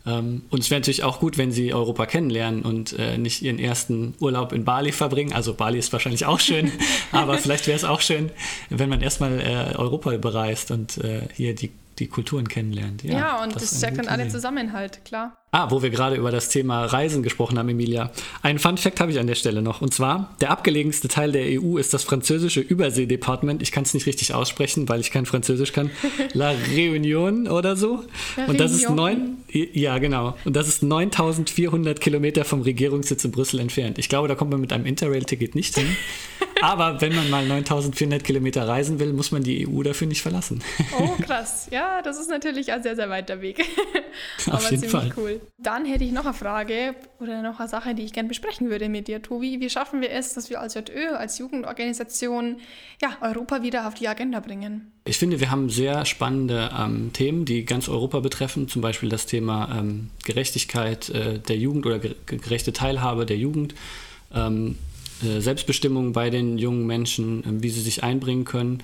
Ähm, 0.05 0.43
und 0.49 0.59
es 0.59 0.69
wäre 0.69 0.79
natürlich 0.79 1.03
auch 1.03 1.19
gut, 1.19 1.37
wenn 1.37 1.51
sie 1.51 1.73
Europa 1.73 2.05
kennenlernen 2.05 2.61
und 2.61 2.97
äh, 2.99 3.17
nicht 3.17 3.41
ihren 3.41 3.59
ersten 3.59 4.13
Urlaub 4.19 4.53
in 4.53 4.65
Bali 4.65 4.91
verbringen. 4.91 5.33
Also 5.33 5.53
Bali 5.53 5.79
ist 5.79 5.91
wahrscheinlich 5.93 6.25
auch 6.25 6.39
schön, 6.39 6.71
aber 7.11 7.37
vielleicht 7.37 7.67
wäre 7.67 7.75
es 7.75 7.83
auch 7.83 8.01
schön, 8.01 8.31
wenn 8.69 8.89
man 8.89 9.01
erstmal 9.01 9.39
äh, 9.39 9.75
Europa 9.75 10.15
bereist 10.17 10.71
und 10.71 10.97
äh, 10.99 11.27
hier 11.33 11.55
die, 11.55 11.71
die 11.99 12.07
Kulturen 12.07 12.47
kennenlernt. 12.47 13.03
Ja, 13.03 13.13
ja 13.13 13.43
und 13.43 13.55
das, 13.55 13.69
das 13.69 13.77
stärkt 13.79 13.97
dann 13.97 14.07
alle 14.07 14.27
Zusammenhalt, 14.27 15.03
klar. 15.05 15.37
Ah, 15.57 15.71
wo 15.71 15.81
wir 15.81 15.89
gerade 15.89 16.17
über 16.17 16.31
das 16.31 16.49
Thema 16.49 16.83
Reisen 16.83 17.23
gesprochen 17.23 17.57
haben, 17.57 17.69
Emilia. 17.69 18.11
Einen 18.41 18.59
Fun 18.59 18.75
Fact 18.77 18.99
habe 18.99 19.13
ich 19.13 19.19
an 19.19 19.27
der 19.27 19.35
Stelle 19.35 19.61
noch. 19.61 19.79
Und 19.81 19.93
zwar, 19.93 20.35
der 20.41 20.51
abgelegenste 20.51 21.07
Teil 21.07 21.31
der 21.31 21.61
EU 21.61 21.77
ist 21.77 21.93
das 21.93 22.03
französische 22.03 22.59
Überseedepartement. 22.59 23.61
Ich 23.61 23.71
kann 23.71 23.83
es 23.83 23.93
nicht 23.93 24.05
richtig 24.05 24.33
aussprechen, 24.33 24.89
weil 24.89 24.99
ich 24.99 25.11
kein 25.11 25.25
Französisch 25.25 25.71
kann. 25.71 25.91
La 26.33 26.51
Réunion 26.51 27.49
oder 27.49 27.77
so. 27.77 28.03
La 28.35 28.47
und 28.47 28.59
das 28.59 28.73
ist 28.73 28.89
neun, 28.89 29.37
ja 29.49 29.97
genau. 29.99 30.35
Und 30.43 30.57
das 30.57 30.67
ist 30.67 30.83
9400 30.83 32.01
Kilometer 32.01 32.43
vom 32.43 32.61
Regierungssitz 32.61 33.23
in 33.23 33.31
Brüssel 33.31 33.61
entfernt. 33.61 33.97
Ich 33.97 34.09
glaube, 34.09 34.27
da 34.27 34.35
kommt 34.35 34.51
man 34.51 34.59
mit 34.59 34.73
einem 34.73 34.85
Interrail-Ticket 34.85 35.55
nicht 35.55 35.77
hin. 35.77 35.95
Aber 36.61 36.99
wenn 36.99 37.15
man 37.15 37.29
mal 37.29 37.45
9400 37.45 38.23
Kilometer 38.23 38.67
reisen 38.67 38.99
will, 38.99 39.13
muss 39.13 39.31
man 39.31 39.43
die 39.43 39.67
EU 39.67 39.83
dafür 39.83 40.07
nicht 40.07 40.21
verlassen. 40.21 40.61
Oh, 40.99 41.15
krass. 41.21 41.67
Ja, 41.71 42.01
das 42.01 42.19
ist 42.19 42.29
natürlich 42.29 42.73
ein 42.73 42.83
sehr, 42.83 42.97
sehr 42.97 43.09
weiter 43.09 43.41
Weg. 43.41 43.63
Auf 44.49 44.69
jeden 44.69 44.89
Fall. 44.89 45.13
cool. 45.15 45.39
Dann 45.57 45.85
hätte 45.85 46.03
ich 46.03 46.11
noch 46.11 46.25
eine 46.25 46.33
Frage 46.33 46.95
oder 47.19 47.41
noch 47.41 47.59
eine 47.59 47.69
Sache, 47.69 47.95
die 47.95 48.03
ich 48.03 48.13
gerne 48.13 48.29
besprechen 48.29 48.69
würde 48.69 48.89
mit 48.89 49.07
dir, 49.07 49.21
Tobi. 49.21 49.59
Wie 49.59 49.69
schaffen 49.69 50.01
wir 50.01 50.11
es, 50.11 50.33
dass 50.33 50.49
wir 50.49 50.59
als 50.59 50.75
JÖ, 50.75 51.15
als 51.15 51.37
Jugendorganisation, 51.37 52.57
ja, 53.01 53.17
Europa 53.21 53.61
wieder 53.63 53.87
auf 53.87 53.93
die 53.93 54.07
Agenda 54.07 54.39
bringen? 54.39 54.91
Ich 55.05 55.17
finde, 55.17 55.39
wir 55.39 55.51
haben 55.51 55.69
sehr 55.69 56.05
spannende 56.05 56.71
ähm, 56.77 57.11
Themen, 57.13 57.45
die 57.45 57.65
ganz 57.65 57.89
Europa 57.89 58.19
betreffen. 58.19 58.67
Zum 58.67 58.81
Beispiel 58.81 59.09
das 59.09 59.25
Thema 59.25 59.77
ähm, 59.79 60.09
Gerechtigkeit 60.23 61.09
äh, 61.09 61.39
der 61.39 61.57
Jugend 61.57 61.85
oder 61.85 61.99
gerechte 61.99 62.73
Teilhabe 62.73 63.25
der 63.25 63.37
Jugend. 63.37 63.75
Ähm, 64.33 64.77
äh, 65.23 65.39
Selbstbestimmung 65.39 66.13
bei 66.13 66.29
den 66.29 66.57
jungen 66.57 66.85
Menschen, 66.85 67.43
äh, 67.43 67.63
wie 67.63 67.69
sie 67.69 67.81
sich 67.81 68.03
einbringen 68.03 68.45
können. 68.45 68.83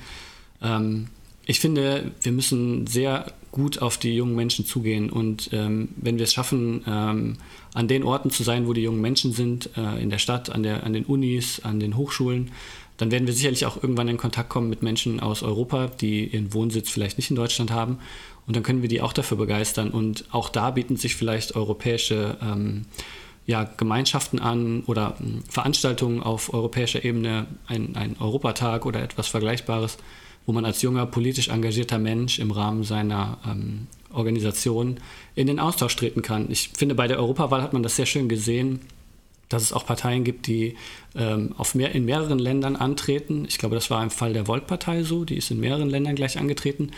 Ähm, 0.61 1.07
ich 1.45 1.59
finde, 1.59 2.11
wir 2.21 2.31
müssen 2.31 2.87
sehr 2.87 3.33
gut 3.51 3.81
auf 3.81 3.97
die 3.97 4.15
jungen 4.15 4.35
Menschen 4.35 4.65
zugehen. 4.65 5.09
Und 5.09 5.49
ähm, 5.51 5.89
wenn 5.97 6.17
wir 6.17 6.23
es 6.23 6.33
schaffen, 6.33 6.83
ähm, 6.87 7.37
an 7.73 7.87
den 7.87 8.03
Orten 8.03 8.29
zu 8.31 8.43
sein, 8.43 8.67
wo 8.67 8.73
die 8.73 8.81
jungen 8.81 9.01
Menschen 9.01 9.33
sind, 9.33 9.69
äh, 9.77 10.01
in 10.01 10.09
der 10.09 10.17
Stadt, 10.17 10.49
an, 10.49 10.63
der, 10.63 10.83
an 10.83 10.93
den 10.93 11.05
Unis, 11.05 11.59
an 11.59 11.79
den 11.79 11.97
Hochschulen, 11.97 12.51
dann 12.97 13.11
werden 13.11 13.27
wir 13.27 13.33
sicherlich 13.33 13.65
auch 13.65 13.81
irgendwann 13.81 14.07
in 14.07 14.17
Kontakt 14.17 14.49
kommen 14.49 14.69
mit 14.69 14.83
Menschen 14.83 15.19
aus 15.19 15.43
Europa, 15.43 15.87
die 15.87 16.27
ihren 16.27 16.53
Wohnsitz 16.53 16.89
vielleicht 16.89 17.17
nicht 17.17 17.29
in 17.29 17.35
Deutschland 17.35 17.71
haben. 17.71 17.97
Und 18.47 18.55
dann 18.55 18.63
können 18.63 18.81
wir 18.81 18.89
die 18.89 19.01
auch 19.01 19.13
dafür 19.13 19.37
begeistern. 19.37 19.89
Und 19.89 20.25
auch 20.31 20.49
da 20.49 20.71
bieten 20.71 20.97
sich 20.97 21.15
vielleicht 21.15 21.55
europäische 21.55 22.37
ähm, 22.41 22.85
ja, 23.45 23.63
Gemeinschaften 23.63 24.39
an 24.39 24.83
oder 24.85 25.15
ähm, 25.19 25.43
Veranstaltungen 25.49 26.21
auf 26.21 26.53
europäischer 26.53 27.03
Ebene, 27.03 27.47
ein, 27.67 27.95
ein 27.95 28.15
Europatag 28.19 28.85
oder 28.85 29.01
etwas 29.01 29.27
Vergleichbares 29.27 29.97
wo 30.45 30.51
man 30.51 30.65
als 30.65 30.81
junger, 30.81 31.05
politisch 31.05 31.49
engagierter 31.49 31.99
Mensch 31.99 32.39
im 32.39 32.51
Rahmen 32.51 32.83
seiner 32.83 33.37
ähm, 33.47 33.87
Organisation 34.11 34.99
in 35.35 35.47
den 35.47 35.59
Austausch 35.59 35.95
treten 35.95 36.21
kann. 36.21 36.49
Ich 36.49 36.71
finde, 36.75 36.95
bei 36.95 37.07
der 37.07 37.19
Europawahl 37.19 37.61
hat 37.61 37.73
man 37.73 37.83
das 37.83 37.95
sehr 37.95 38.05
schön 38.05 38.27
gesehen, 38.27 38.81
dass 39.49 39.63
es 39.63 39.73
auch 39.73 39.85
Parteien 39.85 40.23
gibt, 40.23 40.47
die 40.47 40.75
ähm, 41.15 41.53
auf 41.57 41.75
mehr, 41.75 41.93
in 41.93 42.05
mehreren 42.05 42.39
Ländern 42.39 42.75
antreten. 42.75 43.45
Ich 43.47 43.57
glaube, 43.57 43.75
das 43.75 43.89
war 43.89 44.01
im 44.01 44.09
Fall 44.09 44.33
der 44.33 44.47
Volt-Partei 44.47 45.03
so, 45.03 45.25
die 45.25 45.35
ist 45.37 45.51
in 45.51 45.59
mehreren 45.59 45.89
Ländern 45.89 46.15
gleich 46.15 46.37
angetreten. 46.37 46.91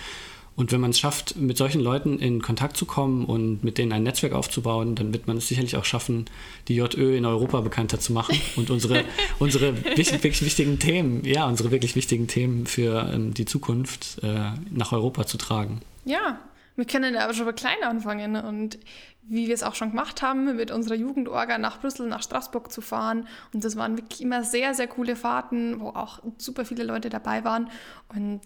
Und 0.56 0.72
wenn 0.72 0.82
man 0.82 0.92
es 0.92 1.00
schafft, 1.00 1.36
mit 1.36 1.58
solchen 1.58 1.82
Leuten 1.82 2.20
in 2.20 2.42
Kontakt 2.42 2.78
zu 2.78 2.86
kommen 2.86 3.26
und 3.26 3.64
mit 3.64 3.78
denen 3.78 3.92
ein 3.92 4.04
Netzwerk 4.04 4.34
aufzubauen, 4.34 4.96
dann 4.96 5.14
wird 5.14 5.28
man 5.28 5.38
es 5.38 5.48
sicherlich 5.48 5.78
auch 5.78 5.86
schaffen, 5.86 6.26
die 6.68 6.76
JÖ 6.76 7.18
in 7.18 7.26
Europa 7.26 7.62
bekannter 7.62 8.00
zu 8.00 8.14
machen 8.14 8.40
und 8.56 8.70
unsere, 8.70 9.04
unsere 9.40 9.84
wirklich 9.84 10.44
wichtigen 10.44 10.80
Themen, 10.80 11.26
ja, 11.26 11.48
unsere 11.48 11.72
wirklich 11.72 11.96
wichtigen 11.96 12.28
Themen 12.28 12.68
für 12.68 13.10
ähm, 13.12 13.34
die 13.34 13.46
Zukunft 13.46 14.20
äh, 14.24 14.52
nach 14.70 14.92
Europa 14.92 15.26
zu 15.26 15.38
tragen. 15.38 15.82
Ja, 16.06 16.40
wir 16.76 16.86
können 16.86 17.16
aber 17.16 17.34
schon 17.34 17.46
bei 17.46 17.54
klein 17.54 17.84
anfangen 17.84 18.36
und 18.36 18.80
wie 19.24 19.48
wir 19.48 19.54
es 19.54 19.64
auch 19.64 19.76
schon 19.76 19.92
gemacht 19.92 20.22
haben, 20.22 20.56
mit 20.56 20.72
unserer 20.72 20.96
Jugendorga 20.96 21.58
nach 21.58 21.80
Brüssel, 21.80 22.08
nach 22.08 22.22
Straßburg 22.22 22.72
zu 22.72 22.82
fahren. 22.82 23.28
Und 23.54 23.64
das 23.64 23.78
waren 23.78 23.98
wirklich 23.98 24.22
immer 24.22 24.44
sehr, 24.44 24.74
sehr 24.74 24.88
coole 24.88 25.16
Fahrten, 25.16 25.80
wo 25.80 25.90
auch 25.90 26.20
super 26.38 26.66
viele 26.66 26.84
Leute 26.84 27.10
dabei 27.10 27.44
waren 27.44 27.70
und 28.14 28.42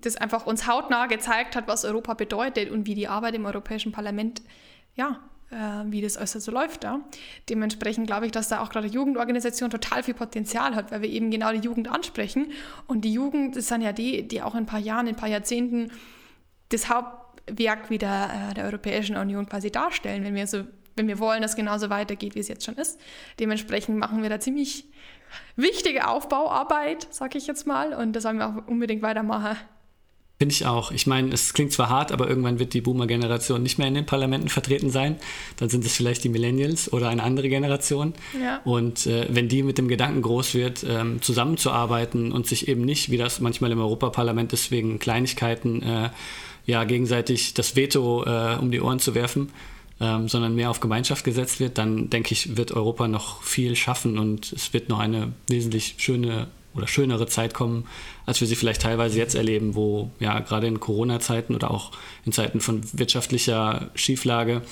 das 0.00 0.16
einfach 0.16 0.46
uns 0.46 0.66
hautnah 0.66 1.06
gezeigt 1.06 1.56
hat, 1.56 1.68
was 1.68 1.84
Europa 1.84 2.14
bedeutet 2.14 2.70
und 2.70 2.86
wie 2.86 2.94
die 2.94 3.08
Arbeit 3.08 3.34
im 3.34 3.46
Europäischen 3.46 3.92
Parlament, 3.92 4.42
ja, 4.94 5.20
äh, 5.50 5.84
wie 5.86 6.02
das 6.02 6.16
alles 6.16 6.32
so 6.32 6.50
läuft 6.52 6.84
da. 6.84 7.00
Dementsprechend 7.48 8.06
glaube 8.06 8.26
ich, 8.26 8.32
dass 8.32 8.48
da 8.48 8.60
auch 8.60 8.70
gerade 8.70 8.86
Jugendorganisation 8.86 9.70
total 9.70 10.02
viel 10.02 10.14
Potenzial 10.14 10.74
hat, 10.74 10.90
weil 10.92 11.02
wir 11.02 11.08
eben 11.08 11.30
genau 11.30 11.52
die 11.52 11.60
Jugend 11.60 11.88
ansprechen. 11.88 12.52
Und 12.86 13.02
die 13.02 13.12
Jugend, 13.12 13.56
das 13.56 13.68
sind 13.68 13.82
ja 13.82 13.92
die, 13.92 14.26
die 14.26 14.42
auch 14.42 14.54
in 14.54 14.60
ein 14.60 14.66
paar 14.66 14.80
Jahren, 14.80 15.06
in 15.06 15.14
ein 15.14 15.18
paar 15.18 15.28
Jahrzehnten 15.28 15.90
das 16.68 16.90
Hauptwerk 16.90 17.88
wieder 17.90 18.50
äh, 18.50 18.54
der 18.54 18.64
Europäischen 18.64 19.16
Union 19.16 19.46
quasi 19.46 19.70
darstellen, 19.70 20.24
wenn 20.24 20.34
wir 20.34 20.46
so 20.46 20.64
wenn 20.98 21.06
wir 21.06 21.20
wollen, 21.20 21.42
dass 21.42 21.52
es 21.52 21.56
genauso 21.56 21.90
weitergeht, 21.90 22.34
wie 22.34 22.40
es 22.40 22.48
jetzt 22.48 22.64
schon 22.64 22.74
ist. 22.74 23.00
Dementsprechend 23.38 23.96
machen 23.98 24.20
wir 24.20 24.28
da 24.28 24.40
ziemlich 24.40 24.84
wichtige 25.56 26.08
Aufbauarbeit, 26.08 27.06
sage 27.10 27.38
ich 27.38 27.46
jetzt 27.46 27.66
mal, 27.66 27.94
und 27.94 28.14
das 28.14 28.24
sollen 28.24 28.38
wir 28.38 28.48
auch 28.48 28.66
unbedingt 28.66 29.00
weitermachen. 29.02 29.56
Finde 30.38 30.54
ich 30.54 30.66
auch. 30.66 30.92
Ich 30.92 31.08
meine, 31.08 31.34
es 31.34 31.52
klingt 31.52 31.72
zwar 31.72 31.88
hart, 31.88 32.12
aber 32.12 32.28
irgendwann 32.28 32.60
wird 32.60 32.72
die 32.72 32.80
Boomer-Generation 32.80 33.60
nicht 33.60 33.76
mehr 33.78 33.88
in 33.88 33.94
den 33.94 34.06
Parlamenten 34.06 34.48
vertreten 34.48 34.88
sein. 34.88 35.16
Dann 35.56 35.68
sind 35.68 35.84
es 35.84 35.96
vielleicht 35.96 36.22
die 36.22 36.28
Millennials 36.28 36.92
oder 36.92 37.08
eine 37.08 37.24
andere 37.24 37.48
Generation. 37.48 38.14
Ja. 38.40 38.60
Und 38.64 39.04
äh, 39.08 39.26
wenn 39.30 39.48
die 39.48 39.64
mit 39.64 39.78
dem 39.78 39.88
Gedanken 39.88 40.22
groß 40.22 40.54
wird, 40.54 40.86
ähm, 40.88 41.20
zusammenzuarbeiten 41.22 42.30
und 42.30 42.46
sich 42.46 42.68
eben 42.68 42.82
nicht, 42.82 43.10
wie 43.10 43.16
das 43.16 43.40
manchmal 43.40 43.72
im 43.72 43.80
Europaparlament 43.80 44.52
ist, 44.52 44.70
wegen 44.70 45.00
Kleinigkeiten 45.00 45.82
äh, 45.82 46.10
ja, 46.66 46.84
gegenseitig 46.84 47.54
das 47.54 47.74
Veto 47.74 48.22
äh, 48.24 48.58
um 48.60 48.70
die 48.70 48.80
Ohren 48.80 49.00
zu 49.00 49.16
werfen, 49.16 49.50
ähm, 50.00 50.28
sondern 50.28 50.54
mehr 50.54 50.70
auf 50.70 50.78
Gemeinschaft 50.78 51.24
gesetzt 51.24 51.58
wird, 51.58 51.78
dann 51.78 52.10
denke 52.10 52.32
ich, 52.32 52.56
wird 52.56 52.70
Europa 52.70 53.08
noch 53.08 53.42
viel 53.42 53.74
schaffen 53.74 54.18
und 54.18 54.52
es 54.52 54.72
wird 54.72 54.88
noch 54.88 55.00
eine 55.00 55.32
wesentlich 55.48 55.96
schöne 55.98 56.46
oder 56.78 56.86
schönere 56.86 57.26
Zeit 57.26 57.52
kommen, 57.52 57.86
als 58.24 58.40
wir 58.40 58.48
sie 58.48 58.56
vielleicht 58.56 58.82
teilweise 58.82 59.18
jetzt 59.18 59.34
erleben, 59.34 59.74
wo 59.74 60.10
ja 60.18 60.40
gerade 60.40 60.66
in 60.66 60.80
Corona-Zeiten 60.80 61.54
oder 61.54 61.70
auch 61.70 61.92
in 62.24 62.32
Zeiten 62.32 62.60
von 62.60 62.80
wirtschaftlicher 62.92 63.90
Schieflage 63.94 64.62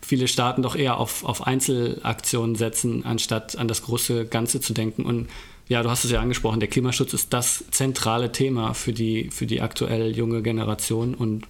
viele 0.00 0.28
Staaten 0.28 0.62
doch 0.62 0.76
eher 0.76 0.98
auf, 0.98 1.24
auf 1.24 1.46
Einzelaktionen 1.46 2.56
setzen, 2.56 3.04
anstatt 3.04 3.58
an 3.58 3.68
das 3.68 3.82
große 3.82 4.26
Ganze 4.26 4.60
zu 4.60 4.72
denken. 4.72 5.04
Und 5.04 5.28
ja, 5.68 5.82
du 5.82 5.90
hast 5.90 6.04
es 6.04 6.10
ja 6.10 6.20
angesprochen, 6.20 6.60
der 6.60 6.68
Klimaschutz 6.68 7.12
ist 7.12 7.32
das 7.32 7.64
zentrale 7.70 8.32
Thema 8.32 8.72
für 8.72 8.92
die, 8.92 9.30
für 9.30 9.46
die 9.46 9.60
aktuell 9.60 10.16
junge 10.16 10.42
Generation 10.42 11.14
und 11.14 11.46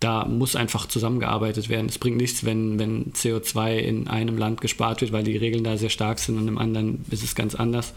da 0.00 0.26
muss 0.26 0.54
einfach 0.54 0.86
zusammengearbeitet 0.86 1.68
werden. 1.68 1.88
Es 1.88 1.98
bringt 1.98 2.18
nichts, 2.18 2.44
wenn, 2.44 2.78
wenn 2.78 3.12
CO2 3.14 3.78
in 3.78 4.06
einem 4.06 4.38
Land 4.38 4.60
gespart 4.60 5.00
wird, 5.00 5.12
weil 5.12 5.24
die 5.24 5.36
Regeln 5.36 5.64
da 5.64 5.76
sehr 5.76 5.88
stark 5.88 6.20
sind 6.20 6.38
und 6.38 6.46
im 6.46 6.58
anderen 6.58 7.04
ist 7.10 7.24
es 7.24 7.34
ganz 7.34 7.54
anders. 7.54 7.94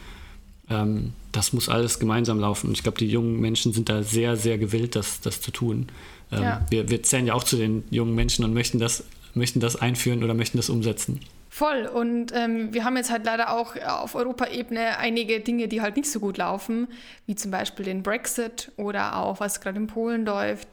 Ähm, 0.72 1.14
das 1.32 1.54
muss 1.54 1.70
alles 1.70 2.00
gemeinsam 2.00 2.40
laufen. 2.40 2.68
Und 2.68 2.74
ich 2.74 2.84
glaube, 2.84 2.98
die 2.98 3.08
jungen 3.08 3.40
Menschen 3.40 3.74
sind 3.74 3.90
da 3.90 4.04
sehr, 4.04 4.38
sehr 4.38 4.58
gewillt, 4.58 4.96
das, 4.96 5.22
das 5.22 5.42
zu 5.42 5.52
tun. 5.52 5.88
Ähm, 6.32 6.44
ja. 6.44 6.66
wir, 6.70 6.90
wir 6.90 7.04
zählen 7.04 7.28
ja 7.28 7.34
auch 7.34 7.44
zu 7.44 7.58
den 7.58 7.84
jungen 7.90 8.16
Menschen 8.16 8.46
und 8.46 8.54
möchten 8.54 8.80
das, 8.80 9.04
möchten 9.34 9.60
das 9.60 9.76
einführen 9.76 10.24
oder 10.24 10.34
möchten 10.34 10.58
das 10.58 10.70
umsetzen. 10.70 11.20
Voll. 11.50 11.86
Und 11.86 12.32
ähm, 12.34 12.74
wir 12.74 12.86
haben 12.86 12.96
jetzt 12.96 13.12
halt 13.12 13.26
leider 13.26 13.54
auch 13.54 13.76
auf 13.76 14.16
Europaebene 14.16 14.98
einige 15.00 15.42
Dinge, 15.42 15.68
die 15.68 15.82
halt 15.82 15.98
nicht 15.98 16.10
so 16.10 16.22
gut 16.22 16.38
laufen, 16.38 16.88
wie 17.26 17.36
zum 17.36 17.52
Beispiel 17.52 17.84
den 17.84 18.04
Brexit 18.04 18.72
oder 18.78 19.18
auch 19.18 19.42
was 19.42 19.60
gerade 19.60 19.78
in 19.78 19.88
Polen 19.88 20.26
läuft, 20.26 20.70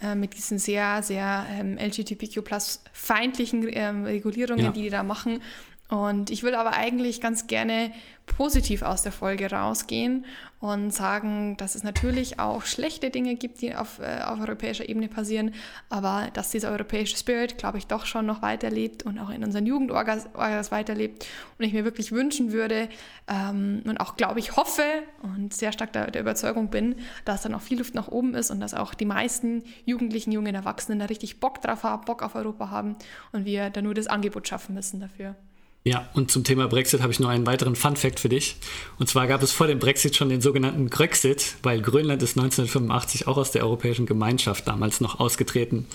äh, 0.00 0.14
mit 0.14 0.36
diesen 0.36 0.60
sehr, 0.60 1.02
sehr 1.02 1.46
ähm, 1.50 1.76
LGBTQ-plus-feindlichen 1.78 3.66
ähm, 3.70 4.04
Regulierungen, 4.04 4.66
ja. 4.66 4.70
die 4.70 4.82
die 4.82 4.90
da 4.90 5.02
machen. 5.02 5.42
Und 5.90 6.30
ich 6.30 6.44
will 6.44 6.54
aber 6.54 6.74
eigentlich 6.74 7.20
ganz 7.20 7.48
gerne 7.48 7.90
positiv 8.26 8.82
aus 8.82 9.02
der 9.02 9.10
Folge 9.10 9.50
rausgehen 9.50 10.24
und 10.60 10.92
sagen, 10.92 11.56
dass 11.56 11.74
es 11.74 11.82
natürlich 11.82 12.38
auch 12.38 12.64
schlechte 12.64 13.10
Dinge 13.10 13.34
gibt, 13.34 13.60
die 13.60 13.74
auf, 13.74 13.98
äh, 13.98 14.22
auf 14.22 14.38
europäischer 14.40 14.88
Ebene 14.88 15.08
passieren, 15.08 15.52
aber 15.88 16.28
dass 16.32 16.50
dieser 16.50 16.70
europäische 16.70 17.16
Spirit, 17.16 17.58
glaube 17.58 17.78
ich, 17.78 17.88
doch 17.88 18.06
schon 18.06 18.26
noch 18.26 18.40
weiterlebt 18.40 19.02
und 19.02 19.18
auch 19.18 19.30
in 19.30 19.42
unseren 19.42 19.66
Jugendorgas 19.66 20.28
weiterlebt 20.34 21.26
und 21.58 21.64
ich 21.64 21.72
mir 21.72 21.84
wirklich 21.84 22.12
wünschen 22.12 22.52
würde 22.52 22.88
ähm, 23.26 23.82
und 23.84 23.98
auch, 23.98 24.16
glaube 24.16 24.38
ich, 24.38 24.54
hoffe 24.56 24.84
und 25.22 25.52
sehr 25.52 25.72
stark 25.72 25.92
der, 25.92 26.10
der 26.10 26.22
Überzeugung 26.22 26.68
bin, 26.68 26.96
dass 27.24 27.42
da 27.42 27.48
noch 27.48 27.62
viel 27.62 27.78
Luft 27.78 27.94
nach 27.94 28.08
oben 28.08 28.34
ist 28.34 28.50
und 28.50 28.60
dass 28.60 28.74
auch 28.74 28.94
die 28.94 29.06
meisten 29.06 29.64
Jugendlichen, 29.86 30.30
jungen 30.30 30.54
Erwachsenen 30.54 31.00
da 31.00 31.06
richtig 31.06 31.40
Bock 31.40 31.60
drauf 31.62 31.82
haben, 31.82 32.04
Bock 32.04 32.22
auf 32.22 32.36
Europa 32.36 32.70
haben 32.70 32.96
und 33.32 33.44
wir 33.44 33.70
da 33.70 33.82
nur 33.82 33.94
das 33.94 34.06
Angebot 34.06 34.46
schaffen 34.46 34.74
müssen 34.74 35.00
dafür. 35.00 35.34
Ja, 35.82 36.10
und 36.12 36.30
zum 36.30 36.44
Thema 36.44 36.68
Brexit 36.68 37.00
habe 37.00 37.10
ich 37.10 37.20
noch 37.20 37.30
einen 37.30 37.46
weiteren 37.46 37.74
Fun-Fact 37.74 38.20
für 38.20 38.28
dich. 38.28 38.56
Und 38.98 39.08
zwar 39.08 39.26
gab 39.26 39.42
es 39.42 39.50
vor 39.50 39.66
dem 39.66 39.78
Brexit 39.78 40.14
schon 40.14 40.28
den 40.28 40.42
sogenannten 40.42 40.90
Grexit, 40.90 41.54
weil 41.62 41.80
Grönland 41.80 42.22
ist 42.22 42.36
1985 42.36 43.26
auch 43.26 43.38
aus 43.38 43.50
der 43.50 43.62
Europäischen 43.62 44.04
Gemeinschaft 44.04 44.68
damals 44.68 45.00
noch 45.00 45.20
ausgetreten. 45.20 45.86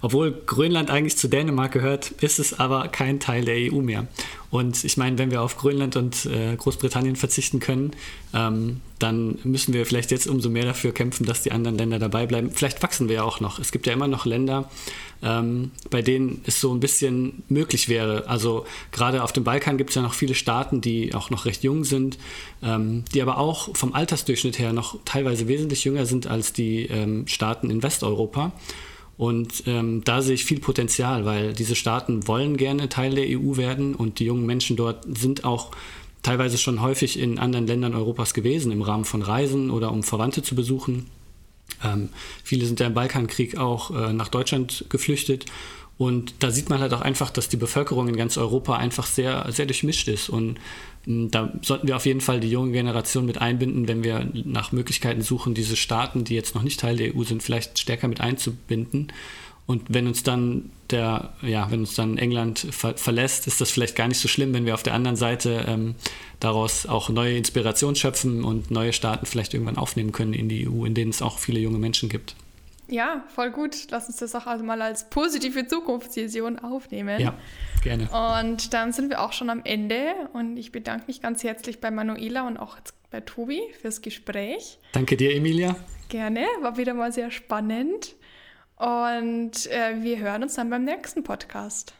Obwohl 0.00 0.32
Grönland 0.32 0.90
eigentlich 0.90 1.18
zu 1.18 1.28
Dänemark 1.28 1.72
gehört, 1.72 2.12
ist 2.22 2.38
es 2.38 2.58
aber 2.58 2.88
kein 2.88 3.20
Teil 3.20 3.44
der 3.44 3.56
EU 3.70 3.82
mehr. 3.82 4.06
Und 4.48 4.84
ich 4.84 4.96
meine, 4.96 5.18
wenn 5.18 5.30
wir 5.30 5.42
auf 5.42 5.58
Grönland 5.58 5.96
und 5.96 6.24
äh, 6.24 6.56
Großbritannien 6.56 7.16
verzichten 7.16 7.60
können, 7.60 7.90
ähm, 8.32 8.80
dann 8.98 9.38
müssen 9.44 9.74
wir 9.74 9.84
vielleicht 9.84 10.12
jetzt 10.12 10.26
umso 10.26 10.48
mehr 10.48 10.64
dafür 10.64 10.92
kämpfen, 10.92 11.26
dass 11.26 11.42
die 11.42 11.52
anderen 11.52 11.76
Länder 11.76 11.98
dabei 11.98 12.26
bleiben. 12.26 12.52
Vielleicht 12.52 12.82
wachsen 12.82 13.08
wir 13.08 13.16
ja 13.16 13.22
auch 13.22 13.40
noch. 13.40 13.58
Es 13.58 13.70
gibt 13.70 13.86
ja 13.86 13.92
immer 13.92 14.08
noch 14.08 14.24
Länder, 14.24 14.70
ähm, 15.22 15.70
bei 15.90 16.02
denen 16.02 16.42
es 16.46 16.60
so 16.60 16.72
ein 16.72 16.80
bisschen 16.80 17.42
möglich 17.48 17.88
wäre. 17.88 18.28
Also 18.28 18.66
gerade 18.92 19.22
auf 19.22 19.32
dem 19.32 19.44
Balkan 19.44 19.78
gibt 19.78 19.90
es 19.90 19.96
ja 19.96 20.02
noch 20.02 20.14
viele 20.14 20.34
Staaten, 20.34 20.80
die 20.80 21.14
auch 21.14 21.30
noch 21.30 21.44
recht 21.46 21.62
jung 21.62 21.84
sind, 21.84 22.18
ähm, 22.62 23.04
die 23.14 23.22
aber 23.22 23.38
auch 23.38 23.74
vom 23.76 23.94
Altersdurchschnitt 23.94 24.58
her 24.58 24.72
noch 24.72 24.98
teilweise 25.04 25.48
wesentlich 25.48 25.84
jünger 25.84 26.06
sind 26.06 26.26
als 26.26 26.52
die 26.52 26.86
ähm, 26.86 27.26
Staaten 27.26 27.70
in 27.70 27.82
Westeuropa. 27.82 28.52
Und 29.18 29.62
ähm, 29.66 30.02
da 30.04 30.20
sehe 30.20 30.34
ich 30.34 30.44
viel 30.44 30.60
Potenzial, 30.60 31.24
weil 31.24 31.54
diese 31.54 31.74
Staaten 31.74 32.28
wollen 32.28 32.56
gerne 32.58 32.88
Teil 32.88 33.14
der 33.14 33.24
EU 33.26 33.56
werden 33.56 33.94
und 33.94 34.18
die 34.18 34.26
jungen 34.26 34.44
Menschen 34.44 34.76
dort 34.76 35.04
sind 35.16 35.44
auch 35.44 35.70
teilweise 36.22 36.58
schon 36.58 36.82
häufig 36.82 37.18
in 37.18 37.38
anderen 37.38 37.66
Ländern 37.66 37.94
Europas 37.94 38.34
gewesen, 38.34 38.72
im 38.72 38.82
Rahmen 38.82 39.04
von 39.04 39.22
Reisen 39.22 39.70
oder 39.70 39.90
um 39.90 40.02
Verwandte 40.02 40.42
zu 40.42 40.54
besuchen. 40.54 41.06
Ähm, 41.84 42.10
viele 42.42 42.66
sind 42.66 42.80
ja 42.80 42.86
im 42.86 42.94
Balkankrieg 42.94 43.56
auch 43.56 43.90
äh, 43.90 44.12
nach 44.12 44.28
Deutschland 44.28 44.86
geflüchtet. 44.88 45.46
Und 45.98 46.34
da 46.40 46.50
sieht 46.50 46.68
man 46.68 46.80
halt 46.80 46.92
auch 46.92 47.00
einfach, 47.00 47.30
dass 47.30 47.48
die 47.48 47.56
Bevölkerung 47.56 48.08
in 48.08 48.16
ganz 48.16 48.36
Europa 48.36 48.76
einfach 48.76 49.06
sehr, 49.06 49.46
sehr 49.50 49.64
durchmischt 49.64 50.08
ist. 50.08 50.28
Und 50.28 50.58
da 51.06 51.52
sollten 51.62 51.88
wir 51.88 51.96
auf 51.96 52.04
jeden 52.04 52.20
Fall 52.20 52.40
die 52.40 52.50
junge 52.50 52.72
Generation 52.72 53.24
mit 53.24 53.38
einbinden, 53.38 53.88
wenn 53.88 54.04
wir 54.04 54.28
nach 54.44 54.72
Möglichkeiten 54.72 55.22
suchen, 55.22 55.54
diese 55.54 55.76
Staaten, 55.76 56.24
die 56.24 56.34
jetzt 56.34 56.54
noch 56.54 56.62
nicht 56.62 56.80
Teil 56.80 56.96
der 56.96 57.16
EU 57.16 57.22
sind, 57.22 57.42
vielleicht 57.42 57.78
stärker 57.78 58.08
mit 58.08 58.20
einzubinden. 58.20 59.12
Und 59.66 59.82
wenn 59.88 60.06
uns 60.06 60.22
dann 60.22 60.70
der, 60.90 61.32
ja, 61.42 61.70
wenn 61.70 61.80
uns 61.80 61.94
dann 61.96 62.18
England 62.18 62.68
ver 62.70 62.96
verlässt, 62.96 63.46
ist 63.46 63.60
das 63.60 63.70
vielleicht 63.70 63.96
gar 63.96 64.06
nicht 64.06 64.20
so 64.20 64.28
schlimm, 64.28 64.54
wenn 64.54 64.64
wir 64.64 64.74
auf 64.74 64.84
der 64.84 64.94
anderen 64.94 65.16
Seite 65.16 65.64
ähm, 65.66 65.96
daraus 66.38 66.86
auch 66.86 67.08
neue 67.08 67.36
Inspiration 67.36 67.96
schöpfen 67.96 68.44
und 68.44 68.70
neue 68.70 68.92
Staaten 68.92 69.26
vielleicht 69.26 69.54
irgendwann 69.54 69.76
aufnehmen 69.76 70.12
können 70.12 70.32
in 70.32 70.48
die 70.48 70.68
EU, 70.68 70.84
in 70.84 70.94
denen 70.94 71.10
es 71.10 71.22
auch 71.22 71.38
viele 71.38 71.58
junge 71.58 71.78
Menschen 71.78 72.08
gibt. 72.08 72.36
Ja, 72.88 73.24
voll 73.34 73.50
gut. 73.50 73.74
Lass 73.90 74.06
uns 74.06 74.18
das 74.18 74.34
auch 74.36 74.46
also 74.46 74.64
mal 74.64 74.80
als 74.80 75.10
positive 75.10 75.66
Zukunftsvision 75.66 76.60
aufnehmen. 76.60 77.20
Ja, 77.20 77.34
gerne. 77.82 78.08
Und 78.10 78.72
dann 78.72 78.92
sind 78.92 79.10
wir 79.10 79.22
auch 79.22 79.32
schon 79.32 79.50
am 79.50 79.62
Ende 79.64 80.14
und 80.32 80.56
ich 80.56 80.70
bedanke 80.70 81.06
mich 81.08 81.20
ganz 81.20 81.42
herzlich 81.42 81.80
bei 81.80 81.90
Manuela 81.90 82.46
und 82.46 82.58
auch 82.58 82.76
bei 83.10 83.20
Tobi 83.20 83.60
fürs 83.80 84.02
Gespräch. 84.02 84.78
Danke 84.92 85.16
dir, 85.16 85.34
Emilia. 85.34 85.74
Gerne, 86.08 86.46
war 86.60 86.76
wieder 86.76 86.94
mal 86.94 87.12
sehr 87.12 87.32
spannend. 87.32 88.14
Und 88.76 89.66
äh, 89.66 90.02
wir 90.02 90.18
hören 90.18 90.42
uns 90.42 90.54
dann 90.54 90.70
beim 90.70 90.84
nächsten 90.84 91.22
Podcast. 91.22 91.94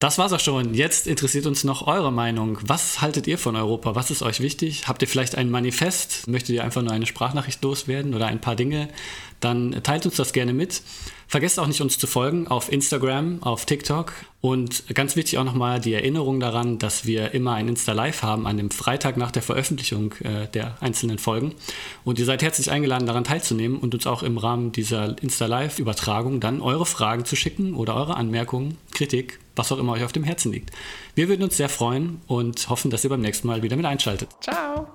Das 0.00 0.16
war's 0.16 0.32
auch 0.32 0.40
schon. 0.40 0.72
Jetzt 0.72 1.06
interessiert 1.06 1.44
uns 1.44 1.62
noch 1.62 1.86
eure 1.86 2.10
Meinung. 2.10 2.58
Was 2.62 3.02
haltet 3.02 3.26
ihr 3.26 3.36
von 3.36 3.54
Europa? 3.54 3.94
Was 3.94 4.10
ist 4.10 4.22
euch 4.22 4.40
wichtig? 4.40 4.88
Habt 4.88 5.02
ihr 5.02 5.08
vielleicht 5.08 5.34
ein 5.34 5.50
Manifest? 5.50 6.26
Möchtet 6.26 6.54
ihr 6.54 6.64
einfach 6.64 6.80
nur 6.80 6.92
eine 6.92 7.04
Sprachnachricht 7.04 7.62
loswerden 7.62 8.14
oder 8.14 8.26
ein 8.26 8.40
paar 8.40 8.56
Dinge? 8.56 8.88
Dann 9.40 9.82
teilt 9.82 10.06
uns 10.06 10.16
das 10.16 10.32
gerne 10.32 10.54
mit. 10.54 10.80
Vergesst 11.30 11.60
auch 11.60 11.68
nicht, 11.68 11.80
uns 11.80 11.96
zu 11.96 12.08
folgen 12.08 12.48
auf 12.48 12.72
Instagram, 12.72 13.40
auf 13.44 13.64
TikTok. 13.64 14.12
Und 14.40 14.82
ganz 14.92 15.14
wichtig 15.14 15.38
auch 15.38 15.44
nochmal 15.44 15.80
die 15.80 15.94
Erinnerung 15.94 16.40
daran, 16.40 16.80
dass 16.80 17.06
wir 17.06 17.34
immer 17.34 17.52
ein 17.52 17.68
Insta-Live 17.68 18.24
haben 18.24 18.48
an 18.48 18.56
dem 18.56 18.72
Freitag 18.72 19.16
nach 19.16 19.30
der 19.30 19.42
Veröffentlichung 19.42 20.12
äh, 20.24 20.48
der 20.52 20.76
einzelnen 20.80 21.18
Folgen. 21.18 21.54
Und 22.04 22.18
ihr 22.18 22.24
seid 22.24 22.42
herzlich 22.42 22.72
eingeladen, 22.72 23.06
daran 23.06 23.22
teilzunehmen 23.22 23.78
und 23.78 23.94
uns 23.94 24.08
auch 24.08 24.24
im 24.24 24.38
Rahmen 24.38 24.72
dieser 24.72 25.22
Insta-Live-Übertragung 25.22 26.40
dann 26.40 26.60
eure 26.60 26.84
Fragen 26.84 27.24
zu 27.24 27.36
schicken 27.36 27.74
oder 27.74 27.94
eure 27.94 28.16
Anmerkungen, 28.16 28.76
Kritik, 28.92 29.38
was 29.54 29.70
auch 29.70 29.78
immer 29.78 29.92
euch 29.92 30.02
auf 30.02 30.12
dem 30.12 30.24
Herzen 30.24 30.50
liegt. 30.50 30.72
Wir 31.14 31.28
würden 31.28 31.44
uns 31.44 31.56
sehr 31.56 31.68
freuen 31.68 32.22
und 32.26 32.68
hoffen, 32.68 32.90
dass 32.90 33.04
ihr 33.04 33.10
beim 33.10 33.20
nächsten 33.20 33.46
Mal 33.46 33.62
wieder 33.62 33.76
mit 33.76 33.86
einschaltet. 33.86 34.30
Ciao! 34.40 34.88